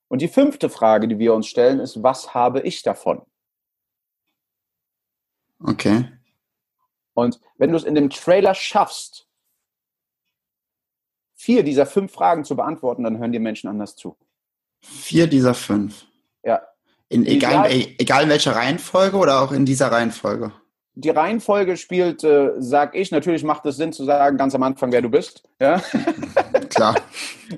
Und 0.09 0.23
die 0.23 0.29
fünfte 0.29 0.71
Frage, 0.71 1.07
die 1.07 1.19
wir 1.19 1.35
uns 1.35 1.47
stellen, 1.47 1.81
ist, 1.81 2.03
was 2.03 2.35
habe 2.35 2.63
ich 2.63 2.83
davon? 2.83 3.23
Okay. 5.61 6.11
Und 7.15 7.41
wenn 7.59 7.71
du 7.71 7.77
es 7.77 7.85
in 7.85 7.95
dem 7.95 8.11
Trailer 8.11 8.55
schaffst, 8.55 9.29
vier 11.35 11.63
dieser 11.63 11.87
fünf 11.87 12.13
Fragen 12.13 12.45
zu 12.45 12.57
beantworten, 12.57 13.05
dann 13.05 13.19
hören 13.19 13.33
die 13.33 13.39
Menschen 13.39 13.69
anders 13.69 13.97
zu. 13.97 14.17
Vier 14.81 15.27
dieser 15.27 15.55
fünf? 15.55 16.07
Ja. 16.43 16.63
In, 17.09 17.27
egal, 17.27 17.71
egal 17.71 18.25
in 18.25 18.29
welcher 18.29 18.55
Reihenfolge 18.55 19.17
oder 19.17 19.43
auch 19.43 19.53
in 19.53 19.67
dieser 19.67 19.91
Reihenfolge? 19.91 20.53
Die 21.01 21.11
Reihenfolge 21.11 21.77
spielt, 21.77 22.25
äh, 22.25 22.55
sag 22.59 22.97
ich, 22.97 23.13
natürlich 23.13 23.45
macht 23.45 23.65
es 23.67 23.77
Sinn 23.77 23.93
zu 23.93 24.05
sagen, 24.05 24.37
ganz 24.37 24.57
am 24.57 24.65
Anfang, 24.65 24.91
wer 24.91 25.01
du 25.01 25.09
bist. 25.09 25.49
Ja? 25.61 25.81
Klar. 26.71 26.97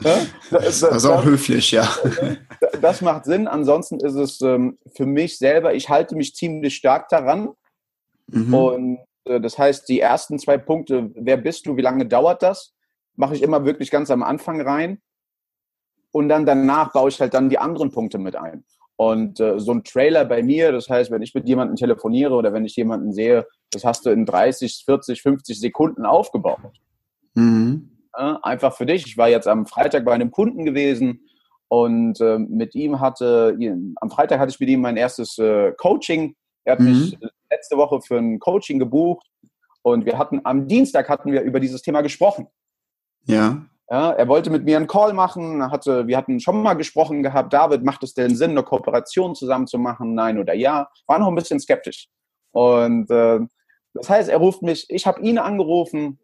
Ja? 0.05 0.19
Das, 0.51 0.81
das, 0.81 0.83
ist 0.83 1.05
auch 1.07 1.23
das, 1.23 1.25
höflich, 1.25 1.71
ja. 1.71 1.89
Das 2.83 3.01
macht 3.01 3.25
Sinn. 3.25 3.49
Ansonsten 3.49 3.99
ist 4.01 4.15
es 4.15 4.43
ähm, 4.43 4.79
für 4.95 5.07
mich 5.07 5.39
selber, 5.39 5.73
ich 5.73 5.89
halte 5.89 6.17
mich 6.17 6.35
ziemlich 6.35 6.77
stark 6.77 7.09
daran. 7.09 7.51
Mhm. 8.27 8.55
Und 8.55 8.99
äh, 9.25 9.41
das 9.41 9.59
heißt, 9.59 9.89
die 9.89 10.01
ersten 10.01 10.39
zwei 10.39 10.59
Punkte, 10.59 11.11
wer 11.15 11.39
bist 11.39 11.65
du, 11.65 11.79
wie 11.79 11.83
lange 11.83 12.05
dauert 12.05 12.43
das, 12.43 12.75
mache 13.17 13.35
ich 13.35 13.43
immer 13.43 13.65
wirklich 13.65 13.91
ganz 13.91 14.11
am 14.11 14.23
Anfang 14.23 14.61
rein. 14.61 15.01
Und 16.13 16.29
dann 16.29 16.45
danach 16.45 16.93
baue 16.93 17.09
ich 17.09 17.19
halt 17.21 17.33
dann 17.33 17.49
die 17.49 17.59
anderen 17.59 17.91
Punkte 17.91 18.19
mit 18.19 18.37
ein. 18.37 18.65
Und 19.01 19.41
äh, 19.41 19.59
so 19.59 19.73
ein 19.73 19.83
Trailer 19.83 20.27
bei 20.27 20.43
mir, 20.43 20.73
das 20.73 20.91
heißt, 20.91 21.11
wenn 21.11 21.23
ich 21.23 21.35
mit 21.35 21.49
jemandem 21.49 21.75
telefoniere 21.75 22.35
oder 22.35 22.53
wenn 22.53 22.67
ich 22.67 22.77
jemanden 22.77 23.15
sehe, 23.15 23.47
das 23.71 23.83
hast 23.83 24.05
du 24.05 24.11
in 24.11 24.27
30, 24.27 24.83
40, 24.85 25.23
50 25.23 25.59
Sekunden 25.59 26.05
aufgebaut. 26.05 26.79
Mhm. 27.33 27.97
Ja, 28.15 28.39
einfach 28.43 28.77
für 28.77 28.85
dich. 28.85 29.07
Ich 29.07 29.17
war 29.17 29.31
jetzt 29.31 29.49
am 29.49 29.65
Freitag 29.65 30.05
bei 30.05 30.13
einem 30.13 30.31
Kunden 30.31 30.67
gewesen 30.67 31.27
und 31.69 32.21
äh, 32.21 32.39
mit 32.39 32.75
ihm 32.75 33.01
hatte, 33.01 33.57
am 34.03 34.11
Freitag 34.11 34.39
hatte 34.39 34.51
ich 34.51 34.61
mit 34.61 34.69
ihm 34.69 34.83
mein 34.83 34.99
erstes 34.99 35.39
äh, 35.39 35.73
Coaching. 35.79 36.37
Er 36.65 36.73
hat 36.73 36.81
mhm. 36.81 36.89
mich 36.89 37.19
letzte 37.51 37.79
Woche 37.79 38.03
für 38.03 38.19
ein 38.19 38.39
Coaching 38.39 38.79
gebucht 38.79 39.27
und 39.81 40.05
wir 40.05 40.19
hatten 40.19 40.43
am 40.45 40.69
Dienstag 40.69 41.09
hatten 41.09 41.33
wir 41.33 41.41
über 41.41 41.59
dieses 41.59 41.81
Thema 41.81 42.03
gesprochen. 42.03 42.49
Ja. 43.25 43.65
Ja, 43.93 44.13
er 44.13 44.29
wollte 44.29 44.51
mit 44.51 44.65
mir 44.65 44.77
einen 44.77 44.87
Call 44.87 45.13
machen, 45.13 45.69
hatte, 45.69 46.07
wir 46.07 46.17
hatten 46.17 46.39
schon 46.39 46.63
mal 46.63 46.75
gesprochen 46.75 47.25
gehabt, 47.25 47.53
David, 47.53 47.83
macht 47.83 48.05
es 48.05 48.15
denn 48.15 48.37
Sinn, 48.37 48.53
eine 48.53 48.63
Kooperation 48.63 49.35
zusammen 49.35 49.67
zu 49.67 49.79
machen, 49.79 50.15
nein 50.15 50.39
oder 50.39 50.55
ja? 50.55 50.89
War 51.07 51.19
noch 51.19 51.27
ein 51.27 51.35
bisschen 51.35 51.59
skeptisch. 51.59 52.09
Und 52.53 53.11
äh, 53.11 53.41
das 53.95 54.09
heißt, 54.09 54.29
er 54.29 54.39
ruft 54.39 54.63
mich, 54.63 54.87
ich 54.91 55.07
habe 55.07 55.21
ihn 55.23 55.39
angerufen 55.39 56.21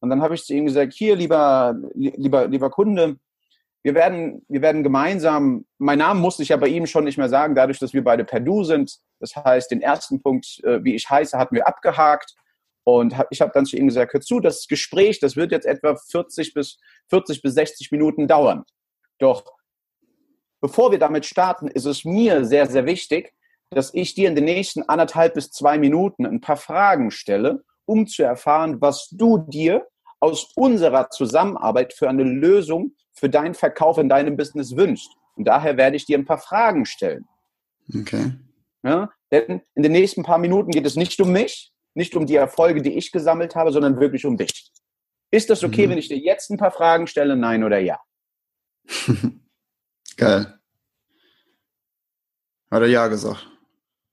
und 0.00 0.08
dann 0.08 0.22
habe 0.22 0.34
ich 0.34 0.44
zu 0.44 0.54
ihm 0.54 0.64
gesagt, 0.64 0.94
hier, 0.94 1.14
lieber, 1.14 1.76
lieber, 1.94 2.48
lieber 2.48 2.70
Kunde, 2.70 3.18
wir 3.82 3.94
werden, 3.94 4.42
wir 4.48 4.62
werden 4.62 4.82
gemeinsam, 4.82 5.66
mein 5.76 5.98
Name 5.98 6.20
musste 6.20 6.42
ich 6.42 6.50
ja 6.50 6.56
bei 6.56 6.68
ihm 6.68 6.86
schon 6.86 7.04
nicht 7.04 7.18
mehr 7.18 7.28
sagen, 7.28 7.54
dadurch, 7.54 7.80
dass 7.80 7.92
wir 7.92 8.02
beide 8.02 8.24
per 8.24 8.40
Du 8.40 8.64
sind. 8.64 8.98
Das 9.20 9.36
heißt, 9.36 9.70
den 9.70 9.82
ersten 9.82 10.22
Punkt, 10.22 10.60
äh, 10.64 10.82
wie 10.84 10.94
ich 10.94 11.10
heiße, 11.10 11.36
hatten 11.36 11.54
wir 11.54 11.66
abgehakt. 11.66 12.34
Und 12.84 13.16
hab, 13.16 13.28
ich 13.30 13.40
habe 13.40 13.52
dann 13.54 13.64
zu 13.64 13.76
ihm 13.76 13.86
gesagt, 13.86 14.12
hör 14.12 14.20
zu, 14.20 14.40
das 14.40 14.66
Gespräch, 14.66 15.20
das 15.20 15.36
wird 15.36 15.52
jetzt 15.52 15.66
etwa 15.66 15.94
40 15.96 16.54
bis, 16.54 16.78
40 17.10 17.42
bis 17.42 17.54
60 17.54 17.92
Minuten 17.92 18.26
dauern. 18.26 18.64
Doch 19.18 19.44
bevor 20.60 20.90
wir 20.90 20.98
damit 20.98 21.26
starten, 21.26 21.68
ist 21.68 21.84
es 21.84 22.04
mir 22.04 22.44
sehr, 22.44 22.66
sehr 22.66 22.86
wichtig, 22.86 23.34
dass 23.70 23.94
ich 23.94 24.14
dir 24.14 24.28
in 24.28 24.34
den 24.34 24.44
nächsten 24.44 24.82
anderthalb 24.82 25.34
bis 25.34 25.50
zwei 25.50 25.78
Minuten 25.78 26.26
ein 26.26 26.40
paar 26.40 26.56
Fragen 26.56 27.10
stelle, 27.10 27.64
um 27.84 28.06
zu 28.06 28.22
erfahren, 28.22 28.80
was 28.80 29.08
du 29.10 29.38
dir 29.38 29.86
aus 30.20 30.52
unserer 30.54 31.10
Zusammenarbeit 31.10 31.92
für 31.92 32.08
eine 32.08 32.22
Lösung 32.22 32.94
für 33.12 33.28
deinen 33.28 33.54
Verkauf 33.54 33.98
in 33.98 34.08
deinem 34.08 34.36
Business 34.36 34.76
wünschst. 34.76 35.10
Und 35.36 35.46
daher 35.46 35.76
werde 35.76 35.96
ich 35.96 36.06
dir 36.06 36.18
ein 36.18 36.24
paar 36.24 36.38
Fragen 36.38 36.86
stellen. 36.86 37.26
Okay. 37.94 38.32
Ja, 38.82 39.10
denn 39.30 39.62
in 39.74 39.82
den 39.82 39.92
nächsten 39.92 40.22
paar 40.22 40.38
Minuten 40.38 40.70
geht 40.70 40.86
es 40.86 40.96
nicht 40.96 41.20
um 41.20 41.32
mich, 41.32 41.72
nicht 41.94 42.14
um 42.16 42.26
die 42.26 42.36
Erfolge, 42.36 42.82
die 42.82 42.96
ich 42.96 43.12
gesammelt 43.12 43.54
habe, 43.54 43.72
sondern 43.72 44.00
wirklich 44.00 44.24
um 44.24 44.36
dich. 44.36 44.72
Ist 45.30 45.50
das 45.50 45.64
okay, 45.64 45.86
mhm. 45.86 45.92
wenn 45.92 45.98
ich 45.98 46.08
dir 46.08 46.18
jetzt 46.18 46.50
ein 46.50 46.58
paar 46.58 46.70
Fragen 46.70 47.06
stelle, 47.06 47.36
nein 47.36 47.64
oder 47.64 47.78
ja? 47.78 48.00
Geil. 50.16 50.58
Hat 52.70 52.82
er 52.82 52.88
ja 52.88 53.08
gesagt. 53.08 53.48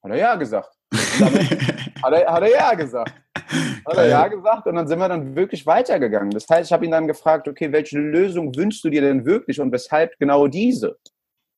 Hat 0.04 0.12
er 0.12 0.18
ja 0.18 0.36
gesagt. 0.36 0.76
hat, 0.94 2.14
er, 2.14 2.34
hat 2.34 2.44
er 2.44 2.52
ja 2.52 2.74
gesagt. 2.74 3.14
Hat 3.36 3.96
Geil. 3.96 3.98
er 3.98 4.08
ja 4.08 4.28
gesagt 4.28 4.68
und 4.68 4.76
dann 4.76 4.88
sind 4.88 5.00
wir 5.00 5.10
dann 5.10 5.36
wirklich 5.36 5.66
weitergegangen. 5.66 6.32
Das 6.32 6.48
heißt, 6.50 6.70
ich 6.70 6.74
habe 6.74 6.86
ihn 6.86 6.92
dann 6.92 7.08
gefragt, 7.08 7.48
okay, 7.48 7.72
welche 7.72 7.98
Lösung 7.98 8.56
wünschst 8.56 8.84
du 8.84 8.90
dir 8.90 9.02
denn 9.02 9.26
wirklich 9.26 9.60
und 9.60 9.72
weshalb 9.72 10.18
genau 10.20 10.48
diese? 10.48 10.98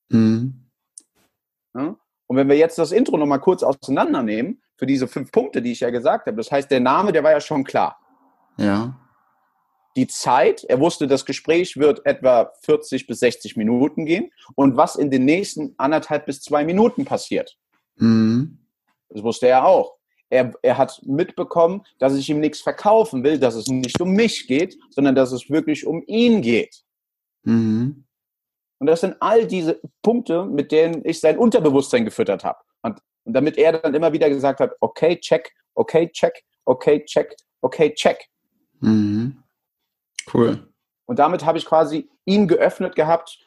Mhm. 0.09 0.69
Ja? 1.76 1.95
Und 2.28 2.38
wenn 2.38 2.49
wir 2.49 2.57
jetzt 2.57 2.78
das 2.78 2.91
Intro 2.91 3.17
nochmal 3.17 3.41
kurz 3.41 3.61
auseinandernehmen, 3.61 4.61
für 4.82 4.88
diese 4.88 5.07
fünf 5.07 5.32
Punkte, 5.32 5.61
die 5.61 5.73
ich 5.73 5.82
ja 5.82 5.91
gesagt 5.91 6.25
habe. 6.25 6.38
Das 6.38 6.51
heißt, 6.51 6.71
der 6.71 6.79
Name, 6.79 7.11
der 7.11 7.23
war 7.23 7.29
ja 7.29 7.39
schon 7.39 7.63
klar. 7.63 7.99
Ja. 8.57 8.99
Die 9.95 10.07
Zeit, 10.07 10.63
er 10.63 10.79
wusste, 10.79 11.05
das 11.05 11.23
Gespräch 11.23 11.77
wird 11.77 12.03
etwa 12.03 12.51
40 12.63 13.05
bis 13.05 13.19
60 13.19 13.57
Minuten 13.57 14.07
gehen 14.07 14.32
und 14.55 14.77
was 14.77 14.95
in 14.95 15.11
den 15.11 15.23
nächsten 15.23 15.75
anderthalb 15.77 16.25
bis 16.25 16.41
zwei 16.41 16.65
Minuten 16.65 17.05
passiert. 17.05 17.59
Mhm. 17.97 18.57
Das 19.09 19.21
wusste 19.21 19.47
er 19.49 19.65
auch. 19.65 19.97
er, 20.32 20.51
er 20.63 20.79
hat 20.79 20.99
mitbekommen, 21.05 21.84
dass 21.99 22.15
ich 22.15 22.27
ihm 22.27 22.39
nichts 22.39 22.61
verkaufen 22.61 23.23
will, 23.23 23.38
dass 23.38 23.53
es 23.53 23.67
nicht 23.67 24.01
um 24.01 24.13
mich 24.13 24.47
geht, 24.47 24.79
sondern 24.89 25.13
dass 25.13 25.32
es 25.32 25.51
wirklich 25.51 25.86
um 25.86 26.03
ihn 26.07 26.41
geht. 26.41 26.82
Mhm. 27.43 28.05
Und 28.79 28.88
das 28.88 29.01
sind 29.01 29.15
all 29.19 29.45
diese 29.45 29.79
Punkte, 30.01 30.43
mit 30.45 30.71
denen 30.71 31.05
ich 31.05 31.19
sein 31.19 31.38
Unterbewusstsein 31.38 32.03
gefüttert 32.03 32.43
habe. 32.43 32.57
Und, 32.82 32.97
und 33.24 33.34
damit 33.34 33.57
er 33.57 33.74
dann 33.74 33.93
immer 33.93 34.13
wieder 34.13 34.30
gesagt 34.30 34.59
hat, 34.59 34.72
okay, 34.80 35.19
check, 35.19 35.51
okay, 35.76 36.09
check, 36.11 36.43
okay, 36.65 37.03
check, 37.05 37.36
okay, 37.61 37.93
check. 37.93 38.28
Mhm. 38.80 39.43
Cool. 40.34 40.67
Und 41.05 41.19
damit 41.19 41.45
habe 41.45 41.57
ich 41.57 41.65
quasi 41.65 42.09
ihn 42.26 42.47
geöffnet 42.47 42.95
gehabt 42.95 43.39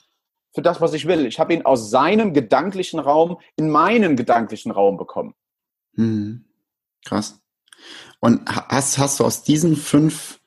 für 0.55 0.63
das, 0.63 0.81
was 0.81 0.95
ich 0.95 1.07
will. 1.07 1.27
Ich 1.27 1.39
habe 1.41 1.55
ihn 1.55 1.65
aus 1.65 1.91
seinem 1.91 2.33
gedanklichen 2.33 3.01
Raum 3.01 3.39
in 3.57 3.71
meinen 3.71 4.17
gedanklichen 4.17 4.71
Raum 4.71 4.97
bekommen. 4.97 5.35
Mhm. 5.95 6.45
Krass. 7.05 7.41
Und 8.21 8.49
hast, 8.49 8.99
hast 8.99 9.21
du 9.21 9.25
aus 9.25 9.43
diesen 9.43 9.77
fünf 9.77 10.41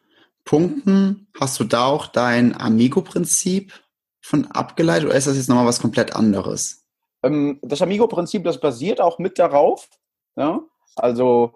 Punkten, 0.45 1.27
hast 1.39 1.59
du 1.59 1.65
da 1.65 1.85
auch 1.85 2.07
dein 2.07 2.59
Amigo-Prinzip 2.59 3.73
von 4.21 4.45
abgeleitet 4.47 5.07
oder 5.07 5.15
ist 5.15 5.27
das 5.27 5.35
jetzt 5.35 5.49
nochmal 5.49 5.65
was 5.65 5.81
komplett 5.81 6.15
anderes? 6.15 6.86
Ähm, 7.23 7.59
das 7.61 7.81
Amigo-Prinzip, 7.81 8.43
das 8.43 8.59
basiert 8.59 9.01
auch 9.01 9.19
mit 9.19 9.39
darauf. 9.39 9.87
Ja? 10.35 10.61
Also 10.95 11.53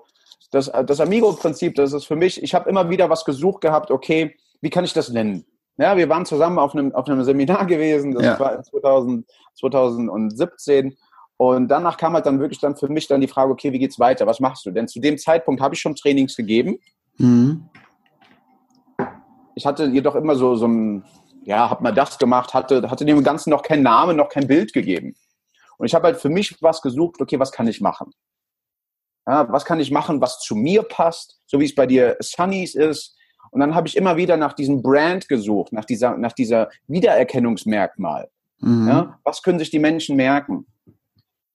das, 0.51 0.71
das 0.85 0.99
Amigo-Prinzip, 0.99 1.75
das 1.75 1.93
ist 1.93 2.05
für 2.05 2.15
mich, 2.15 2.41
ich 2.41 2.53
habe 2.53 2.69
immer 2.69 2.89
wieder 2.89 3.09
was 3.09 3.25
gesucht 3.25 3.61
gehabt, 3.61 3.91
okay, 3.91 4.35
wie 4.61 4.69
kann 4.69 4.83
ich 4.83 4.93
das 4.93 5.09
nennen? 5.09 5.45
Ja, 5.77 5.97
wir 5.97 6.09
waren 6.09 6.25
zusammen 6.25 6.59
auf 6.59 6.75
einem, 6.75 6.93
auf 6.93 7.07
einem 7.07 7.23
Seminar 7.23 7.65
gewesen, 7.67 8.13
das 8.13 8.23
ja. 8.23 8.39
war 8.39 8.61
2000, 8.61 9.25
2017 9.55 10.95
und 11.37 11.69
danach 11.69 11.97
kam 11.97 12.13
halt 12.13 12.27
dann 12.27 12.39
wirklich 12.39 12.59
dann 12.59 12.75
für 12.75 12.87
mich 12.87 13.07
dann 13.07 13.19
die 13.19 13.27
Frage, 13.27 13.51
okay, 13.51 13.71
wie 13.71 13.79
geht's 13.79 13.97
weiter? 13.97 14.27
Was 14.27 14.39
machst 14.39 14.63
du? 14.65 14.69
Denn 14.69 14.87
zu 14.87 14.99
dem 14.99 15.17
Zeitpunkt 15.17 15.59
habe 15.59 15.73
ich 15.73 15.81
schon 15.81 15.95
Trainings 15.95 16.35
gegeben. 16.35 16.77
Mhm. 17.17 17.67
Ich 19.55 19.65
hatte 19.65 19.85
jedoch 19.85 20.13
immer 20.13 20.35
so, 20.35 20.55
so 20.55 20.67
ein, 20.67 21.03
ja, 21.43 21.69
habe 21.69 21.81
mal 21.81 21.93
das 21.93 22.19
gemacht, 22.19 22.53
hatte, 22.53 22.91
hatte 22.91 23.05
dem 23.05 23.23
Ganzen 23.23 23.49
noch 23.49 23.63
keinen 23.63 23.81
Namen, 23.81 24.17
noch 24.17 24.29
kein 24.29 24.47
Bild 24.47 24.71
gegeben. 24.71 25.15
Und 25.81 25.87
ich 25.87 25.95
habe 25.95 26.05
halt 26.05 26.17
für 26.17 26.29
mich 26.29 26.61
was 26.61 26.79
gesucht, 26.83 27.19
okay, 27.19 27.39
was 27.39 27.51
kann 27.51 27.65
ich 27.65 27.81
machen? 27.81 28.11
Ja, 29.27 29.51
was 29.51 29.65
kann 29.65 29.79
ich 29.79 29.89
machen, 29.89 30.21
was 30.21 30.37
zu 30.37 30.55
mir 30.55 30.83
passt, 30.83 31.41
so 31.47 31.59
wie 31.59 31.65
es 31.65 31.73
bei 31.73 31.87
dir 31.87 32.17
Sunnies 32.19 32.75
ist. 32.75 33.17
Und 33.49 33.61
dann 33.61 33.73
habe 33.73 33.87
ich 33.87 33.97
immer 33.97 34.15
wieder 34.15 34.37
nach 34.37 34.53
diesem 34.53 34.83
Brand 34.83 35.27
gesucht, 35.27 35.73
nach 35.73 35.85
dieser, 35.85 36.17
nach 36.17 36.33
dieser 36.33 36.69
Wiedererkennungsmerkmal. 36.85 38.29
Mhm. 38.59 38.87
Ja, 38.87 39.19
was 39.23 39.41
können 39.41 39.57
sich 39.57 39.71
die 39.71 39.79
Menschen 39.79 40.17
merken? 40.17 40.67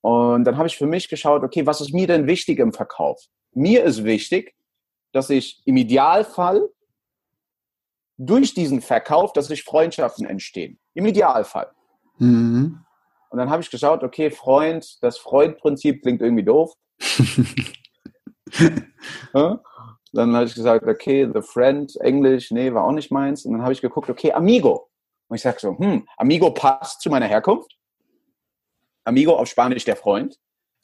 Und 0.00 0.42
dann 0.42 0.56
habe 0.56 0.66
ich 0.66 0.76
für 0.76 0.88
mich 0.88 1.08
geschaut, 1.08 1.44
okay, 1.44 1.64
was 1.64 1.80
ist 1.80 1.94
mir 1.94 2.08
denn 2.08 2.26
wichtig 2.26 2.58
im 2.58 2.72
Verkauf? 2.72 3.22
Mir 3.54 3.84
ist 3.84 4.02
wichtig, 4.02 4.56
dass 5.12 5.30
ich 5.30 5.62
im 5.66 5.76
Idealfall 5.76 6.68
durch 8.18 8.54
diesen 8.54 8.80
Verkauf, 8.80 9.32
dass 9.34 9.46
sich 9.46 9.62
Freundschaften 9.62 10.26
entstehen. 10.26 10.80
Im 10.94 11.06
Idealfall. 11.06 11.70
Mhm. 12.18 12.85
Und 13.30 13.38
dann 13.38 13.50
habe 13.50 13.62
ich 13.62 13.70
geschaut, 13.70 14.02
okay, 14.02 14.30
Freund, 14.30 15.02
das 15.02 15.18
Freund-Prinzip 15.18 16.02
klingt 16.02 16.22
irgendwie 16.22 16.44
doof. 16.44 16.72
dann 20.12 20.34
habe 20.34 20.44
ich 20.44 20.54
gesagt, 20.54 20.86
okay, 20.86 21.28
The 21.32 21.42
Friend, 21.42 21.94
Englisch, 22.00 22.50
nee, 22.50 22.72
war 22.72 22.84
auch 22.84 22.92
nicht 22.92 23.10
meins. 23.10 23.44
Und 23.44 23.52
dann 23.52 23.62
habe 23.62 23.72
ich 23.72 23.80
geguckt, 23.80 24.08
okay, 24.08 24.32
Amigo. 24.32 24.88
Und 25.28 25.36
ich 25.36 25.42
sage 25.42 25.58
so, 25.60 25.76
hm, 25.76 26.06
Amigo 26.16 26.50
passt 26.52 27.02
zu 27.02 27.10
meiner 27.10 27.26
Herkunft. 27.26 27.76
Amigo 29.04 29.36
auf 29.36 29.48
Spanisch 29.48 29.84
der 29.84 29.96
Freund. 29.96 30.38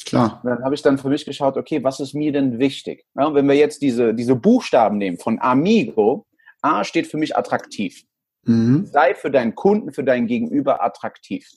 Klar. 0.05 0.41
Und 0.43 0.51
dann 0.51 0.65
habe 0.65 0.75
ich 0.75 0.83
dann 0.83 0.99
für 0.99 1.09
mich 1.09 1.25
geschaut, 1.25 1.57
okay, 1.57 1.83
was 1.83 2.01
ist 2.01 2.15
mir 2.15 2.33
denn 2.33 2.59
wichtig? 2.59 3.05
Ja, 3.15 3.33
wenn 3.35 3.47
wir 3.47 3.55
jetzt 3.55 3.83
diese, 3.83 4.15
diese 4.15 4.35
Buchstaben 4.35 4.99
nehmen 4.99 5.19
von 5.19 5.41
Amigo, 5.41 6.27
A 6.61 6.85
steht 6.85 7.07
für 7.07 7.19
mich 7.19 7.37
attraktiv. 7.37 8.05
Mhm. 8.45 8.87
Sei 8.87 9.15
für 9.15 9.31
deinen 9.31 9.55
Kunden, 9.55 9.93
für 9.93 10.05
dein 10.05 10.27
Gegenüber 10.27 10.85
attraktiv. 10.85 11.49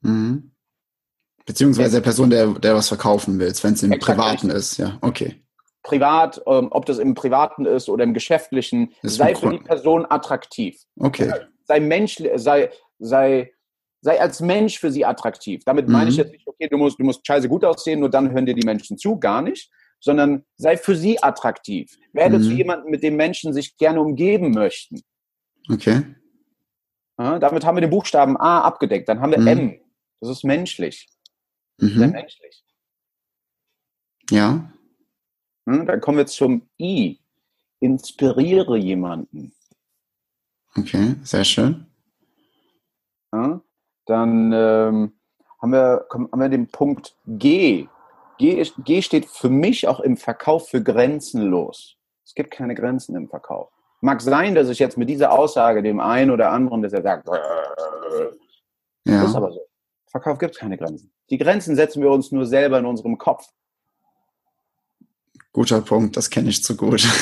Mhm. 0.00 0.52
Beziehungsweise 1.46 1.96
der 1.96 2.02
Person, 2.02 2.30
der, 2.30 2.48
der 2.54 2.74
was 2.74 2.88
verkaufen 2.88 3.38
will, 3.38 3.52
wenn 3.62 3.74
es 3.74 3.82
im 3.82 3.92
Exakt 3.92 4.18
Privaten 4.18 4.50
ist, 4.50 4.76
ja, 4.76 4.98
okay. 5.00 5.42
Privat, 5.82 6.40
ähm, 6.46 6.68
ob 6.70 6.84
das 6.86 6.98
im 6.98 7.14
Privaten 7.14 7.64
ist 7.64 7.88
oder 7.88 8.04
im 8.04 8.12
Geschäftlichen, 8.12 8.92
sei 9.02 9.34
für 9.34 9.50
die 9.50 9.58
Person 9.58 10.06
attraktiv. 10.08 10.78
Okay. 10.98 11.32
Sei 11.64 11.80
menschlich, 11.80 12.30
sei, 12.36 12.70
sei 12.98 13.50
sei 14.02 14.20
als 14.20 14.40
Mensch 14.40 14.78
für 14.78 14.90
sie 14.90 15.04
attraktiv. 15.04 15.62
Damit 15.64 15.86
mhm. 15.86 15.92
meine 15.92 16.10
ich 16.10 16.16
mhm. 16.16 16.22
jetzt 16.22 16.32
nicht, 16.32 16.46
okay, 16.46 16.68
du 16.68 16.78
musst, 16.78 16.98
du 16.98 17.04
musst 17.04 17.26
scheiße 17.26 17.48
gut 17.48 17.64
aussehen, 17.64 18.00
nur 18.00 18.10
dann 18.10 18.30
hören 18.32 18.46
dir 18.46 18.54
die 18.54 18.66
Menschen 18.66 18.98
zu, 18.98 19.18
gar 19.18 19.42
nicht, 19.42 19.70
sondern 20.00 20.44
sei 20.56 20.76
für 20.76 20.96
sie 20.96 21.22
attraktiv. 21.22 21.96
Werde 22.12 22.38
mhm. 22.38 22.42
zu 22.42 22.50
jemandem, 22.50 22.90
mit 22.90 23.02
dem 23.02 23.16
Menschen 23.16 23.52
sich 23.52 23.76
gerne 23.76 24.00
umgeben 24.00 24.52
möchten. 24.52 25.00
Okay. 25.70 26.02
Ja, 27.18 27.38
damit 27.38 27.64
haben 27.64 27.76
wir 27.76 27.82
den 27.82 27.90
Buchstaben 27.90 28.36
A 28.38 28.62
abgedeckt. 28.62 29.08
Dann 29.08 29.20
haben 29.20 29.32
wir 29.32 29.40
mhm. 29.40 29.46
M. 29.46 29.80
Das 30.20 30.30
ist 30.30 30.44
menschlich. 30.44 31.08
Mhm. 31.78 31.98
Sehr 31.98 32.08
menschlich. 32.08 32.64
Ja. 34.30 34.70
Hm, 35.66 35.86
dann 35.86 36.00
kommen 36.00 36.18
wir 36.18 36.26
zum 36.26 36.68
I. 36.78 37.18
Inspiriere 37.80 38.76
jemanden. 38.76 39.54
Okay, 40.76 41.16
sehr 41.22 41.44
schön. 41.44 41.86
Ja, 43.32 43.60
dann 44.06 44.52
ähm, 44.52 45.12
haben, 45.60 45.72
wir, 45.72 46.06
haben 46.10 46.40
wir 46.40 46.48
den 46.48 46.68
Punkt 46.68 47.16
G. 47.26 47.88
G. 48.38 48.64
G 48.84 49.02
steht 49.02 49.26
für 49.26 49.48
mich 49.48 49.88
auch 49.88 50.00
im 50.00 50.16
Verkauf 50.16 50.68
für 50.68 50.82
grenzenlos. 50.82 51.96
Es 52.24 52.34
gibt 52.34 52.50
keine 52.50 52.74
Grenzen 52.74 53.16
im 53.16 53.28
Verkauf. 53.28 53.70
Mag 54.00 54.20
sein, 54.20 54.54
dass 54.54 54.68
ich 54.68 54.78
jetzt 54.78 54.96
mit 54.96 55.08
dieser 55.08 55.32
Aussage 55.32 55.82
dem 55.82 56.00
einen 56.00 56.30
oder 56.30 56.50
anderen, 56.50 56.82
dass 56.82 56.92
er 56.92 57.02
sagt, 57.02 57.28
ja. 59.04 59.24
ist 59.24 59.34
aber 59.34 59.52
so. 59.52 59.69
Verkauf 60.10 60.38
gibt 60.38 60.54
es 60.54 60.60
keine 60.60 60.76
Grenzen. 60.76 61.12
Die 61.30 61.38
Grenzen 61.38 61.76
setzen 61.76 62.02
wir 62.02 62.10
uns 62.10 62.32
nur 62.32 62.44
selber 62.44 62.78
in 62.78 62.86
unserem 62.86 63.16
Kopf. 63.16 63.46
Guter 65.52 65.80
Punkt, 65.80 66.16
das 66.16 66.30
kenne 66.30 66.50
ich 66.50 66.62
zu 66.62 66.76
gut. 66.76 67.06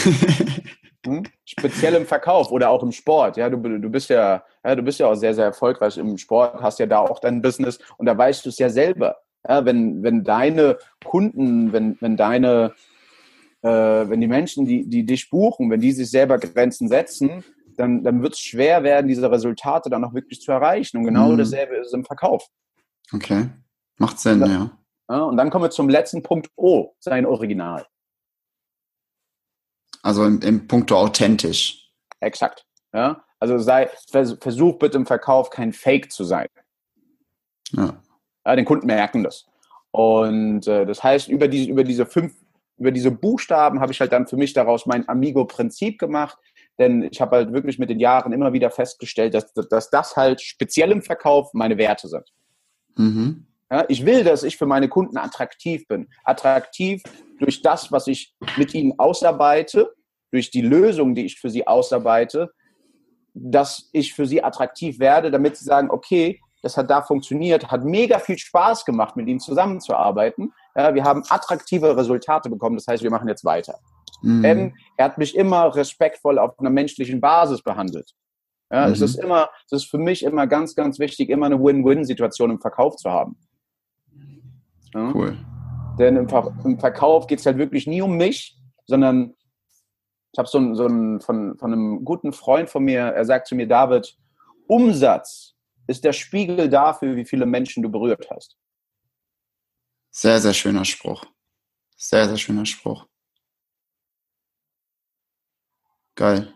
Hm? 1.06 1.22
Speziell 1.44 1.94
im 1.94 2.06
Verkauf 2.06 2.50
oder 2.50 2.70
auch 2.70 2.82
im 2.82 2.90
Sport. 2.90 3.36
Ja, 3.36 3.48
du, 3.48 3.56
du 3.56 3.88
bist 3.88 4.10
ja, 4.10 4.42
ja, 4.64 4.74
du 4.74 4.82
bist 4.82 4.98
ja 4.98 5.06
auch 5.06 5.14
sehr, 5.14 5.32
sehr 5.32 5.44
erfolgreich 5.44 5.96
im 5.96 6.18
Sport, 6.18 6.60
hast 6.60 6.80
ja 6.80 6.86
da 6.86 6.98
auch 6.98 7.20
dein 7.20 7.40
Business 7.40 7.78
und 7.98 8.06
da 8.06 8.18
weißt 8.18 8.44
du 8.44 8.48
es 8.48 8.58
ja 8.58 8.68
selber. 8.68 9.16
Ja, 9.48 9.64
wenn, 9.64 10.02
wenn 10.02 10.24
deine 10.24 10.76
Kunden, 11.04 11.72
wenn, 11.72 11.96
wenn 12.00 12.16
deine, 12.16 12.74
äh, 13.62 13.68
wenn 13.68 14.20
die 14.20 14.26
Menschen, 14.26 14.66
die, 14.66 14.88
die 14.88 15.06
dich 15.06 15.30
buchen, 15.30 15.70
wenn 15.70 15.80
die 15.80 15.92
sich 15.92 16.10
selber 16.10 16.36
Grenzen 16.38 16.88
setzen, 16.88 17.44
dann, 17.76 18.02
dann 18.02 18.20
wird 18.20 18.34
es 18.34 18.40
schwer 18.40 18.82
werden, 18.82 19.06
diese 19.06 19.30
Resultate 19.30 19.88
dann 19.88 20.04
auch 20.04 20.14
wirklich 20.14 20.40
zu 20.40 20.50
erreichen. 20.50 20.98
Und 20.98 21.04
genau 21.04 21.28
mhm. 21.28 21.38
dasselbe 21.38 21.76
ist 21.76 21.94
im 21.94 22.04
Verkauf. 22.04 22.48
Okay. 23.12 23.48
Macht 23.96 24.18
Sinn, 24.18 24.40
dann, 24.40 24.50
ja. 24.50 24.70
ja. 25.10 25.22
Und 25.22 25.36
dann 25.36 25.50
kommen 25.50 25.64
wir 25.64 25.70
zum 25.70 25.88
letzten 25.88 26.22
Punkt 26.22 26.50
O, 26.56 26.94
sein 27.00 27.26
Original. 27.26 27.86
Also 30.02 30.24
im, 30.24 30.40
im 30.42 30.68
Punkto 30.68 30.96
authentisch. 30.96 31.90
Exakt. 32.20 32.66
Ja? 32.92 33.24
Also 33.40 33.58
sei, 33.58 33.90
versuch 34.10 34.78
bitte 34.78 34.98
im 34.98 35.06
Verkauf 35.06 35.50
kein 35.50 35.72
Fake 35.72 36.12
zu 36.12 36.24
sein. 36.24 36.48
Ja. 37.72 38.00
ja 38.46 38.56
den 38.56 38.64
Kunden 38.64 38.86
merken 38.86 39.24
das. 39.24 39.46
Und 39.90 40.66
äh, 40.66 40.86
das 40.86 41.02
heißt, 41.02 41.28
über 41.28 41.48
diese, 41.48 41.70
über 41.70 41.84
diese 41.84 42.06
fünf, 42.06 42.34
über 42.76 42.92
diese 42.92 43.10
Buchstaben 43.10 43.80
habe 43.80 43.92
ich 43.92 44.00
halt 44.00 44.12
dann 44.12 44.26
für 44.26 44.36
mich 44.36 44.52
daraus 44.52 44.86
mein 44.86 45.08
Amigo-Prinzip 45.08 45.98
gemacht. 45.98 46.38
Denn 46.78 47.02
ich 47.10 47.20
habe 47.20 47.36
halt 47.36 47.52
wirklich 47.52 47.78
mit 47.78 47.90
den 47.90 47.98
Jahren 47.98 48.32
immer 48.32 48.52
wieder 48.52 48.70
festgestellt, 48.70 49.34
dass, 49.34 49.52
dass 49.52 49.90
das 49.90 50.16
halt 50.16 50.40
speziell 50.40 50.92
im 50.92 51.02
Verkauf 51.02 51.52
meine 51.54 51.76
Werte 51.76 52.06
sind. 52.06 52.32
Mhm. 52.98 53.46
Ja, 53.70 53.84
ich 53.88 54.04
will, 54.04 54.24
dass 54.24 54.42
ich 54.42 54.56
für 54.56 54.66
meine 54.66 54.88
Kunden 54.88 55.16
attraktiv 55.16 55.86
bin. 55.88 56.08
Attraktiv 56.24 57.02
durch 57.38 57.62
das, 57.62 57.92
was 57.92 58.06
ich 58.06 58.34
mit 58.56 58.74
ihnen 58.74 58.98
ausarbeite, 58.98 59.94
durch 60.30 60.50
die 60.50 60.62
Lösung, 60.62 61.14
die 61.14 61.26
ich 61.26 61.38
für 61.38 61.50
sie 61.50 61.66
ausarbeite, 61.66 62.50
dass 63.34 63.88
ich 63.92 64.14
für 64.14 64.26
sie 64.26 64.42
attraktiv 64.42 64.98
werde, 64.98 65.30
damit 65.30 65.56
sie 65.56 65.64
sagen, 65.64 65.90
okay, 65.90 66.40
das 66.62 66.76
hat 66.76 66.90
da 66.90 67.02
funktioniert, 67.02 67.70
hat 67.70 67.84
mega 67.84 68.18
viel 68.18 68.38
Spaß 68.38 68.84
gemacht, 68.84 69.16
mit 69.16 69.28
ihnen 69.28 69.38
zusammenzuarbeiten. 69.38 70.52
Ja, 70.74 70.94
wir 70.94 71.04
haben 71.04 71.22
attraktive 71.28 71.96
Resultate 71.96 72.50
bekommen, 72.50 72.76
das 72.76 72.86
heißt, 72.86 73.02
wir 73.02 73.10
machen 73.10 73.28
jetzt 73.28 73.44
weiter. 73.44 73.78
Mhm. 74.22 74.44
Ähm, 74.44 74.76
er 74.96 75.06
hat 75.06 75.18
mich 75.18 75.36
immer 75.36 75.74
respektvoll 75.74 76.38
auf 76.38 76.58
einer 76.58 76.70
menschlichen 76.70 77.20
Basis 77.20 77.62
behandelt. 77.62 78.12
Ja, 78.70 78.86
mhm. 78.86 78.92
Es 78.92 79.00
ist 79.00 79.16
immer, 79.16 79.50
es 79.66 79.72
ist 79.72 79.90
für 79.90 79.98
mich 79.98 80.22
immer 80.22 80.46
ganz, 80.46 80.74
ganz 80.74 80.98
wichtig, 80.98 81.30
immer 81.30 81.46
eine 81.46 81.58
Win-Win-Situation 81.62 82.50
im 82.50 82.60
Verkauf 82.60 82.96
zu 82.96 83.10
haben. 83.10 83.38
Ja? 84.94 85.12
Cool. 85.14 85.38
Denn 85.98 86.16
im, 86.16 86.28
Ver 86.28 86.54
im 86.64 86.78
Verkauf 86.78 87.26
geht 87.26 87.40
es 87.40 87.46
halt 87.46 87.58
wirklich 87.58 87.86
nie 87.86 88.02
um 88.02 88.16
mich, 88.16 88.56
sondern 88.86 89.34
ich 90.32 90.38
habe 90.38 90.48
so, 90.48 90.58
ein, 90.58 90.74
so 90.74 90.86
ein, 90.86 91.20
von, 91.20 91.56
von 91.58 91.72
einem 91.72 92.04
guten 92.04 92.32
Freund 92.32 92.70
von 92.70 92.84
mir, 92.84 93.00
er 93.00 93.24
sagt 93.24 93.48
zu 93.48 93.54
mir, 93.54 93.66
David, 93.66 94.16
Umsatz 94.66 95.56
ist 95.86 96.04
der 96.04 96.12
Spiegel 96.12 96.68
dafür, 96.68 97.16
wie 97.16 97.24
viele 97.24 97.46
Menschen 97.46 97.82
du 97.82 97.88
berührt 97.88 98.28
hast. 98.30 98.58
Sehr, 100.10 100.40
sehr 100.40 100.54
schöner 100.54 100.84
Spruch. 100.84 101.24
Sehr, 101.96 102.28
sehr 102.28 102.36
schöner 102.36 102.66
Spruch. 102.66 103.06
Geil. 106.14 106.52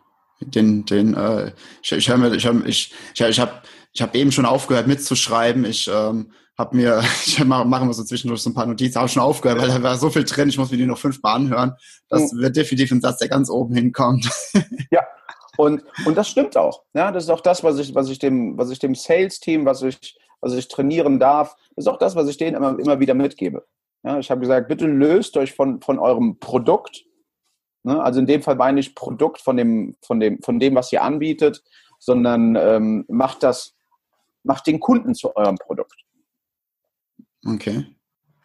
Den, 0.46 0.84
den, 0.84 1.14
äh, 1.14 1.52
ich, 1.82 1.92
ich, 1.92 2.10
hab, 2.10 2.32
ich, 2.32 2.46
hab, 2.46 2.66
ich, 2.66 2.92
ich, 3.14 3.40
habe 3.40 3.52
ich 3.92 4.02
hab 4.02 4.14
eben 4.14 4.32
schon 4.32 4.46
aufgehört 4.46 4.86
mitzuschreiben. 4.86 5.64
Ich 5.64 5.90
ähm, 5.92 6.32
habe 6.58 6.76
mir, 6.76 7.02
ich 7.26 7.42
mache 7.44 7.66
mach 7.66 7.82
immer 7.82 7.92
so 7.92 8.04
zwischendurch 8.04 8.42
so 8.42 8.50
ein 8.50 8.54
paar 8.54 8.66
Notizen, 8.66 8.98
habe 8.98 9.08
schon 9.08 9.22
aufgehört, 9.22 9.60
weil 9.60 9.68
da 9.68 9.82
war 9.82 9.96
so 9.96 10.10
viel 10.10 10.24
drin, 10.24 10.48
ich 10.48 10.58
muss 10.58 10.70
mir 10.70 10.76
die 10.76 10.86
noch 10.86 10.98
fünfmal 10.98 11.36
anhören. 11.36 11.74
Das 12.08 12.32
mhm. 12.32 12.40
wird 12.40 12.56
definitiv 12.56 12.90
ein 12.92 13.00
Satz, 13.00 13.18
der 13.18 13.28
ganz 13.28 13.50
oben 13.50 13.74
hinkommt. 13.74 14.28
Ja, 14.90 15.00
und, 15.56 15.82
und 16.04 16.18
das 16.18 16.28
stimmt 16.28 16.54
auch. 16.54 16.82
Ja, 16.92 17.10
das 17.12 17.24
ist 17.24 17.30
auch 17.30 17.40
das, 17.40 17.64
was 17.64 17.78
ich, 17.78 17.94
was 17.94 18.10
ich 18.10 18.18
dem, 18.18 18.58
was 18.58 18.70
ich 18.70 18.78
dem 18.78 18.94
Sales-Team, 18.94 19.64
was 19.64 19.80
ich, 19.82 20.18
was 20.42 20.52
ich 20.52 20.68
trainieren 20.68 21.18
darf, 21.18 21.56
das 21.74 21.86
ist 21.86 21.88
auch 21.88 21.98
das, 21.98 22.14
was 22.14 22.28
ich 22.28 22.36
denen 22.36 22.56
immer, 22.56 22.78
immer 22.78 23.00
wieder 23.00 23.14
mitgebe. 23.14 23.64
Ja, 24.02 24.18
ich 24.18 24.30
habe 24.30 24.40
gesagt, 24.40 24.68
bitte 24.68 24.86
löst 24.86 25.36
euch 25.36 25.52
von, 25.52 25.80
von 25.80 25.98
eurem 25.98 26.38
Produkt. 26.40 27.04
Ne? 27.84 28.02
Also 28.02 28.20
in 28.20 28.26
dem 28.26 28.42
Fall 28.42 28.56
meine 28.56 28.80
ich 28.80 28.94
Produkt 28.94 29.40
von 29.40 29.56
dem, 29.56 29.96
von 30.02 30.20
dem, 30.20 30.40
von 30.42 30.58
dem, 30.58 30.74
was 30.74 30.92
ihr 30.92 31.02
anbietet, 31.02 31.62
sondern 31.98 32.56
ähm, 32.56 33.04
macht 33.08 33.42
das, 33.42 33.74
macht 34.42 34.66
den 34.66 34.80
Kunden 34.80 35.14
zu 35.14 35.34
eurem 35.36 35.56
Produkt. 35.56 36.04
Okay. 37.46 37.86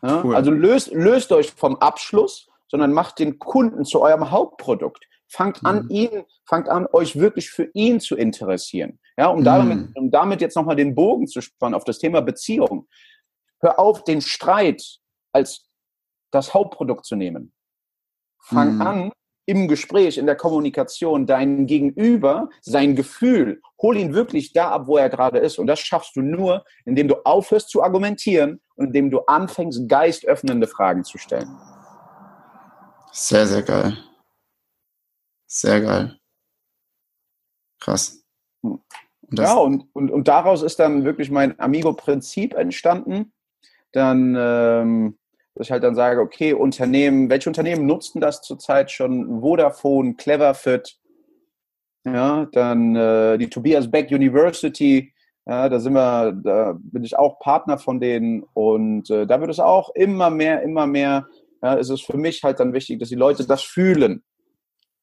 Ja? 0.02 0.24
Cool. 0.24 0.36
Also 0.36 0.52
löst, 0.52 0.92
löst 0.92 1.32
euch 1.32 1.52
vom 1.52 1.76
Abschluss, 1.78 2.48
sondern 2.68 2.94
macht 2.94 3.20
den 3.20 3.40
Kunden 3.40 3.86
zu 3.86 4.02
eurem 4.02 4.32
Hauptprodukt. 4.32 5.08
Fangt 5.30 5.66
an, 5.66 5.84
mhm. 5.84 5.90
ihn, 5.90 6.24
fangt 6.46 6.70
an, 6.70 6.88
euch 6.94 7.18
wirklich 7.18 7.50
für 7.50 7.70
ihn 7.74 8.00
zu 8.00 8.16
interessieren. 8.16 9.00
Ja, 9.18 9.28
um, 9.28 9.40
mhm. 9.40 9.44
damit, 9.44 9.90
um 9.96 10.12
damit 10.12 10.42
jetzt 10.42 10.56
nochmal 10.56 10.76
den 10.76 10.96
Bogen 10.96 11.28
zu 11.28 11.42
spannen 11.42 11.76
auf 11.76 11.84
das 11.84 12.00
Thema 12.00 12.22
Beziehung. 12.22 12.88
Hör 13.60 13.80
auf, 13.80 14.04
den 14.04 14.22
Streit 14.22 15.00
als 15.34 15.68
das 16.32 16.54
Hauptprodukt 16.54 17.06
zu 17.06 17.16
nehmen. 17.16 17.54
Fang 18.40 18.76
mhm. 18.76 18.82
an, 18.82 19.12
im 19.48 19.68
Gespräch, 19.70 20.18
in 20.18 20.26
der 20.26 20.36
Kommunikation, 20.36 21.26
deinen 21.26 21.66
Gegenüber, 21.68 22.50
sein 22.62 22.96
Gefühl, 22.96 23.62
hol 23.82 23.96
ihn 23.98 24.14
wirklich 24.14 24.52
da 24.52 24.72
ab, 24.72 24.88
wo 24.88 24.98
er 24.98 25.10
gerade 25.10 25.40
ist. 25.40 25.58
Und 25.58 25.68
das 25.68 25.80
schaffst 25.80 26.18
du 26.18 26.22
nur, 26.22 26.66
indem 26.86 27.08
du 27.08 27.16
aufhörst 27.26 27.70
zu 27.70 27.82
argumentieren 27.82 28.60
und 28.76 28.88
indem 28.88 29.10
du 29.10 29.22
anfängst, 29.22 29.88
geistöffnende 29.88 30.68
Fragen 30.68 31.06
zu 31.06 31.18
stellen. 31.18 31.50
Sehr, 33.14 33.48
sehr 33.48 33.64
geil. 33.64 33.98
Sehr 35.48 35.80
geil. 35.80 36.20
Krass. 37.80 38.22
Und 38.62 38.82
ja, 39.32 39.56
und, 39.56 39.86
und, 39.94 40.12
und 40.12 40.28
daraus 40.28 40.62
ist 40.62 40.78
dann 40.78 41.06
wirklich 41.06 41.32
mein 41.32 41.58
Amigo-Prinzip 41.58 42.54
entstanden. 42.54 43.32
Dann, 43.94 44.36
ähm, 44.38 45.18
dass 45.58 45.68
ich 45.68 45.72
halt 45.72 45.84
dann 45.84 45.96
sage, 45.96 46.22
okay, 46.22 46.54
Unternehmen, 46.54 47.30
welche 47.30 47.50
Unternehmen 47.50 47.86
nutzten 47.86 48.22
das 48.22 48.42
zurzeit 48.42 48.92
schon? 48.92 49.42
Vodafone, 49.42 50.14
Cleverfit, 50.16 50.98
ja, 52.06 52.48
dann 52.52 52.96
äh, 52.96 53.38
die 53.38 53.50
Tobias 53.50 53.90
Beck 53.90 54.12
University, 54.12 55.14
ja, 55.46 55.68
da 55.70 55.80
sind 55.80 55.94
wir, 55.94 56.34
da 56.34 56.78
bin 56.80 57.04
ich 57.04 57.18
auch 57.18 57.40
Partner 57.40 57.78
von 57.78 58.00
denen 58.00 58.44
und 58.54 59.10
äh, 59.10 59.26
da 59.26 59.40
wird 59.42 59.50
es 59.50 59.60
auch 59.60 59.90
immer 59.96 60.30
mehr, 60.30 60.62
immer 60.62 60.86
mehr, 60.86 61.28
ja, 61.64 61.74
ist 61.74 61.90
es 61.90 62.02
für 62.02 62.18
mich 62.18 62.44
halt 62.44 62.60
dann 62.60 62.74
wichtig, 62.74 63.00
dass 63.00 63.10
die 63.10 63.16
Leute 63.16 63.46
das 63.46 63.64
fühlen. 63.64 64.24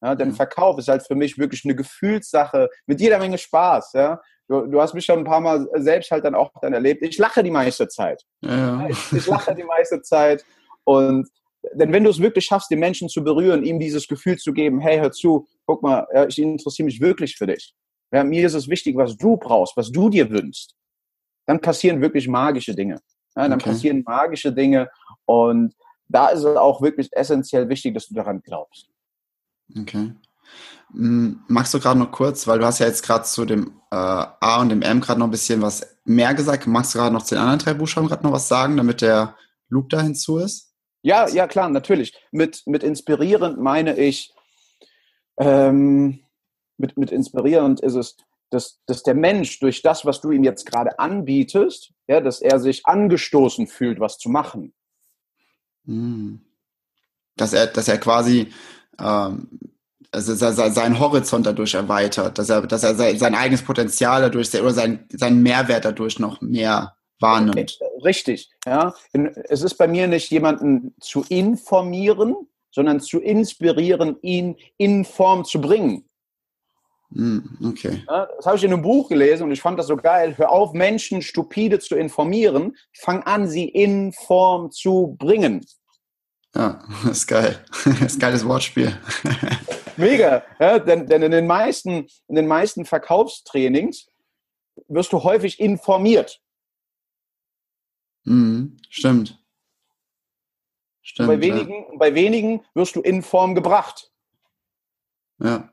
Ja, 0.02 0.14
denn 0.14 0.32
Verkauf 0.32 0.78
ist 0.78 0.88
halt 0.88 1.06
für 1.06 1.14
mich 1.14 1.38
wirklich 1.38 1.64
eine 1.64 1.74
Gefühlssache 1.74 2.68
mit 2.86 3.00
jeder 3.00 3.18
Menge 3.18 3.38
Spaß. 3.38 3.94
Ja. 3.94 4.20
Du, 4.48 4.66
du 4.66 4.80
hast 4.80 4.94
mich 4.94 5.04
schon 5.04 5.20
ein 5.20 5.24
paar 5.24 5.40
Mal 5.40 5.66
selbst 5.76 6.10
halt 6.10 6.24
dann 6.24 6.34
auch 6.34 6.50
dann 6.60 6.74
erlebt. 6.74 7.02
Ich 7.02 7.16
lache 7.18 7.42
die 7.42 7.50
meiste 7.50 7.88
Zeit. 7.88 8.22
Ja. 8.42 8.86
Ich, 8.88 9.12
ich 9.12 9.26
lache 9.26 9.54
die 9.54 9.64
meiste 9.64 10.02
Zeit. 10.02 10.44
Und 10.84 11.28
denn 11.72 11.92
wenn 11.92 12.04
du 12.04 12.10
es 12.10 12.20
wirklich 12.20 12.44
schaffst, 12.44 12.70
den 12.70 12.78
Menschen 12.78 13.08
zu 13.08 13.24
berühren, 13.24 13.64
ihm 13.64 13.78
dieses 13.78 14.06
Gefühl 14.06 14.36
zu 14.36 14.52
geben, 14.52 14.80
hey, 14.80 14.98
hör 14.98 15.12
zu, 15.12 15.48
guck 15.66 15.82
mal, 15.82 16.06
ich 16.28 16.38
interessiere 16.38 16.84
mich 16.84 17.00
wirklich 17.00 17.36
für 17.36 17.46
dich. 17.46 17.74
Ja, 18.12 18.22
mir 18.22 18.46
ist 18.46 18.54
es 18.54 18.68
wichtig, 18.68 18.96
was 18.96 19.16
du 19.16 19.36
brauchst, 19.36 19.76
was 19.76 19.90
du 19.90 20.08
dir 20.08 20.30
wünschst. 20.30 20.74
Dann 21.46 21.60
passieren 21.60 22.00
wirklich 22.00 22.28
magische 22.28 22.74
Dinge. 22.74 23.00
Ja, 23.34 23.48
dann 23.48 23.54
okay. 23.54 23.70
passieren 23.70 24.02
magische 24.06 24.52
Dinge. 24.52 24.88
Und 25.24 25.74
da 26.08 26.28
ist 26.28 26.40
es 26.40 26.56
auch 26.56 26.82
wirklich 26.82 27.08
essentiell 27.12 27.68
wichtig, 27.68 27.94
dass 27.94 28.06
du 28.08 28.14
daran 28.14 28.40
glaubst. 28.42 28.88
Okay. 29.76 30.12
Hm, 30.94 31.42
magst 31.48 31.74
du 31.74 31.80
gerade 31.80 31.98
noch 31.98 32.12
kurz, 32.12 32.46
weil 32.46 32.60
du 32.60 32.66
hast 32.66 32.78
ja 32.78 32.86
jetzt 32.86 33.02
gerade 33.02 33.24
zu 33.24 33.44
dem 33.44 33.80
äh, 33.90 33.96
A 33.96 34.60
und 34.60 34.68
dem 34.68 34.82
M 34.82 35.00
gerade 35.00 35.18
noch 35.18 35.26
ein 35.26 35.32
bisschen 35.32 35.60
was 35.60 35.98
mehr 36.04 36.34
gesagt. 36.34 36.66
Magst 36.66 36.94
du 36.94 36.98
gerade 36.98 37.12
noch 37.12 37.24
zu 37.24 37.34
den 37.34 37.42
anderen 37.42 37.58
drei 37.58 37.74
Buchstaben 37.74 38.06
gerade 38.06 38.22
noch 38.22 38.32
was 38.32 38.48
sagen, 38.48 38.76
damit 38.76 39.00
der 39.00 39.36
Loop 39.68 39.90
da 39.90 40.02
hinzu 40.02 40.38
ist? 40.38 40.72
Ja, 41.02 41.28
ja, 41.28 41.46
klar, 41.48 41.68
natürlich. 41.68 42.14
Mit, 42.30 42.62
mit 42.66 42.82
inspirierend 42.84 43.58
meine 43.58 43.98
ich, 43.98 44.32
ähm, 45.36 46.20
mit, 46.78 46.96
mit 46.96 47.10
inspirierend 47.10 47.80
ist 47.80 47.94
es, 47.94 48.16
dass, 48.50 48.80
dass 48.86 49.02
der 49.02 49.14
Mensch 49.14 49.58
durch 49.58 49.82
das, 49.82 50.04
was 50.06 50.20
du 50.20 50.30
ihm 50.30 50.44
jetzt 50.44 50.64
gerade 50.64 50.98
anbietest, 50.98 51.92
ja, 52.06 52.20
dass 52.20 52.40
er 52.40 52.60
sich 52.60 52.86
angestoßen 52.86 53.66
fühlt, 53.66 53.98
was 53.98 54.16
zu 54.18 54.28
machen. 54.28 54.72
Hm. 55.86 56.40
Dass 57.36 57.52
er, 57.52 57.66
dass 57.66 57.88
er 57.88 57.98
quasi 57.98 58.52
ähm, 58.98 59.73
also 60.14 60.34
seinen 60.34 60.98
Horizont 60.98 61.46
dadurch 61.46 61.74
erweitert, 61.74 62.38
dass 62.38 62.48
er, 62.48 62.62
dass 62.62 62.84
er 62.84 62.94
sein 62.94 63.34
eigenes 63.34 63.62
Potenzial 63.62 64.22
dadurch 64.22 64.54
oder 64.54 64.70
sein, 64.70 65.06
seinen 65.10 65.42
Mehrwert 65.42 65.84
dadurch 65.84 66.18
noch 66.18 66.40
mehr 66.40 66.94
wahrnimmt. 67.20 67.78
Richtig, 68.04 68.50
ja. 68.66 68.94
Es 69.48 69.62
ist 69.62 69.74
bei 69.74 69.88
mir 69.88 70.06
nicht 70.06 70.30
jemanden 70.30 70.94
zu 71.00 71.24
informieren, 71.28 72.36
sondern 72.70 73.00
zu 73.00 73.20
inspirieren, 73.20 74.16
ihn 74.22 74.56
in 74.76 75.04
Form 75.04 75.44
zu 75.44 75.60
bringen. 75.60 76.04
Hm, 77.12 77.58
okay. 77.64 78.02
Ja, 78.08 78.26
das 78.36 78.46
habe 78.46 78.56
ich 78.56 78.64
in 78.64 78.72
einem 78.72 78.82
Buch 78.82 79.08
gelesen 79.08 79.44
und 79.44 79.52
ich 79.52 79.60
fand 79.60 79.78
das 79.78 79.86
so 79.86 79.96
geil. 79.96 80.34
Hör 80.36 80.50
auf, 80.50 80.72
Menschen 80.72 81.22
stupide 81.22 81.78
zu 81.78 81.94
informieren, 81.94 82.76
fang 82.92 83.22
an, 83.22 83.48
sie 83.48 83.68
in 83.68 84.12
Form 84.12 84.72
zu 84.72 85.16
bringen. 85.18 85.64
Ja, 86.54 86.82
das 87.02 87.10
ist 87.18 87.26
geil. 87.26 87.64
Das 87.84 88.00
ist 88.00 88.16
ein 88.16 88.20
geiles 88.20 88.44
Wortspiel. 88.46 88.96
Mega. 89.96 90.42
Ja, 90.60 90.78
denn, 90.78 91.06
denn 91.06 91.22
in, 91.22 91.30
den 91.30 91.46
meisten, 91.46 92.06
in 92.28 92.34
den 92.36 92.46
meisten 92.46 92.84
Verkaufstrainings 92.84 94.06
wirst 94.88 95.12
du 95.12 95.22
häufig 95.22 95.60
informiert. 95.60 96.40
Mhm, 98.24 98.76
stimmt. 98.88 99.38
Stimmt. 101.02 101.28
Bei 101.28 101.40
wenigen, 101.40 101.72
ja. 101.72 101.98
bei 101.98 102.14
wenigen 102.14 102.64
wirst 102.74 102.96
du 102.96 103.02
in 103.02 103.22
Form 103.22 103.54
gebracht. 103.54 104.10
Ja. 105.38 105.68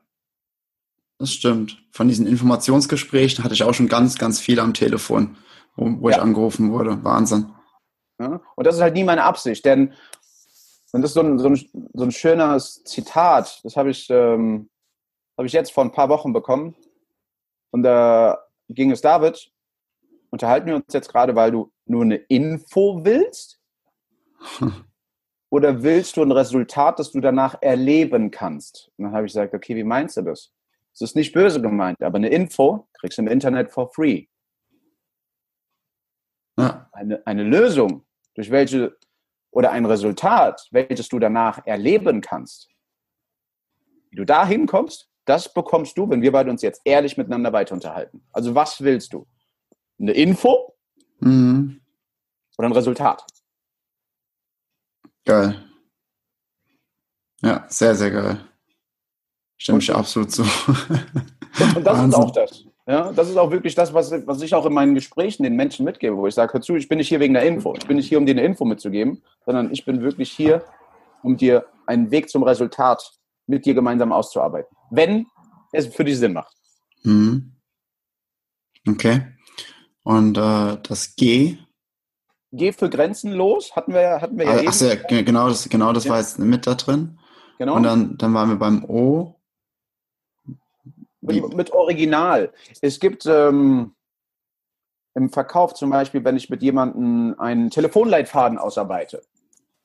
Das 1.18 1.32
stimmt. 1.32 1.82
Von 1.90 2.08
diesen 2.08 2.26
Informationsgesprächen 2.26 3.44
hatte 3.44 3.54
ich 3.54 3.62
auch 3.62 3.72
schon 3.72 3.88
ganz, 3.88 4.18
ganz 4.18 4.40
viel 4.40 4.60
am 4.60 4.74
Telefon, 4.74 5.36
wo, 5.76 6.00
wo 6.00 6.10
ja. 6.10 6.16
ich 6.16 6.22
angerufen 6.22 6.72
wurde. 6.72 7.02
Wahnsinn. 7.02 7.50
Ja. 8.18 8.40
Und 8.56 8.66
das 8.66 8.74
ist 8.76 8.82
halt 8.82 8.94
nie 8.94 9.04
meine 9.04 9.24
Absicht, 9.24 9.64
denn 9.64 9.94
und 10.92 11.00
das 11.00 11.10
ist 11.10 11.14
so 11.14 11.22
ein, 11.22 11.38
so 11.38 11.48
ein, 11.48 11.56
so 11.94 12.04
ein 12.04 12.12
schönes 12.12 12.84
Zitat, 12.84 13.60
das 13.64 13.76
habe 13.76 13.90
ich, 13.90 14.08
ähm, 14.10 14.68
hab 15.38 15.46
ich 15.46 15.52
jetzt 15.52 15.72
vor 15.72 15.84
ein 15.84 15.92
paar 15.92 16.10
Wochen 16.10 16.32
bekommen. 16.34 16.74
Und 17.70 17.82
da 17.82 18.44
ging 18.68 18.90
es, 18.90 19.00
David, 19.00 19.50
unterhalten 20.30 20.66
wir 20.66 20.76
uns 20.76 20.92
jetzt 20.92 21.10
gerade, 21.10 21.34
weil 21.34 21.50
du 21.50 21.72
nur 21.86 22.02
eine 22.02 22.16
Info 22.16 23.04
willst? 23.04 23.58
Oder 25.50 25.82
willst 25.82 26.16
du 26.16 26.22
ein 26.22 26.32
Resultat, 26.32 26.98
das 26.98 27.12
du 27.12 27.20
danach 27.20 27.60
erleben 27.60 28.30
kannst? 28.30 28.90
Und 28.96 29.04
dann 29.04 29.12
habe 29.12 29.26
ich 29.26 29.32
gesagt, 29.32 29.54
okay, 29.54 29.74
wie 29.76 29.84
meinst 29.84 30.16
du 30.18 30.22
das? 30.22 30.52
Es 30.94 31.00
ist 31.00 31.16
nicht 31.16 31.32
böse 31.32 31.60
gemeint, 31.60 32.02
aber 32.02 32.16
eine 32.16 32.28
Info 32.28 32.86
kriegst 32.92 33.16
du 33.16 33.22
im 33.22 33.28
Internet 33.28 33.70
for 33.70 33.90
free. 33.92 34.26
Ja. 36.58 36.88
Eine, 36.92 37.26
eine 37.26 37.44
Lösung, 37.44 38.04
durch 38.34 38.50
welche 38.50 38.96
oder 39.52 39.70
ein 39.70 39.86
Resultat, 39.86 40.66
welches 40.72 41.08
du 41.08 41.18
danach 41.20 41.64
erleben 41.66 42.20
kannst, 42.20 42.68
wie 44.10 44.16
du 44.16 44.24
da 44.24 44.44
hinkommst, 44.44 45.08
das 45.24 45.52
bekommst 45.52 45.96
du, 45.96 46.08
wenn 46.10 46.22
wir 46.22 46.32
beide 46.32 46.50
uns 46.50 46.62
jetzt 46.62 46.80
ehrlich 46.84 47.16
miteinander 47.16 47.52
weiter 47.52 47.74
unterhalten. 47.74 48.26
Also 48.32 48.54
was 48.54 48.80
willst 48.80 49.12
du? 49.12 49.26
Eine 50.00 50.12
Info 50.12 50.74
mhm. 51.20 51.80
oder 52.58 52.68
ein 52.68 52.72
Resultat? 52.72 53.24
Geil. 55.24 55.62
Ja, 57.42 57.64
sehr, 57.68 57.94
sehr 57.94 58.10
geil. 58.10 58.40
Stimme 59.56 59.78
ich 59.78 59.94
absolut 59.94 60.32
zu. 60.32 60.42
Und, 60.42 61.76
und 61.76 61.84
das 61.84 61.98
Wahnsinn. 61.98 62.08
ist 62.08 62.14
auch 62.14 62.30
das. 62.32 62.64
Ja, 62.86 63.12
das 63.12 63.28
ist 63.28 63.36
auch 63.36 63.50
wirklich 63.52 63.74
das, 63.74 63.94
was, 63.94 64.10
was 64.26 64.42
ich 64.42 64.54
auch 64.54 64.66
in 64.66 64.72
meinen 64.72 64.94
Gesprächen 64.94 65.44
den 65.44 65.54
Menschen 65.54 65.84
mitgebe, 65.84 66.16
wo 66.16 66.26
ich 66.26 66.34
sage, 66.34 66.52
hör 66.52 66.60
zu, 66.60 66.74
ich 66.74 66.88
bin 66.88 66.98
nicht 66.98 67.08
hier 67.08 67.20
wegen 67.20 67.34
der 67.34 67.44
Info. 67.44 67.74
Ich 67.76 67.86
bin 67.86 67.96
nicht 67.96 68.08
hier, 68.08 68.18
um 68.18 68.26
dir 68.26 68.32
eine 68.32 68.42
Info 68.42 68.64
mitzugeben, 68.64 69.22
sondern 69.44 69.72
ich 69.72 69.84
bin 69.84 70.02
wirklich 70.02 70.32
hier, 70.32 70.64
um 71.22 71.36
dir 71.36 71.66
einen 71.86 72.10
Weg 72.10 72.28
zum 72.28 72.42
Resultat 72.42 73.12
mit 73.46 73.66
dir 73.66 73.74
gemeinsam 73.74 74.12
auszuarbeiten. 74.12 74.76
Wenn 74.90 75.26
es 75.72 75.86
für 75.86 76.04
dich 76.04 76.18
Sinn 76.18 76.32
macht. 76.32 76.54
Mhm. 77.04 77.52
Okay. 78.88 79.22
Und 80.02 80.36
äh, 80.36 80.76
das 80.82 81.14
G 81.14 81.58
Geh 82.54 82.72
für 82.72 82.90
grenzenlos, 82.90 83.74
hatten 83.74 83.94
wir, 83.94 84.20
hatten 84.20 84.38
wir 84.38 84.44
ja. 84.44 84.52
Ah, 84.52 84.68
Achso, 84.68 84.86
ja, 84.86 85.22
genau 85.22 85.48
das, 85.48 85.66
genau 85.70 85.94
das 85.94 86.04
ja. 86.04 86.10
war 86.10 86.18
jetzt 86.18 86.38
mit 86.38 86.66
da 86.66 86.74
drin. 86.74 87.18
Genau. 87.58 87.76
Und 87.76 87.82
dann, 87.82 88.18
dann 88.18 88.34
waren 88.34 88.50
wir 88.50 88.56
beim 88.56 88.84
O. 88.84 89.40
Mit, 91.22 91.54
mit 91.54 91.72
Original. 91.72 92.52
Es 92.80 92.98
gibt 92.98 93.26
ähm, 93.26 93.94
im 95.14 95.30
Verkauf 95.30 95.74
zum 95.74 95.90
Beispiel, 95.90 96.24
wenn 96.24 96.36
ich 96.36 96.50
mit 96.50 96.62
jemandem 96.62 97.34
einen 97.38 97.70
Telefonleitfaden 97.70 98.58
ausarbeite. 98.58 99.22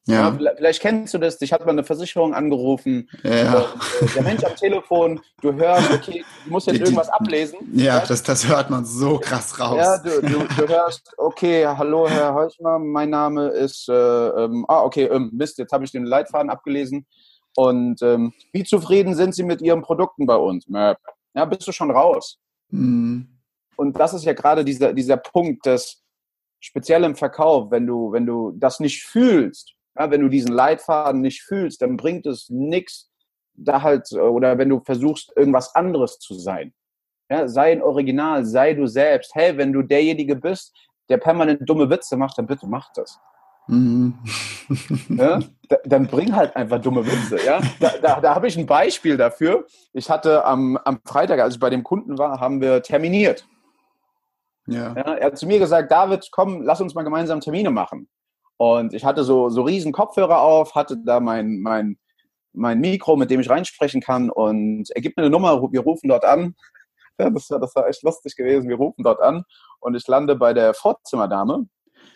Ja. 0.08 0.34
ja. 0.40 0.54
vielleicht 0.56 0.82
kennst 0.82 1.14
du 1.14 1.18
das. 1.18 1.42
Ich 1.42 1.52
hatte 1.52 1.66
mal 1.66 1.72
eine 1.72 1.84
Versicherung 1.84 2.34
angerufen. 2.34 3.10
Ja. 3.24 3.60
Äh, 3.60 4.06
der 4.16 4.24
Mensch 4.24 4.44
am 4.44 4.56
Telefon, 4.56 5.20
du 5.42 5.54
hörst, 5.54 5.92
okay, 5.92 6.24
du 6.46 6.52
musst 6.52 6.68
jetzt 6.68 6.80
irgendwas 6.80 7.10
ablesen. 7.10 7.60
Ja, 7.74 8.00
das, 8.00 8.24
das 8.24 8.48
hört 8.48 8.70
man 8.70 8.86
so 8.86 9.20
krass 9.20 9.60
raus. 9.60 9.78
Ja, 9.78 9.98
du, 9.98 10.22
du, 10.22 10.48
du 10.48 10.68
hörst, 10.68 11.14
okay, 11.18 11.68
hallo 11.68 12.08
Herr 12.08 12.34
Heuchmer, 12.34 12.80
mein 12.80 13.10
Name 13.10 13.50
ist, 13.50 13.90
äh, 13.90 13.94
ähm, 13.94 14.66
ah, 14.70 14.84
okay, 14.84 15.04
ähm, 15.04 15.30
Mist, 15.34 15.58
jetzt 15.58 15.74
habe 15.74 15.84
ich 15.84 15.92
den 15.92 16.06
Leitfaden 16.06 16.50
abgelesen. 16.50 17.06
Und 17.58 18.02
ähm, 18.02 18.34
wie 18.54 18.64
zufrieden 18.64 19.16
sind 19.16 19.36
Sie 19.36 19.44
mit 19.44 19.62
Ihren 19.62 19.82
Produkten 19.82 20.26
bei 20.26 20.36
uns? 20.36 20.68
Ja, 21.38 21.46
bist 21.46 21.68
du 21.68 21.72
schon 21.72 21.92
raus. 21.92 22.40
Mhm. 22.70 23.28
Und 23.76 24.00
das 24.00 24.16
ist 24.16 24.26
ja 24.26 24.34
gerade 24.34 24.66
dieser, 24.66 24.92
dieser 24.94 25.18
Punkt, 25.18 25.68
dass 25.68 26.02
speziell 26.60 27.04
im 27.04 27.16
Verkauf, 27.16 27.70
wenn 27.70 27.86
du, 27.86 28.12
wenn 28.12 28.26
du 28.26 28.54
das 28.56 28.80
nicht 28.80 29.04
fühlst, 29.04 29.76
ja, 29.96 30.10
wenn 30.10 30.22
du 30.22 30.30
diesen 30.30 30.52
Leitfaden 30.52 31.22
nicht 31.22 31.44
fühlst, 31.44 31.84
dann 31.84 31.96
bringt 31.96 32.26
es 32.26 32.50
nichts, 32.50 33.12
da 33.54 33.84
halt, 33.84 34.12
oder 34.12 34.58
wenn 34.58 34.70
du 34.70 34.82
versuchst, 34.84 35.32
irgendwas 35.36 35.76
anderes 35.76 36.18
zu 36.18 36.34
sein. 36.34 36.74
Ja, 37.30 37.48
sei 37.48 37.72
ein 37.72 37.84
Original, 37.84 38.44
sei 38.44 38.74
du 38.74 38.88
selbst. 38.88 39.36
Hey, 39.36 39.58
wenn 39.58 39.74
du 39.74 39.84
derjenige 39.84 40.36
bist, 40.36 40.76
der 41.08 41.18
permanent 41.18 41.70
dumme 41.70 41.88
Witze 41.90 42.18
macht, 42.18 42.40
dann 42.40 42.48
bitte 42.48 42.66
mach 42.66 42.92
das. 42.94 43.20
Mhm. 43.68 44.18
Ja, 45.10 45.40
da, 45.70 45.78
dann 45.86 46.08
bring 46.08 46.36
halt 46.36 46.56
einfach 46.56 46.82
dumme 46.82 47.06
Witze. 47.06 47.44
Ja? 47.46 47.62
Da, 47.80 47.92
da, 48.02 48.22
da 48.22 48.36
habe 48.36 48.48
ich 48.48 48.58
ein 48.58 48.66
Beispiel 48.66 49.18
dafür. 49.18 49.66
Ich 49.94 50.10
hatte 50.10 50.46
am, 50.46 50.78
am 50.78 51.00
Freitag, 51.04 51.40
als 51.40 51.56
ich 51.56 51.60
bei 51.60 51.70
dem 51.70 51.84
Kunden 51.84 52.18
war, 52.18 52.40
haben 52.40 52.62
wir 52.62 52.82
terminiert. 52.82 53.46
Ja. 54.68 54.94
ja. 54.96 55.02
Er 55.02 55.26
hat 55.28 55.38
zu 55.38 55.48
mir 55.48 55.60
gesagt, 55.60 55.92
David, 55.92 56.30
komm, 56.32 56.62
lass 56.62 56.82
uns 56.82 56.94
mal 56.96 57.04
gemeinsam 57.04 57.42
Termine 57.42 57.70
machen. 57.70 58.08
Und 58.58 58.94
ich 58.94 59.06
hatte 59.06 59.24
so, 59.24 59.50
so 59.50 59.62
riesen 59.62 59.92
Kopfhörer 59.92 60.42
auf, 60.42 60.76
hatte 60.76 60.98
da 60.98 61.20
mein, 61.20 61.60
mein, 61.60 61.98
mein 62.54 62.80
Mikro, 62.80 63.16
mit 63.16 63.30
dem 63.30 63.40
ich 63.40 63.50
reinsprechen 63.50 64.02
kann. 64.02 64.30
Und 64.30 64.90
er 64.96 65.02
gibt 65.02 65.18
mir 65.18 65.24
eine 65.24 65.30
Nummer, 65.30 65.62
wir 65.72 65.82
rufen 65.82 66.10
dort 66.10 66.26
an. 66.26 66.56
Ja, 67.20 67.30
das, 67.30 67.50
war, 67.50 67.60
das 67.60 67.76
war 67.76 67.88
echt 67.88 68.04
lustig 68.04 68.36
gewesen. 68.36 68.70
Wir 68.70 68.78
rufen 68.78 69.04
dort 69.04 69.22
an 69.22 69.44
und 69.80 69.96
ich 69.96 70.08
lande 70.08 70.36
bei 70.36 70.54
der 70.54 70.74
Vorzimmerdame. 70.74 71.68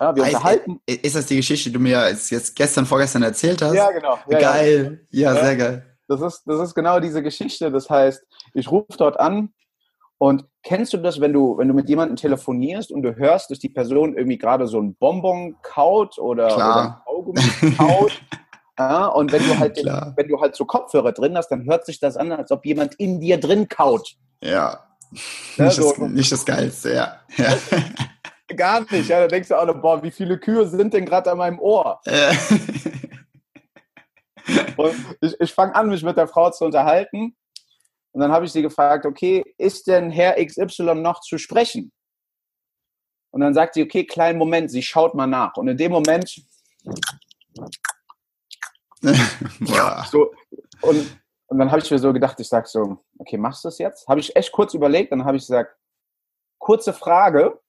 Ja, 0.02 0.16
wir 0.16 0.24
unterhalten. 0.24 0.82
Ist 0.88 1.16
das 1.16 1.28
die 1.28 1.36
Geschichte, 1.36 1.70
die 1.70 1.74
du 1.74 1.80
mir 1.80 2.10
jetzt 2.10 2.56
gestern, 2.56 2.88
vorgestern 2.88 3.22
erzählt 3.22 3.62
hast? 3.62 3.76
Ja, 3.76 3.92
genau. 3.92 4.18
Ja, 4.28 4.40
geil. 4.40 5.06
Ja, 5.12 5.34
ja, 5.36 5.44
sehr 5.44 5.56
geil. 5.56 5.86
Das 6.08 6.22
ist, 6.22 6.42
das 6.48 6.60
ist 6.60 6.74
genau 6.74 7.00
diese 7.00 7.22
Geschichte. 7.22 7.72
Das 7.72 7.88
heißt, 7.88 8.24
ich 8.56 8.72
rufe 8.72 8.98
dort 8.98 9.20
an 9.20 9.54
und 10.18 10.46
kennst 10.64 10.94
du 10.94 10.98
das, 10.98 11.22
wenn 11.22 11.34
du, 11.34 11.56
wenn 11.60 11.68
du 11.68 11.76
mit 11.76 11.88
jemandem 11.88 12.16
telefonierst 12.16 12.92
und 12.92 13.04
du 13.04 13.16
hörst, 13.16 13.52
dass 13.52 13.60
die 13.60 13.70
Person 13.70 14.18
irgendwie 14.18 14.40
gerade 14.40 14.66
so 14.66 14.82
ein 14.82 14.96
Bonbon 14.96 15.56
kaut 15.62 16.18
oder, 16.18 16.56
oder 16.56 17.04
ein 17.06 17.78
kaut? 17.78 18.24
ja, 18.80 19.06
und 19.06 19.32
wenn 19.32 19.44
du 19.44 19.60
halt, 19.60 19.78
den, 19.78 19.86
wenn 19.86 20.28
du 20.28 20.42
halt 20.42 20.56
so 20.56 20.66
Kopfhörer 20.66 21.12
drin 21.12 21.38
hast, 21.38 21.50
dann 21.50 21.66
hört 21.66 21.86
sich 21.86 22.00
das 22.00 22.18
an, 22.18 22.32
als 22.32 22.52
ob 22.52 22.66
jemand 22.66 22.96
in 22.96 23.20
dir 23.20 23.40
drin 23.40 23.70
kaut. 23.70 24.16
Ja. 24.42 24.80
ja 25.58 25.66
nicht, 25.66 25.76
so, 25.76 25.92
das, 25.92 26.00
nicht 26.10 26.32
das 26.32 26.44
Geilste, 26.44 26.92
ja. 26.92 27.20
ja. 27.38 27.54
Gar 28.56 28.82
nicht, 28.92 29.10
ja. 29.10 29.20
Da 29.22 29.28
denkst 29.28 29.50
du 29.50 29.56
auch 29.56 29.66
noch, 29.66 29.82
boah, 29.82 30.02
wie 30.04 30.12
viele 30.12 30.38
Kühe 30.38 30.68
sind 30.68 30.94
denn 30.94 31.06
gerade 31.06 31.32
an 31.32 31.38
meinem 31.38 31.60
Ohr? 31.60 32.00
Ja. 32.06 32.32
und 34.78 34.96
ich, 35.22 35.40
ich 35.40 35.54
fange 35.54 35.76
an, 35.76 35.90
mich 35.90 36.04
mit 36.04 36.18
der 36.18 36.28
Frau 36.28 36.50
zu 36.50 36.66
unterhalten 36.66 37.36
und 38.12 38.22
dann 38.22 38.32
habe 38.32 38.46
ich 38.46 38.52
sie 38.52 38.62
gefragt, 38.62 39.06
okay, 39.06 39.44
ist 39.58 39.88
denn 39.88 40.12
Herr 40.12 40.44
XY 40.44 40.96
noch 40.96 41.22
zu 41.22 41.38
sprechen? 41.38 41.92
Und 43.32 43.42
dann 43.42 43.54
sagt 43.54 43.76
sie, 43.76 43.84
okay, 43.84 44.06
kleinen 44.06 44.38
Moment, 44.38 44.70
sie 44.70 44.82
schaut 44.82 45.16
mal 45.16 45.28
nach. 45.28 45.56
Und 45.56 45.70
in 45.70 45.78
dem 45.78 45.92
Moment. 45.94 46.42
ja. 49.62 50.06
so, 50.12 50.34
und, 50.82 51.20
und 51.48 51.58
dann 51.58 51.72
habe 51.72 51.82
ich 51.82 51.90
mir 51.90 52.00
so 52.00 52.12
gedacht, 52.12 52.38
ich 52.42 52.50
sage 52.50 52.68
so, 52.68 52.98
okay, 53.18 53.38
machst 53.38 53.64
du 53.64 53.70
das 53.70 53.78
jetzt? 53.78 54.08
Habe 54.08 54.20
ich 54.20 54.36
echt 54.36 54.52
kurz 54.52 54.74
überlegt, 54.74 55.14
dann 55.14 55.24
habe 55.24 55.38
ich 55.38 55.44
gesagt, 55.44 55.78
kurze 56.58 56.92
Frage. 56.92 57.61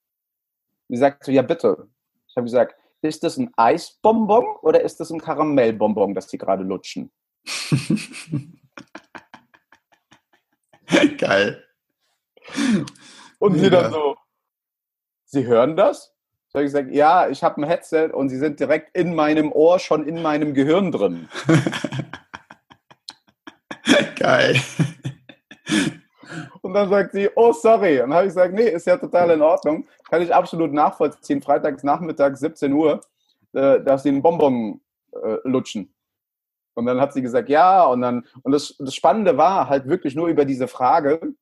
Sie 0.89 0.97
sagt 0.97 1.23
so, 1.23 1.31
ja 1.31 1.41
bitte. 1.41 1.87
Ich 2.27 2.35
habe 2.35 2.45
gesagt, 2.45 2.75
ist 3.01 3.23
das 3.23 3.37
ein 3.37 3.51
Eisbonbon 3.57 4.45
oder 4.61 4.81
ist 4.81 4.99
das 4.99 5.11
ein 5.11 5.19
Karamellbonbon, 5.19 6.13
das 6.13 6.29
Sie 6.29 6.37
gerade 6.37 6.63
lutschen? 6.63 7.11
Geil. 11.17 11.63
Und 13.39 13.59
sie 13.59 13.69
dann 13.69 13.91
so, 13.91 14.15
Sie 15.25 15.45
hören 15.45 15.75
das? 15.75 16.13
So 16.47 16.59
habe 16.59 16.67
ich 16.67 16.71
gesagt, 16.71 16.93
ja, 16.93 17.27
ich 17.29 17.43
habe 17.43 17.59
ein 17.59 17.67
Headset 17.67 18.11
und 18.13 18.29
sie 18.29 18.37
sind 18.37 18.59
direkt 18.59 18.95
in 18.95 19.15
meinem 19.15 19.51
Ohr, 19.51 19.79
schon 19.79 20.07
in 20.07 20.21
meinem 20.21 20.53
Gehirn 20.53 20.91
drin. 20.91 21.27
Geil. 24.15 24.61
Und 26.61 26.75
dann 26.75 26.89
sagt 26.89 27.13
sie, 27.13 27.27
oh, 27.35 27.51
sorry. 27.51 28.01
Und 28.01 28.09
dann 28.09 28.17
habe 28.17 28.27
ich 28.27 28.33
gesagt, 28.33 28.53
nee, 28.53 28.69
ist 28.69 28.85
ja 28.85 28.97
total 28.97 29.31
in 29.31 29.41
Ordnung. 29.41 29.87
Kann 30.13 30.21
ich 30.21 30.31
absolut 30.31 30.71
nachvollziehen. 30.73 31.41
Freitags 31.41 31.81
Nachmittag, 31.81 32.37
17 32.37 32.71
Uhr, 32.71 33.01
äh, 33.53 33.81
dass 33.81 34.03
sie 34.03 34.09
einen 34.09 34.21
Bonbon 34.21 34.79
äh, 35.11 35.37
lutschen. 35.43 35.91
Und 36.75 36.85
dann 36.85 37.01
hat 37.01 37.13
sie 37.13 37.23
gesagt, 37.23 37.49
ja, 37.49 37.83
und 37.85 38.01
dann, 38.01 38.27
und 38.43 38.51
das, 38.51 38.75
das 38.77 38.93
Spannende 38.93 39.37
war 39.37 39.69
halt 39.69 39.87
wirklich 39.87 40.13
nur 40.13 40.27
über 40.27 40.45
diese 40.45 40.67
Frage, 40.67 41.33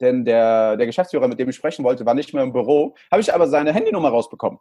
denn 0.00 0.24
der, 0.24 0.78
der 0.78 0.86
Geschäftsführer, 0.86 1.28
mit 1.28 1.38
dem 1.38 1.50
ich 1.50 1.56
sprechen 1.56 1.84
wollte, 1.84 2.06
war 2.06 2.14
nicht 2.14 2.32
mehr 2.32 2.44
im 2.44 2.54
Büro, 2.54 2.94
habe 3.12 3.20
ich 3.20 3.34
aber 3.34 3.46
seine 3.46 3.74
Handynummer 3.74 4.08
rausbekommen. 4.08 4.58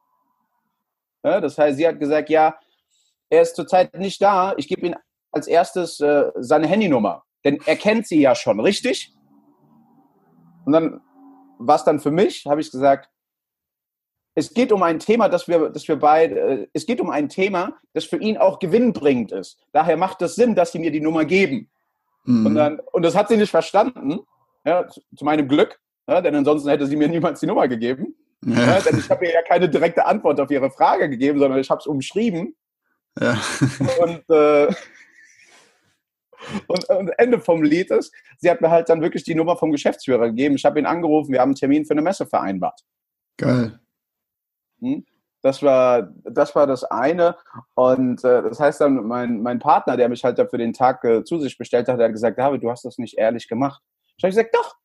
Ja, 1.23 1.39
das 1.39 1.57
heißt, 1.57 1.77
sie 1.77 1.87
hat 1.87 2.01
gesagt, 2.01 2.29
ja, 2.29 2.59
er 3.29 3.43
ist 3.43 3.55
zurzeit 3.55 3.97
nicht 3.97 4.21
da, 4.21 4.55
ich 4.57 4.67
gebe 4.67 4.87
ihm 4.87 4.95
als 5.31 5.47
erstes 5.47 6.01
äh, 6.01 6.31
seine 6.35 6.67
Handynummer, 6.67 7.23
denn 7.45 7.59
er 7.65 7.77
kennt 7.77 8.07
sie 8.07 8.19
ja 8.19 8.35
schon, 8.35 8.59
richtig? 8.59 9.13
Und 10.65 10.73
dann 10.73 11.01
war 11.67 11.75
es 11.75 11.83
dann 11.83 11.99
für 11.99 12.11
mich, 12.11 12.45
habe 12.45 12.61
ich 12.61 12.71
gesagt, 12.71 13.09
es 14.35 14.53
geht 14.53 14.71
um 14.71 14.81
ein 14.81 14.99
Thema, 14.99 15.29
das 15.29 15.47
wir, 15.47 15.69
das 15.69 15.87
wir 15.87 15.97
beide, 15.97 16.39
äh, 16.39 16.67
es 16.73 16.85
geht 16.85 16.99
um 16.99 17.09
ein 17.09 17.29
Thema, 17.29 17.77
das 17.93 18.05
für 18.05 18.17
ihn 18.17 18.37
auch 18.37 18.59
gewinnbringend 18.59 19.31
ist. 19.31 19.59
Daher 19.71 19.97
macht 19.97 20.21
es 20.21 20.35
Sinn, 20.35 20.55
dass 20.55 20.71
sie 20.71 20.79
mir 20.79 20.91
die 20.91 21.01
Nummer 21.01 21.25
geben. 21.25 21.69
Mhm. 22.25 22.45
Und, 22.45 22.55
dann, 22.55 22.79
und 22.91 23.03
das 23.03 23.15
hat 23.15 23.27
sie 23.27 23.37
nicht 23.37 23.51
verstanden, 23.51 24.21
ja, 24.65 24.87
zu, 24.87 25.01
zu 25.15 25.25
meinem 25.25 25.47
Glück, 25.47 25.79
ja, 26.07 26.21
denn 26.21 26.35
ansonsten 26.35 26.69
hätte 26.69 26.87
sie 26.87 26.95
mir 26.95 27.07
niemals 27.07 27.39
die 27.39 27.47
Nummer 27.47 27.67
gegeben. 27.67 28.15
Ja. 28.45 28.79
denn 28.81 28.99
ich 28.99 29.09
habe 29.09 29.25
ihr 29.25 29.33
ja 29.33 29.41
keine 29.41 29.69
direkte 29.69 30.05
Antwort 30.05 30.39
auf 30.41 30.51
ihre 30.51 30.69
Frage 30.69 31.09
gegeben, 31.09 31.39
sondern 31.39 31.59
ich 31.59 31.69
habe 31.69 31.79
es 31.79 31.87
umschrieben. 31.87 32.55
Ja. 33.19 33.39
Und, 34.01 34.29
äh, 34.29 34.67
und, 36.67 36.89
und, 36.89 37.09
Ende 37.17 37.39
vom 37.39 37.63
Lied 37.63 37.91
ist, 37.91 38.13
sie 38.37 38.49
hat 38.49 38.61
mir 38.61 38.69
halt 38.69 38.89
dann 38.89 39.01
wirklich 39.01 39.23
die 39.23 39.35
Nummer 39.35 39.57
vom 39.57 39.71
Geschäftsführer 39.71 40.27
gegeben. 40.27 40.55
Ich 40.55 40.65
habe 40.65 40.79
ihn 40.79 40.85
angerufen, 40.85 41.31
wir 41.31 41.39
haben 41.39 41.49
einen 41.49 41.55
Termin 41.55 41.85
für 41.85 41.93
eine 41.93 42.01
Messe 42.01 42.25
vereinbart. 42.25 42.81
Geil. 43.37 43.79
Hm? 44.79 45.05
Das 45.41 45.61
war, 45.61 46.13
das 46.23 46.55
war 46.55 46.67
das 46.67 46.85
eine. 46.85 47.35
Und 47.75 48.23
äh, 48.23 48.41
das 48.43 48.59
heißt 48.59 48.79
dann, 48.79 49.05
mein, 49.05 49.41
mein 49.41 49.59
Partner, 49.59 49.97
der 49.97 50.07
mich 50.07 50.23
halt 50.23 50.39
für 50.49 50.57
den 50.57 50.71
Tag 50.71 51.03
äh, 51.03 51.23
zu 51.25 51.37
sich 51.39 51.57
bestellt 51.57 51.89
hat, 51.89 51.99
hat 51.99 52.11
gesagt, 52.13 52.39
David, 52.39 52.63
du 52.63 52.71
hast 52.71 52.85
das 52.85 52.97
nicht 52.97 53.17
ehrlich 53.17 53.49
gemacht. 53.49 53.81
Ich 54.17 54.23
habe 54.23 54.31
gesagt, 54.31 54.55
doch. 54.55 54.75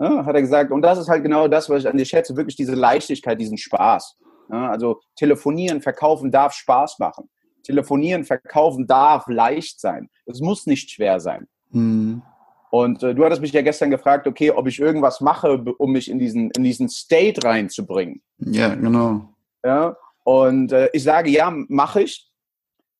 Ja, 0.00 0.24
hat 0.24 0.34
er 0.34 0.40
gesagt. 0.40 0.72
Und 0.72 0.82
das 0.82 0.98
ist 0.98 1.08
halt 1.08 1.22
genau 1.22 1.46
das, 1.46 1.68
was 1.68 1.82
ich 1.82 1.88
an 1.88 1.96
dir 1.96 2.06
schätze, 2.06 2.36
wirklich 2.36 2.56
diese 2.56 2.74
Leichtigkeit, 2.74 3.38
diesen 3.38 3.58
Spaß. 3.58 4.18
Ja, 4.50 4.70
also 4.70 5.00
telefonieren, 5.14 5.82
verkaufen 5.82 6.30
darf 6.30 6.54
Spaß 6.54 6.98
machen. 6.98 7.28
Telefonieren, 7.62 8.24
verkaufen 8.24 8.86
darf 8.86 9.26
leicht 9.28 9.80
sein. 9.80 10.08
Es 10.26 10.40
muss 10.40 10.66
nicht 10.66 10.90
schwer 10.90 11.20
sein. 11.20 11.48
Mhm. 11.70 12.22
Und 12.70 13.02
äh, 13.02 13.14
du 13.14 13.22
hattest 13.24 13.42
mich 13.42 13.52
ja 13.52 13.60
gestern 13.60 13.90
gefragt, 13.90 14.26
okay, 14.26 14.50
ob 14.50 14.66
ich 14.66 14.80
irgendwas 14.80 15.20
mache, 15.20 15.62
um 15.76 15.92
mich 15.92 16.10
in 16.10 16.18
diesen, 16.18 16.50
in 16.52 16.64
diesen 16.64 16.88
State 16.88 17.44
reinzubringen. 17.44 18.22
Ja, 18.38 18.74
genau. 18.74 19.28
Ja, 19.62 19.94
und 20.24 20.72
äh, 20.72 20.88
ich 20.94 21.02
sage, 21.02 21.30
ja, 21.30 21.52
mache 21.68 22.02
ich. 22.02 22.30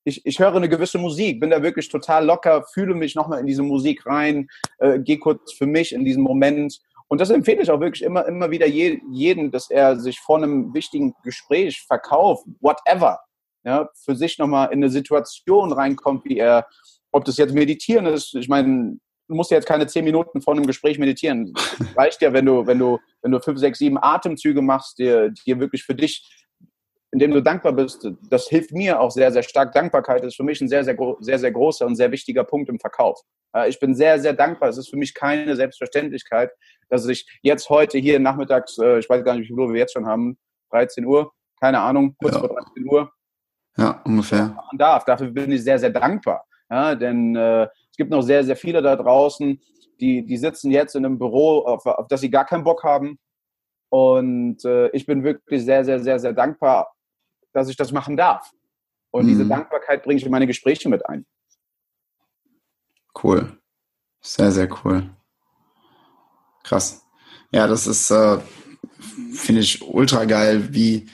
ich. 0.05 0.25
Ich 0.27 0.39
höre 0.39 0.55
eine 0.55 0.69
gewisse 0.69 0.99
Musik, 0.99 1.41
bin 1.41 1.49
da 1.49 1.63
wirklich 1.63 1.89
total 1.89 2.27
locker, 2.27 2.65
fühle 2.75 2.95
mich 2.95 3.15
nochmal 3.15 3.41
in 3.41 3.47
diese 3.47 3.63
Musik 3.63 4.05
rein, 4.05 4.49
äh, 4.79 4.99
gehe 4.99 5.19
kurz 5.19 5.55
für 5.55 5.67
mich 5.67 5.95
in 5.95 6.05
diesen 6.05 6.23
Moment. 6.23 6.79
Und 7.09 7.21
das 7.21 7.31
empfehle 7.31 7.63
ich 7.63 7.71
auch 7.71 7.81
wirklich 7.81 8.03
immer, 8.03 8.27
immer 8.27 8.51
wieder 8.51 8.67
je, 8.67 9.01
jeden, 9.11 9.51
dass 9.51 9.71
er 9.71 9.99
sich 9.99 10.21
vor 10.21 10.37
einem 10.37 10.75
wichtigen 10.75 11.15
Gespräch 11.25 11.81
verkauft, 11.83 12.45
whatever, 12.61 13.21
ja, 13.65 13.89
für 13.95 14.17
sich 14.17 14.39
nochmal 14.39 14.69
in 14.69 14.79
eine 14.79 14.91
Situation 14.91 15.73
reinkommt, 15.73 16.25
wie 16.25 16.39
er, 16.39 16.67
ob 17.13 17.25
das 17.25 17.37
jetzt 17.37 17.55
Meditieren 17.55 18.07
ist, 18.07 18.35
ich 18.35 18.49
meine, 18.49 18.97
du 19.29 19.35
musst 19.35 19.51
ja 19.51 19.57
jetzt 19.57 19.67
keine 19.67 19.87
zehn 19.87 20.05
Minuten 20.05 20.43
vor 20.43 20.55
einem 20.55 20.67
Gespräch 20.67 20.99
meditieren. 20.99 21.53
Es 21.57 21.97
reicht 21.97 22.23
ja, 22.23 22.33
wenn 22.33 22.47
du, 22.47 22.67
wenn 22.67 22.79
du, 22.79 22.99
wenn 23.23 23.33
du 23.33 23.41
fünf, 23.41 23.59
sechs, 23.59 23.79
sieben 23.79 23.99
Atemzüge 24.01 24.63
machst, 24.63 24.99
dir, 24.99 25.31
dir 25.31 25.61
wirklich 25.61 25.85
für 25.85 25.95
dich 25.95 26.29
indem 27.13 27.33
du 27.33 27.43
dankbar 27.43 27.73
bist, 27.73 28.11
das 28.31 28.49
hilft 28.49 28.73
mir 28.73 28.99
auch 28.99 29.11
sehr, 29.11 29.31
sehr 29.31 29.43
stark. 29.43 29.73
Dankbarkeit 29.73 30.25
ist 30.25 30.37
für 30.37 30.45
mich 30.45 30.61
ein 30.63 30.69
sehr, 30.69 30.83
sehr, 30.83 30.97
sehr, 31.21 31.39
sehr 31.39 31.53
großer 31.53 31.87
und 31.87 31.95
sehr 31.95 32.11
wichtiger 32.11 32.43
Punkt 32.43 32.71
im 32.71 32.81
Verkauf. 32.81 33.21
Ich 33.69 33.79
bin 33.79 33.95
sehr, 33.95 34.19
sehr 34.19 34.33
dankbar. 34.33 34.71
Es 34.71 34.79
ist 34.79 34.89
für 34.89 34.97
mich 34.97 35.13
keine 35.13 35.55
Selbstverständlichkeit, 35.55 36.51
dass 36.89 37.07
ich 37.07 37.27
jetzt 37.43 37.69
heute 37.69 37.99
hier 37.99 38.19
nachmittags, 38.19 38.79
äh, 38.79 38.99
ich 38.99 39.09
weiß 39.11 39.25
gar 39.25 39.35
nicht, 39.35 39.43
wie 39.43 39.49
viel 39.49 39.59
Uhr 39.59 39.73
wir 39.73 39.79
jetzt 39.79 39.93
schon 39.93 40.07
haben, 40.07 40.39
13 40.71 41.05
Uhr, 41.05 41.33
keine 41.61 41.81
Ahnung, 41.81 42.17
kurz 42.19 42.35
ja. 42.35 42.41
vor 42.41 42.49
13 42.49 42.87
Uhr. 42.87 43.13
Ja, 43.77 44.03
ungefähr. 44.05 44.49
Machen 44.49 44.79
darf. 44.79 45.05
Dafür 45.05 45.31
bin 45.31 45.53
ich 45.53 45.65
sehr, 45.65 45.79
sehr 45.79 45.91
dankbar. 45.91 46.45
Ja, 46.69 46.95
denn 46.95 47.37
äh, 47.37 47.65
es 47.65 47.97
gibt 47.97 48.11
noch 48.11 48.23
sehr, 48.23 48.45
sehr 48.45 48.57
viele 48.57 48.83
da 48.83 48.97
draußen, 48.97 49.61
die, 50.01 50.25
die 50.25 50.37
sitzen 50.37 50.71
jetzt 50.71 50.97
in 50.97 51.05
einem 51.05 51.19
Büro, 51.19 51.61
auf, 51.61 51.87
auf 51.87 52.09
das 52.09 52.21
sie 52.21 52.31
gar 52.31 52.45
keinen 52.45 52.65
Bock 52.65 52.83
haben. 52.83 53.19
Und 53.89 54.65
äh, 54.65 54.89
ich 54.89 55.07
bin 55.07 55.23
wirklich 55.23 55.65
sehr, 55.65 55.85
sehr, 55.85 56.01
sehr, 56.01 56.19
sehr 56.19 56.33
dankbar, 56.33 56.95
dass 57.53 57.69
ich 57.69 57.77
das 57.77 57.93
machen 57.93 58.17
darf. 58.17 58.51
Und 59.11 59.25
mhm. 59.25 59.29
diese 59.29 59.47
Dankbarkeit 59.47 60.03
bringe 60.03 60.19
ich 60.19 60.25
in 60.25 60.33
meine 60.33 60.47
Gespräche 60.47 60.89
mit 60.89 61.07
ein. 61.07 61.27
Cool. 63.23 63.59
Sehr, 64.21 64.51
sehr 64.51 64.69
cool. 64.85 65.11
Krass. 66.63 67.05
Ja, 67.51 67.67
das 67.67 67.87
ist, 67.87 68.11
äh, 68.11 68.39
finde 69.35 69.61
ich, 69.61 69.83
ultra 69.83 70.25
geil, 70.25 70.73
wie, 70.73 71.07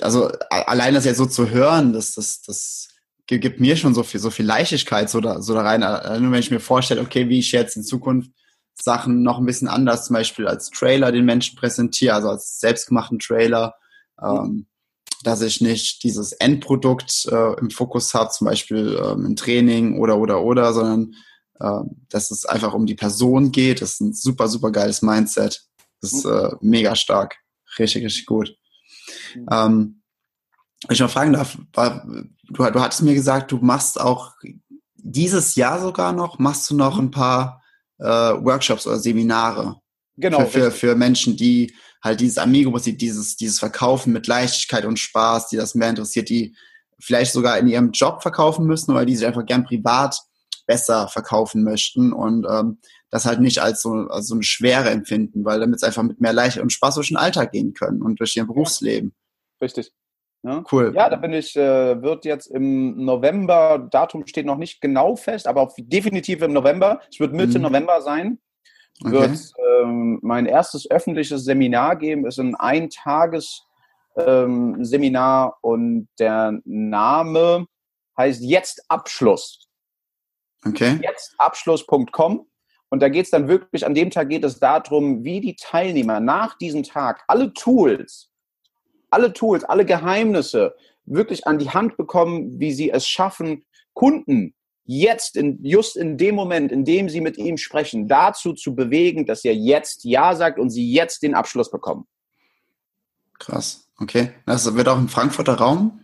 also 0.00 0.30
allein 0.50 0.94
das 0.94 1.04
jetzt 1.04 1.18
so 1.18 1.26
zu 1.26 1.50
hören, 1.50 1.92
das, 1.92 2.14
das, 2.14 2.42
das 2.42 2.88
gibt 3.26 3.60
mir 3.60 3.76
schon 3.76 3.94
so 3.94 4.02
viel, 4.02 4.20
so 4.20 4.30
viel 4.30 4.46
Leichtigkeit 4.46 5.08
so 5.10 5.20
da, 5.20 5.40
so 5.42 5.54
da 5.54 5.62
rein. 5.62 5.80
Nur 6.22 6.32
wenn 6.32 6.40
ich 6.40 6.50
mir 6.50 6.60
vorstelle, 6.60 7.00
okay, 7.00 7.28
wie 7.28 7.38
ich 7.38 7.52
jetzt 7.52 7.76
in 7.76 7.82
Zukunft 7.82 8.30
Sachen 8.74 9.22
noch 9.22 9.38
ein 9.38 9.46
bisschen 9.46 9.68
anders, 9.68 10.06
zum 10.06 10.14
Beispiel 10.14 10.46
als 10.46 10.70
Trailer 10.70 11.12
den 11.12 11.24
Menschen 11.24 11.56
präsentiere, 11.56 12.14
also 12.14 12.28
als 12.28 12.58
selbstgemachten 12.58 13.18
Trailer, 13.18 13.74
ähm, 14.22 14.66
dass 15.22 15.42
ich 15.42 15.60
nicht 15.60 16.02
dieses 16.02 16.32
Endprodukt 16.32 17.26
äh, 17.30 17.60
im 17.60 17.70
Fokus 17.70 18.12
habe, 18.14 18.30
zum 18.30 18.46
Beispiel 18.46 19.00
ähm, 19.04 19.26
im 19.26 19.36
Training 19.36 19.98
oder 19.98 20.18
oder 20.18 20.42
oder, 20.42 20.72
sondern 20.72 21.14
äh, 21.60 21.88
dass 22.08 22.30
es 22.30 22.44
einfach 22.44 22.74
um 22.74 22.86
die 22.86 22.94
Person 22.94 23.52
geht. 23.52 23.82
Das 23.82 23.92
ist 23.92 24.00
ein 24.00 24.14
super, 24.14 24.48
super 24.48 24.72
geiles 24.72 25.02
Mindset. 25.02 25.62
Das 26.00 26.12
ist 26.12 26.24
äh, 26.24 26.50
mega 26.60 26.96
stark. 26.96 27.36
Richtig, 27.78 28.04
richtig 28.04 28.26
gut. 28.26 28.56
Mhm. 29.34 29.46
Ähm, 29.50 30.02
wenn 30.86 30.94
ich 30.94 31.00
mal 31.00 31.08
fragen 31.08 31.32
darf, 31.32 31.58
war, 31.72 32.04
du, 32.06 32.26
du 32.48 32.80
hattest 32.80 33.02
mir 33.02 33.14
gesagt, 33.14 33.52
du 33.52 33.58
machst 33.58 34.00
auch 34.00 34.32
dieses 34.96 35.54
Jahr 35.54 35.80
sogar 35.80 36.12
noch, 36.12 36.38
machst 36.38 36.70
du 36.70 36.76
noch 36.76 36.98
ein 36.98 37.10
paar 37.10 37.62
äh, 37.98 38.04
Workshops 38.04 38.86
oder 38.86 38.98
Seminare. 38.98 39.76
Genau. 40.16 40.40
Für, 40.40 40.46
für, 40.46 40.70
für 40.70 40.94
Menschen, 40.96 41.36
die 41.36 41.74
halt 42.02 42.20
dieses 42.20 42.38
Amigo, 42.38 42.76
dieses, 42.78 43.36
dieses 43.36 43.58
Verkaufen 43.58 44.12
mit 44.12 44.26
Leichtigkeit 44.26 44.84
und 44.84 44.98
Spaß, 44.98 45.48
die 45.48 45.56
das 45.56 45.74
mehr 45.74 45.90
interessiert, 45.90 46.28
die 46.28 46.56
vielleicht 47.00 47.32
sogar 47.32 47.58
in 47.58 47.68
ihrem 47.68 47.92
Job 47.92 48.22
verkaufen 48.22 48.66
müssen 48.66 48.92
oder 48.92 49.04
die 49.04 49.16
sich 49.16 49.26
einfach 49.26 49.46
gern 49.46 49.64
privat 49.64 50.18
besser 50.66 51.08
verkaufen 51.08 51.64
möchten 51.64 52.12
und 52.12 52.46
ähm, 52.48 52.78
das 53.10 53.26
halt 53.26 53.40
nicht 53.40 53.60
als 53.60 53.82
so, 53.82 53.90
als 54.08 54.26
so 54.26 54.34
eine 54.34 54.42
Schwere 54.42 54.90
empfinden, 54.90 55.44
weil 55.44 55.60
damit 55.60 55.76
es 55.76 55.82
einfach 55.82 56.02
mit 56.02 56.20
mehr 56.20 56.32
Leichtigkeit 56.32 56.62
und 56.62 56.72
Spaß 56.72 56.94
durch 56.96 57.08
den 57.08 57.16
Alltag 57.16 57.52
gehen 57.52 57.74
können 57.74 58.02
und 58.02 58.20
durch 58.20 58.36
ihr 58.36 58.46
Berufsleben. 58.46 59.14
Richtig. 59.62 59.92
Ja. 60.42 60.64
Cool. 60.70 60.92
Ja, 60.94 61.08
da 61.08 61.16
bin 61.16 61.32
ich, 61.32 61.56
äh, 61.56 62.02
wird 62.02 62.24
jetzt 62.24 62.48
im 62.48 63.04
November, 63.04 63.78
Datum 63.90 64.26
steht 64.26 64.44
noch 64.44 64.56
nicht 64.58 64.80
genau 64.80 65.14
fest, 65.14 65.46
aber 65.46 65.72
definitiv 65.78 66.42
im 66.42 66.52
November. 66.52 67.00
Es 67.10 67.20
wird 67.20 67.32
Mitte 67.32 67.58
mhm. 67.58 67.64
November 67.64 68.02
sein. 68.02 68.40
Okay. 69.00 69.12
Wird 69.12 69.52
ähm, 69.80 70.18
mein 70.22 70.46
erstes 70.46 70.90
öffentliches 70.90 71.44
Seminar 71.44 71.96
geben, 71.96 72.26
ist 72.26 72.38
ein 72.38 72.56
Eintages 72.56 73.64
ähm, 74.16 74.82
und 75.60 76.08
der 76.18 76.60
Name 76.64 77.66
heißt 78.18 78.42
Jetzt 78.42 78.84
Abschluss. 78.88 79.68
Okay. 80.66 81.00
Jetztabschluss.com. 81.02 82.46
Und 82.90 83.00
da 83.00 83.08
geht 83.08 83.24
es 83.24 83.30
dann 83.30 83.48
wirklich, 83.48 83.86
an 83.86 83.94
dem 83.94 84.10
Tag 84.10 84.28
geht 84.28 84.44
es 84.44 84.58
darum, 84.58 85.24
wie 85.24 85.40
die 85.40 85.56
Teilnehmer 85.56 86.20
nach 86.20 86.58
diesem 86.58 86.82
Tag 86.82 87.24
alle 87.26 87.52
Tools, 87.54 88.31
alle 89.12 89.32
Tools, 89.32 89.64
alle 89.64 89.84
Geheimnisse 89.84 90.74
wirklich 91.04 91.46
an 91.46 91.58
die 91.58 91.70
Hand 91.70 91.96
bekommen, 91.96 92.60
wie 92.60 92.72
sie 92.72 92.90
es 92.90 93.06
schaffen, 93.06 93.64
Kunden 93.94 94.54
jetzt, 94.84 95.36
in, 95.36 95.62
just 95.62 95.96
in 95.96 96.18
dem 96.18 96.34
Moment, 96.34 96.72
in 96.72 96.84
dem 96.84 97.08
sie 97.08 97.20
mit 97.20 97.38
ihm 97.38 97.56
sprechen, 97.56 98.08
dazu 98.08 98.52
zu 98.52 98.74
bewegen, 98.74 99.26
dass 99.26 99.44
er 99.44 99.54
jetzt 99.54 100.04
Ja 100.04 100.34
sagt 100.34 100.58
und 100.58 100.70
sie 100.70 100.92
jetzt 100.92 101.22
den 101.22 101.34
Abschluss 101.34 101.70
bekommen. 101.70 102.06
Krass, 103.38 103.88
okay. 103.98 104.32
Das 104.46 104.74
wird 104.74 104.88
auch 104.88 104.98
im 104.98 105.08
Frankfurter 105.08 105.54
Raum? 105.54 106.00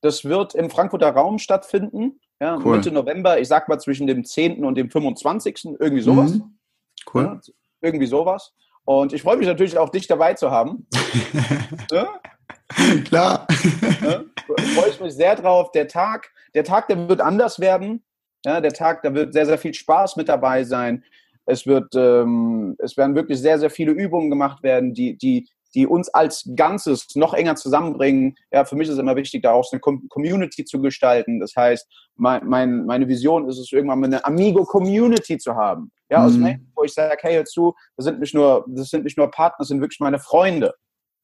Das 0.00 0.24
wird 0.24 0.54
im 0.54 0.70
Frankfurter 0.70 1.10
Raum 1.10 1.38
stattfinden. 1.38 2.20
Ja, 2.40 2.56
cool. 2.64 2.76
Mitte 2.76 2.92
November, 2.92 3.40
ich 3.40 3.48
sag 3.48 3.68
mal 3.68 3.80
zwischen 3.80 4.06
dem 4.06 4.24
10. 4.24 4.64
und 4.64 4.76
dem 4.76 4.90
25. 4.90 5.76
Irgendwie 5.78 6.02
sowas. 6.02 6.34
Mhm. 6.34 6.58
Cool. 7.12 7.22
Ja, 7.24 7.40
irgendwie 7.80 8.06
sowas. 8.06 8.52
Und 8.84 9.12
ich 9.12 9.22
freue 9.22 9.36
mich 9.36 9.46
natürlich 9.46 9.76
auch, 9.76 9.88
dich 9.88 10.06
dabei 10.06 10.34
zu 10.34 10.50
haben. 10.50 10.86
ja? 11.90 12.08
Klar. 13.04 13.46
Ja? 14.02 14.24
Freue 14.74 14.90
ich 14.90 15.00
mich 15.00 15.14
sehr 15.14 15.36
drauf. 15.36 15.72
Der 15.72 15.88
Tag, 15.88 16.30
der 16.54 16.64
Tag, 16.64 16.88
der 16.88 17.08
wird 17.08 17.20
anders 17.20 17.60
werden. 17.60 18.04
Ja, 18.44 18.60
der 18.60 18.72
Tag, 18.72 19.02
da 19.02 19.14
wird 19.14 19.32
sehr, 19.32 19.46
sehr 19.46 19.58
viel 19.58 19.74
Spaß 19.74 20.16
mit 20.16 20.28
dabei 20.28 20.64
sein. 20.64 21.04
Es 21.44 21.66
wird, 21.66 21.94
ähm, 21.96 22.76
es 22.78 22.96
werden 22.96 23.16
wirklich 23.16 23.40
sehr, 23.40 23.58
sehr 23.58 23.70
viele 23.70 23.92
Übungen 23.92 24.30
gemacht 24.30 24.62
werden, 24.62 24.94
die, 24.94 25.16
die, 25.16 25.48
die 25.74 25.86
uns 25.86 26.08
als 26.10 26.48
Ganzes 26.54 27.14
noch 27.14 27.34
enger 27.34 27.56
zusammenbringen. 27.56 28.36
Ja, 28.52 28.64
für 28.64 28.76
mich 28.76 28.88
ist 28.88 28.94
es 28.94 29.00
immer 29.00 29.16
wichtig, 29.16 29.42
daraus 29.42 29.72
eine 29.72 29.80
Community 29.80 30.64
zu 30.64 30.80
gestalten. 30.80 31.40
Das 31.40 31.54
heißt, 31.56 31.86
mein, 32.16 32.46
mein, 32.46 32.86
meine 32.86 33.08
Vision 33.08 33.48
ist 33.48 33.58
es, 33.58 33.72
irgendwann 33.72 34.00
mal 34.00 34.06
eine 34.06 34.24
Amigo-Community 34.24 35.38
zu 35.38 35.54
haben. 35.54 35.90
Ja, 36.10 36.24
aus 36.24 36.34
mhm. 36.34 36.42
Menschen, 36.42 36.72
wo 36.74 36.84
ich 36.84 36.92
sage, 36.92 37.18
hey, 37.20 37.34
hör 37.34 37.44
zu, 37.44 37.74
das 37.96 38.06
sind 38.06 38.20
nicht 38.20 38.34
nur, 38.34 38.64
das 38.68 38.88
sind 38.88 39.04
nicht 39.04 39.18
nur 39.18 39.30
Partner, 39.30 39.56
das 39.58 39.68
sind 39.68 39.80
wirklich 39.80 40.00
meine 40.00 40.18
Freunde. 40.18 40.74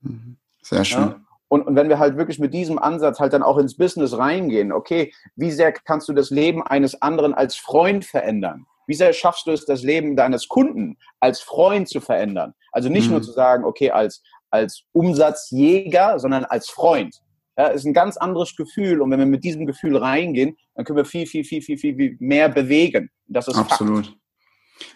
Mhm. 0.00 0.36
Sehr 0.62 0.84
schön. 0.84 1.00
Ja? 1.00 1.20
Und, 1.48 1.66
und 1.66 1.76
wenn 1.76 1.88
wir 1.88 1.98
halt 1.98 2.16
wirklich 2.16 2.38
mit 2.38 2.54
diesem 2.54 2.78
Ansatz 2.78 3.20
halt 3.20 3.32
dann 3.32 3.42
auch 3.42 3.58
ins 3.58 3.76
Business 3.76 4.16
reingehen, 4.16 4.72
okay, 4.72 5.12
wie 5.36 5.50
sehr 5.50 5.72
kannst 5.72 6.08
du 6.08 6.12
das 6.12 6.30
Leben 6.30 6.62
eines 6.62 7.00
anderen 7.02 7.34
als 7.34 7.56
Freund 7.56 8.04
verändern? 8.04 8.66
Wie 8.86 8.94
sehr 8.94 9.12
schaffst 9.12 9.46
du 9.46 9.52
es, 9.52 9.64
das 9.64 9.82
Leben 9.82 10.16
deines 10.16 10.48
Kunden 10.48 10.98
als 11.20 11.40
Freund 11.40 11.88
zu 11.88 12.00
verändern? 12.00 12.54
Also 12.72 12.88
nicht 12.88 13.06
mhm. 13.06 13.12
nur 13.12 13.22
zu 13.22 13.32
sagen, 13.32 13.64
okay, 13.64 13.90
als, 13.90 14.22
als 14.50 14.84
Umsatzjäger, 14.92 16.18
sondern 16.18 16.44
als 16.44 16.68
Freund. 16.68 17.20
Ja, 17.56 17.68
ist 17.68 17.84
ein 17.84 17.94
ganz 17.94 18.16
anderes 18.16 18.56
Gefühl. 18.56 19.00
Und 19.00 19.10
wenn 19.10 19.20
wir 19.20 19.26
mit 19.26 19.44
diesem 19.44 19.64
Gefühl 19.64 19.96
reingehen, 19.96 20.56
dann 20.74 20.84
können 20.84 20.96
wir 20.96 21.04
viel, 21.04 21.26
viel, 21.26 21.44
viel, 21.44 21.62
viel, 21.62 21.78
viel 21.78 22.16
mehr 22.18 22.48
bewegen. 22.48 23.10
Das 23.26 23.46
ist 23.48 23.56
Absolut. 23.56 24.16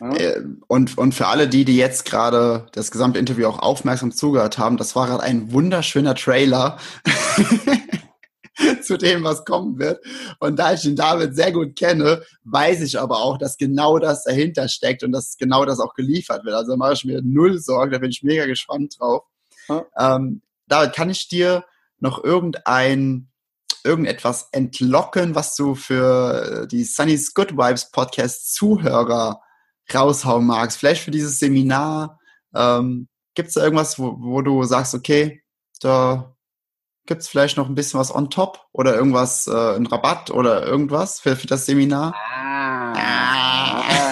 Ja. 0.01 0.15
Äh, 0.15 0.45
und, 0.67 0.99
und 0.99 1.15
für 1.15 1.27
alle 1.27 1.49
die, 1.49 1.65
die 1.65 1.77
jetzt 1.77 2.05
gerade 2.05 2.67
das 2.73 2.91
gesamte 2.91 3.19
Interview 3.19 3.47
auch 3.47 3.59
aufmerksam 3.59 4.13
zugehört 4.13 4.59
haben, 4.59 4.77
das 4.77 4.97
war 4.97 5.07
gerade 5.07 5.23
ein 5.23 5.53
wunderschöner 5.53 6.15
Trailer 6.15 6.79
zu 8.83 8.97
dem, 8.97 9.25
was 9.25 9.45
kommen 9.45 9.79
wird. 9.79 10.05
Und 10.41 10.59
da 10.59 10.73
ich 10.73 10.83
den 10.83 10.97
David 10.97 11.35
sehr 11.35 11.53
gut 11.53 11.77
kenne, 11.77 12.23
weiß 12.45 12.83
ich 12.83 12.99
aber 12.99 13.19
auch, 13.19 13.39
dass 13.39 13.57
genau 13.57 13.99
das 13.99 14.25
dahinter 14.25 14.69
steckt 14.69 15.03
und 15.05 15.13
dass 15.13 15.37
genau 15.37 15.65
das 15.65 15.81
auch 15.81 15.95
geliefert 15.95 16.45
wird. 16.45 16.55
Also 16.55 16.77
mache 16.77 16.95
ich 16.95 17.05
mir 17.05 17.23
null 17.23 17.59
Sorgen, 17.59 17.93
da 17.93 17.99
bin 17.99 18.11
ich 18.11 18.23
mega 18.23 18.47
gespannt 18.47 18.97
drauf. 18.99 19.25
Ähm, 19.99 20.43
David, 20.67 20.95
kann 20.95 21.11
ich 21.11 21.29
dir 21.29 21.65
noch 22.01 22.23
irgendein 22.23 23.29
irgendetwas 23.85 24.49
entlocken, 24.53 25.35
was 25.35 25.55
du 25.55 25.75
für 25.75 26.67
die 26.67 26.85
Sunny's 26.85 27.33
Good 27.33 27.53
Vibes 27.53 27.91
Podcast 27.91 28.55
Zuhörer 28.55 29.41
raushauen 29.95 30.47
magst? 30.47 30.79
Vielleicht 30.79 31.03
für 31.03 31.11
dieses 31.11 31.39
Seminar. 31.39 32.19
Ähm, 32.55 33.09
Gibt 33.35 33.49
es 33.49 33.55
da 33.55 33.63
irgendwas, 33.63 33.99
wo, 33.99 34.17
wo 34.19 34.43
du 34.43 34.65
sagst, 34.65 34.95
okay, 34.95 35.43
da 35.81 36.35
gibt 37.07 37.23
es 37.23 37.29
vielleicht 37.29 37.57
noch 37.57 37.69
ein 37.69 37.75
bisschen 37.75 38.01
was 38.01 38.15
on 38.15 38.31
top 38.31 38.67
oder 38.73 38.95
irgendwas, 38.95 39.47
äh, 39.47 39.77
ein 39.77 39.87
Rabatt 39.87 40.31
oder 40.31 40.67
irgendwas 40.67 41.21
für, 41.21 41.37
für 41.37 41.47
das 41.47 41.67
Seminar? 41.67 42.15
Ah, 42.15 42.93
ah 42.93 44.09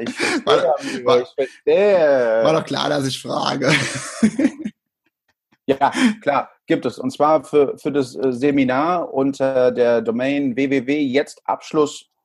ich 0.00 0.10
verstehe, 0.14 0.44
war, 0.44 0.56
war, 1.04 1.22
ich 1.22 1.28
verstehe. 1.34 2.40
War 2.44 2.52
doch 2.52 2.64
klar, 2.64 2.88
dass 2.88 3.06
ich 3.06 3.20
frage. 3.20 3.72
Ja, 5.68 5.90
klar, 6.22 6.50
gibt 6.66 6.86
es. 6.86 6.96
Und 6.98 7.10
zwar 7.10 7.42
für, 7.42 7.76
für 7.76 7.90
das 7.90 8.14
äh, 8.14 8.32
Seminar 8.32 9.12
unter 9.12 9.72
der 9.72 10.00
Domain 10.00 10.54
www.jetztabschluss.com. 10.54 12.15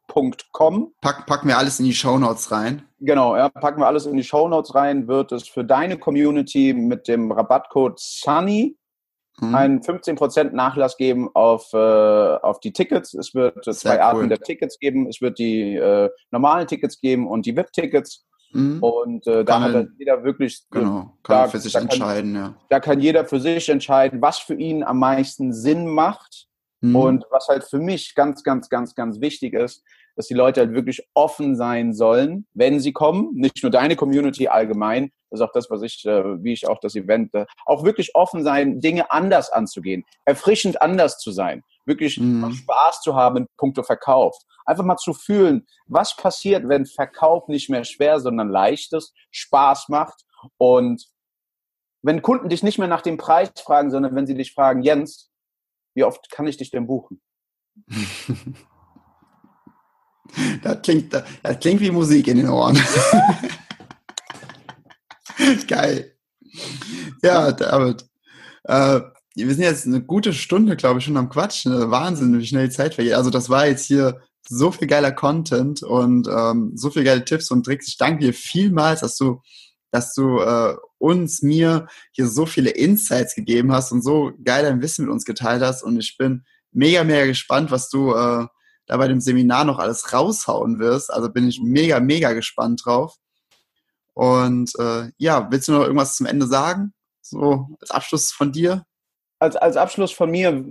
Pack, 1.02 1.26
packen 1.26 1.48
wir 1.48 1.58
alles 1.58 1.80
in 1.80 1.86
die 1.86 1.94
Shownotes 1.94 2.52
rein. 2.52 2.84
Genau, 3.00 3.36
ja, 3.36 3.50
packen 3.50 3.82
wir 3.82 3.88
alles 3.88 4.06
in 4.06 4.18
die 4.18 4.24
Shownotes 4.24 4.76
rein. 4.76 5.08
Wird 5.08 5.32
es 5.32 5.48
für 5.48 5.64
deine 5.64 5.98
Community 5.98 6.74
mit 6.74 7.08
dem 7.08 7.32
Rabattcode 7.32 8.00
SUNNY 8.00 8.78
mhm. 9.40 9.56
einen 9.56 9.82
15% 9.82 10.52
Nachlass 10.52 10.98
geben 10.98 11.30
auf, 11.34 11.74
äh, 11.74 11.78
auf 11.78 12.60
die 12.60 12.74
Tickets. 12.74 13.14
Es 13.14 13.34
wird 13.34 13.64
Sehr 13.66 13.74
zwei 13.74 13.96
cool. 13.96 14.02
Arten 14.02 14.30
der 14.30 14.40
Tickets 14.40 14.80
geben. 14.80 15.08
Es 15.08 15.22
wird 15.22 15.40
die 15.40 15.76
äh, 15.76 16.10
normalen 16.32 16.68
Tickets 16.68 17.00
geben 17.00 17.28
und 17.28 17.46
die 17.46 17.56
VIP-Tickets. 17.56 18.26
Mhm. 18.54 18.84
Und 18.84 19.28
äh, 19.28 19.46
da 19.46 19.60
kann 19.60 19.74
hat 19.74 19.88
jeder 19.98 20.24
wirklich. 20.24 20.64
Genau, 20.72 21.18
kann 21.24 21.44
da, 21.44 21.48
für 21.48 21.60
sich 21.60 21.74
entscheiden, 21.74 22.34
kann, 22.34 22.44
ja. 22.44 22.56
Da 22.70 22.80
kann 22.80 23.00
jeder 23.00 23.26
für 23.26 23.40
sich 23.40 23.70
entscheiden, 23.70 24.22
was 24.22 24.40
für 24.40 24.56
ihn 24.56 24.84
am 24.84 25.00
meisten 25.00 25.54
Sinn 25.54 25.88
macht. 25.88 26.48
Mhm. 26.82 26.96
Und 26.96 27.26
was 27.30 27.48
halt 27.48 27.64
für 27.64 27.80
mich 27.80 28.16
ganz, 28.16 28.44
ganz, 28.44 28.68
ganz, 28.68 28.96
ganz 28.96 29.22
wichtig 29.22 29.54
ist, 29.54 29.84
dass 30.22 30.28
die 30.28 30.36
Leute 30.36 30.62
halt 30.62 30.76
wirklich 30.76 31.02
offen 31.16 31.56
sein 31.56 31.94
sollen, 31.94 32.46
wenn 32.54 32.80
sie 32.80 32.94
kommen. 32.94 33.32
Nicht 33.34 33.64
nur 33.64 33.72
deine 33.72 33.96
Community 33.96 34.48
allgemein, 34.48 35.12
das 35.32 35.40
ist 35.40 35.44
auch 35.48 35.52
das, 35.52 35.72
was 35.72 35.82
ich, 35.82 36.06
äh, 36.06 36.44
wie 36.44 36.54
ich 36.54 36.68
auch 36.68 36.80
das 36.80 36.94
Event, 36.94 37.34
äh, 37.34 37.48
auch 37.66 37.84
wirklich 37.84 38.14
offen 38.14 38.44
sein, 38.44 38.80
Dinge 38.80 39.10
anders 39.10 39.52
anzugehen, 39.52 40.04
erfrischend 40.26 40.80
anders 40.80 41.18
zu 41.18 41.32
sein, 41.32 41.64
wirklich 41.88 42.20
mhm. 42.20 42.54
Spaß 42.54 43.02
zu 43.02 43.16
haben 43.16 43.38
in 43.38 43.48
puncto 43.58 43.82
Verkauf. 43.82 44.38
Einfach 44.64 44.84
mal 44.84 44.98
zu 44.98 45.14
fühlen, 45.14 45.66
was 45.88 46.16
passiert, 46.16 46.70
wenn 46.70 46.86
Verkauf 46.86 47.48
nicht 47.48 47.72
mehr 47.72 47.84
schwer, 47.84 48.20
sondern 48.20 48.50
leicht 48.50 48.94
ist, 48.94 49.16
Spaß 49.32 49.90
macht 49.90 50.22
und 50.60 51.04
wenn 52.04 52.22
Kunden 52.22 52.50
dich 52.50 52.62
nicht 52.62 52.78
mehr 52.78 52.88
nach 52.88 53.02
dem 53.02 53.18
Preis 53.18 53.52
fragen, 53.58 53.90
sondern 53.90 54.16
wenn 54.16 54.28
sie 54.28 54.36
dich 54.36 54.54
fragen, 54.54 54.84
Jens, 54.84 55.32
wie 55.96 56.04
oft 56.04 56.30
kann 56.30 56.46
ich 56.46 56.58
dich 56.58 56.70
denn 56.70 56.86
buchen? 56.86 57.20
Das 60.64 60.82
klingt, 60.82 61.14
das 61.14 61.60
klingt 61.60 61.82
wie 61.82 61.92
Musik 61.92 62.28
in 62.28 62.38
den 62.38 62.50
Ohren. 62.50 62.80
Geil. 65.68 66.16
Ja, 67.24 67.52
David. 67.52 68.06
Äh, 68.64 69.02
wir 69.36 69.54
sind 69.54 69.64
jetzt 69.64 69.88
eine 69.88 70.02
gute 70.02 70.34
Stunde, 70.34 70.76
glaube 70.76 71.00
ich, 71.00 71.06
schon 71.06 71.18
am 71.18 71.30
Quatschen. 71.30 71.92
Wahnsinn, 71.92 72.38
wie 72.38 72.46
schnell 72.46 72.68
die 72.68 72.74
Zeit 72.74 72.96
vergeht. 72.96 73.14
Also 73.14 73.30
das 73.30 73.50
war 73.50 73.68
jetzt 73.68 73.86
hier 73.86 74.22
so 74.48 74.72
viel 74.72 74.88
geiler 74.88 75.12
Content 75.12 75.84
und 75.84 76.28
ähm, 76.28 76.72
so 76.76 76.90
viele 76.90 77.06
geile 77.06 77.26
Tipps 77.26 77.52
und 77.52 77.64
Tricks. 77.64 77.88
Ich 77.88 77.98
danke 77.98 78.26
dir 78.26 78.34
vielmals, 78.34 79.02
dass 79.02 79.16
du, 79.16 79.42
dass 79.92 80.14
du 80.14 80.40
äh, 80.40 80.76
uns, 80.98 81.42
mir 81.42 81.88
hier 82.12 82.28
so 82.28 82.46
viele 82.46 82.72
Insights 82.72 83.36
gegeben 83.36 83.72
hast 83.72 83.92
und 83.92 84.04
so 84.04 84.32
geil 84.44 84.64
dein 84.64 84.82
Wissen 84.82 85.06
mit 85.06 85.14
uns 85.14 85.26
geteilt 85.26 85.64
hast. 85.64 85.84
Und 85.84 86.00
ich 86.00 86.18
bin 86.18 86.44
mega, 86.72 87.04
mega 87.04 87.26
gespannt, 87.26 87.72
was 87.72 87.90
du 87.90 88.14
äh, 88.14 88.46
da 88.88 88.98
bei 88.98 89.08
dem 89.08 89.22
Seminar 89.22 89.66
noch 89.66 89.80
alles 89.80 90.14
raushauen 90.14 90.80
wirst. 90.80 91.14
Also 91.14 91.30
bin 91.30 91.48
ich 91.48 91.62
mega, 91.62 92.00
mega 92.00 92.34
gespannt 92.34 92.82
drauf. 92.86 93.16
Und 94.14 94.72
äh, 94.80 95.12
ja, 95.18 95.48
willst 95.50 95.68
du 95.68 95.74
noch 95.74 95.84
irgendwas 95.84 96.16
zum 96.16 96.26
Ende 96.26 96.48
sagen? 96.48 96.94
So 97.22 97.68
als 97.80 97.92
Abschluss 97.92 98.32
von 98.32 98.52
dir? 98.52 98.86
Als, 99.40 99.56
als 99.56 99.78
Abschluss 99.78 100.12
von 100.12 100.30
mir 100.30 100.64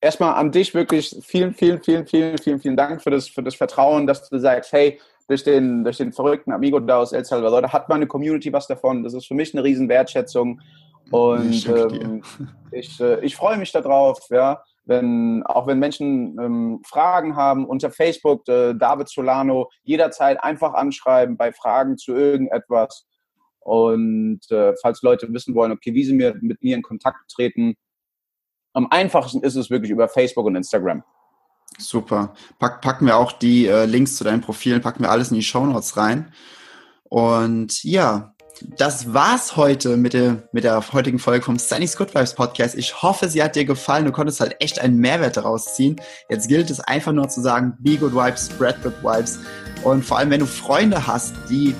erstmal 0.00 0.34
an 0.34 0.50
dich 0.50 0.74
wirklich 0.74 1.16
vielen, 1.22 1.54
vielen, 1.54 1.82
vielen, 1.82 2.06
vielen, 2.06 2.38
vielen, 2.38 2.60
vielen 2.60 2.76
Dank 2.76 3.02
für 3.02 3.10
das, 3.10 3.28
für 3.28 3.42
das 3.42 3.54
Vertrauen, 3.54 4.06
dass 4.06 4.28
du 4.28 4.38
sagst, 4.38 4.72
hey, 4.72 5.00
durch 5.28 5.44
den, 5.44 5.84
durch 5.84 5.98
den 5.98 6.12
verrückten 6.12 6.52
Amigo 6.52 6.80
da 6.80 6.98
aus 6.98 7.12
El 7.12 7.24
Salvador, 7.24 7.60
da 7.60 7.70
hat 7.70 7.88
meine 7.90 8.06
Community 8.06 8.50
was 8.52 8.66
davon. 8.66 9.04
Das 9.04 9.12
ist 9.12 9.26
für 9.26 9.34
mich 9.34 9.52
eine 9.52 9.62
riesen 9.62 9.88
Wertschätzung. 9.88 10.60
Und 11.10 11.66
ähm, 11.68 12.22
ich, 12.70 12.98
äh, 13.00 13.20
ich 13.20 13.36
freue 13.36 13.58
mich 13.58 13.72
darauf, 13.72 14.20
ja 14.30 14.62
wenn, 14.88 15.42
auch 15.44 15.66
wenn 15.66 15.78
Menschen 15.78 16.38
ähm, 16.40 16.82
Fragen 16.84 17.36
haben, 17.36 17.66
unter 17.66 17.90
Facebook, 17.90 18.48
äh, 18.48 18.74
David 18.74 19.08
Solano, 19.08 19.70
jederzeit 19.82 20.42
einfach 20.42 20.72
anschreiben 20.72 21.36
bei 21.36 21.52
Fragen 21.52 21.98
zu 21.98 22.14
irgendetwas. 22.14 23.06
Und 23.60 24.40
äh, 24.50 24.72
falls 24.80 25.02
Leute 25.02 25.30
wissen 25.32 25.54
wollen, 25.54 25.72
okay, 25.72 25.92
wie 25.92 26.04
sie 26.04 26.14
mir, 26.14 26.34
mit 26.40 26.62
mir 26.62 26.74
in 26.74 26.82
Kontakt 26.82 27.18
treten, 27.30 27.74
am 28.72 28.88
einfachsten 28.90 29.42
ist 29.42 29.56
es 29.56 29.70
wirklich 29.70 29.90
über 29.90 30.08
Facebook 30.08 30.46
und 30.46 30.56
Instagram. 30.56 31.04
Super. 31.76 32.32
Pack, 32.58 32.80
packen 32.80 33.06
wir 33.06 33.18
auch 33.18 33.32
die 33.32 33.66
äh, 33.66 33.84
Links 33.84 34.16
zu 34.16 34.24
deinen 34.24 34.40
Profilen, 34.40 34.80
packen 34.80 35.02
wir 35.02 35.10
alles 35.10 35.30
in 35.30 35.34
die 35.34 35.42
Show 35.42 35.66
Notes 35.66 35.98
rein. 35.98 36.32
Und 37.04 37.84
ja, 37.84 38.34
das 38.76 39.12
war's 39.12 39.56
heute 39.56 39.96
mit 39.96 40.12
der, 40.12 40.48
mit 40.52 40.64
der 40.64 40.92
heutigen 40.92 41.18
Folge 41.18 41.44
vom 41.44 41.58
Sunny's 41.58 41.96
Good 41.96 42.14
Vibes 42.14 42.34
Podcast. 42.34 42.74
Ich 42.76 43.02
hoffe, 43.02 43.28
sie 43.28 43.42
hat 43.42 43.56
dir 43.56 43.64
gefallen. 43.64 44.04
Du 44.04 44.12
konntest 44.12 44.40
halt 44.40 44.56
echt 44.60 44.80
einen 44.80 44.98
Mehrwert 44.98 45.36
daraus 45.36 45.74
ziehen. 45.74 45.96
Jetzt 46.28 46.48
gilt 46.48 46.70
es 46.70 46.80
einfach 46.80 47.12
nur 47.12 47.28
zu 47.28 47.40
sagen, 47.40 47.74
be 47.80 47.96
good 47.96 48.14
vibes, 48.14 48.46
spread 48.46 48.82
good 48.82 48.94
vibes. 49.02 49.38
Und 49.84 50.04
vor 50.04 50.18
allem, 50.18 50.30
wenn 50.30 50.40
du 50.40 50.46
Freunde 50.46 51.06
hast, 51.06 51.34
die 51.48 51.74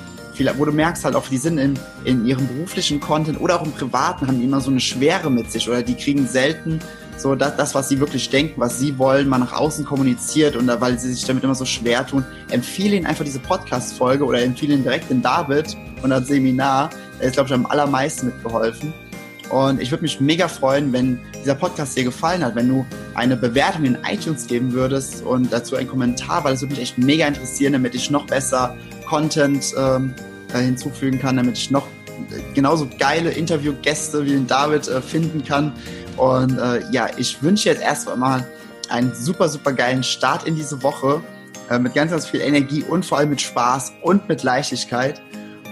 wo 0.56 0.64
du 0.64 0.70
merkst 0.70 1.04
halt 1.04 1.16
auch, 1.16 1.26
die 1.26 1.36
sind 1.36 1.58
in, 1.58 1.76
in 2.04 2.24
ihrem 2.24 2.46
beruflichen 2.46 3.00
Content 3.00 3.40
oder 3.40 3.60
auch 3.60 3.64
im 3.64 3.72
privaten, 3.72 4.28
haben 4.28 4.38
die 4.38 4.44
immer 4.44 4.60
so 4.60 4.70
eine 4.70 4.78
Schwere 4.78 5.32
mit 5.32 5.50
sich 5.50 5.68
oder 5.68 5.82
die 5.82 5.96
kriegen 5.96 6.28
selten 6.28 6.78
so 7.18 7.34
das, 7.34 7.56
das, 7.56 7.74
was 7.74 7.88
sie 7.88 8.00
wirklich 8.00 8.30
denken, 8.30 8.60
was 8.60 8.78
sie 8.78 8.96
wollen, 8.98 9.28
mal 9.28 9.38
nach 9.38 9.52
außen 9.52 9.84
kommuniziert 9.84 10.56
und 10.56 10.66
da, 10.66 10.80
weil 10.80 10.98
sie 10.98 11.12
sich 11.12 11.24
damit 11.24 11.44
immer 11.44 11.54
so 11.54 11.64
schwer 11.64 12.06
tun, 12.06 12.24
empfehle 12.50 12.96
ihnen 12.96 13.06
einfach 13.06 13.24
diese 13.24 13.40
Podcast-Folge 13.40 14.24
oder 14.24 14.42
empfehle 14.42 14.74
ihnen 14.74 14.84
direkt 14.84 15.10
den 15.10 15.22
David 15.22 15.76
und 16.02 16.10
das 16.10 16.28
Seminar. 16.28 16.90
Er 17.18 17.28
ist, 17.28 17.34
glaube 17.34 17.48
ich, 17.48 17.54
am 17.54 17.66
allermeisten 17.66 18.26
mitgeholfen. 18.26 18.92
Und 19.50 19.80
ich 19.80 19.90
würde 19.90 20.02
mich 20.02 20.20
mega 20.20 20.46
freuen, 20.46 20.92
wenn 20.92 21.18
dieser 21.42 21.54
Podcast 21.54 21.96
dir 21.96 22.04
gefallen 22.04 22.44
hat, 22.44 22.54
wenn 22.54 22.68
du 22.68 22.86
eine 23.14 23.36
Bewertung 23.36 23.84
in 23.84 23.98
iTunes 24.08 24.46
geben 24.46 24.72
würdest 24.72 25.22
und 25.24 25.52
dazu 25.52 25.76
einen 25.76 25.88
Kommentar, 25.88 26.44
weil 26.44 26.54
es 26.54 26.60
würde 26.60 26.74
mich 26.74 26.82
echt 26.82 26.98
mega 26.98 27.26
interessieren, 27.26 27.72
damit 27.72 27.94
ich 27.94 28.10
noch 28.10 28.26
besser 28.26 28.76
Content 29.08 29.74
ähm, 29.78 30.14
hinzufügen 30.52 31.18
kann, 31.18 31.38
damit 31.38 31.56
ich 31.56 31.70
noch 31.70 31.86
genauso 32.54 32.88
geile 32.98 33.30
Interviewgäste 33.30 34.24
wie 34.24 34.30
den 34.30 34.46
David 34.46 34.88
äh, 34.88 35.00
finden 35.00 35.44
kann. 35.44 35.72
Und 36.18 36.58
äh, 36.58 36.82
ja, 36.90 37.08
ich 37.16 37.42
wünsche 37.42 37.68
jetzt 37.68 37.82
erstmal 37.82 38.44
einen 38.90 39.14
super, 39.14 39.48
super 39.48 39.72
geilen 39.72 40.02
Start 40.02 40.46
in 40.46 40.56
diese 40.56 40.82
Woche 40.82 41.22
äh, 41.70 41.78
mit 41.78 41.94
ganz, 41.94 42.10
ganz 42.10 42.26
viel 42.26 42.40
Energie 42.40 42.82
und 42.82 43.06
vor 43.06 43.18
allem 43.18 43.30
mit 43.30 43.40
Spaß 43.40 43.92
und 44.02 44.28
mit 44.28 44.42
Leichtigkeit. 44.42 45.20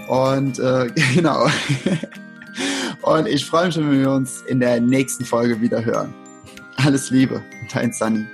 Und 0.07 0.59
äh, 0.59 0.87
genau. 1.15 1.47
und 3.01 3.27
ich 3.27 3.45
freue 3.45 3.67
mich, 3.67 3.77
wenn 3.77 3.99
wir 3.99 4.11
uns 4.11 4.41
in 4.47 4.59
der 4.59 4.79
nächsten 4.79 5.25
Folge 5.25 5.59
wieder 5.61 5.83
hören. 5.83 6.13
Alles 6.77 7.09
Liebe, 7.09 7.41
dein 7.73 7.91
Sunny. 7.91 8.25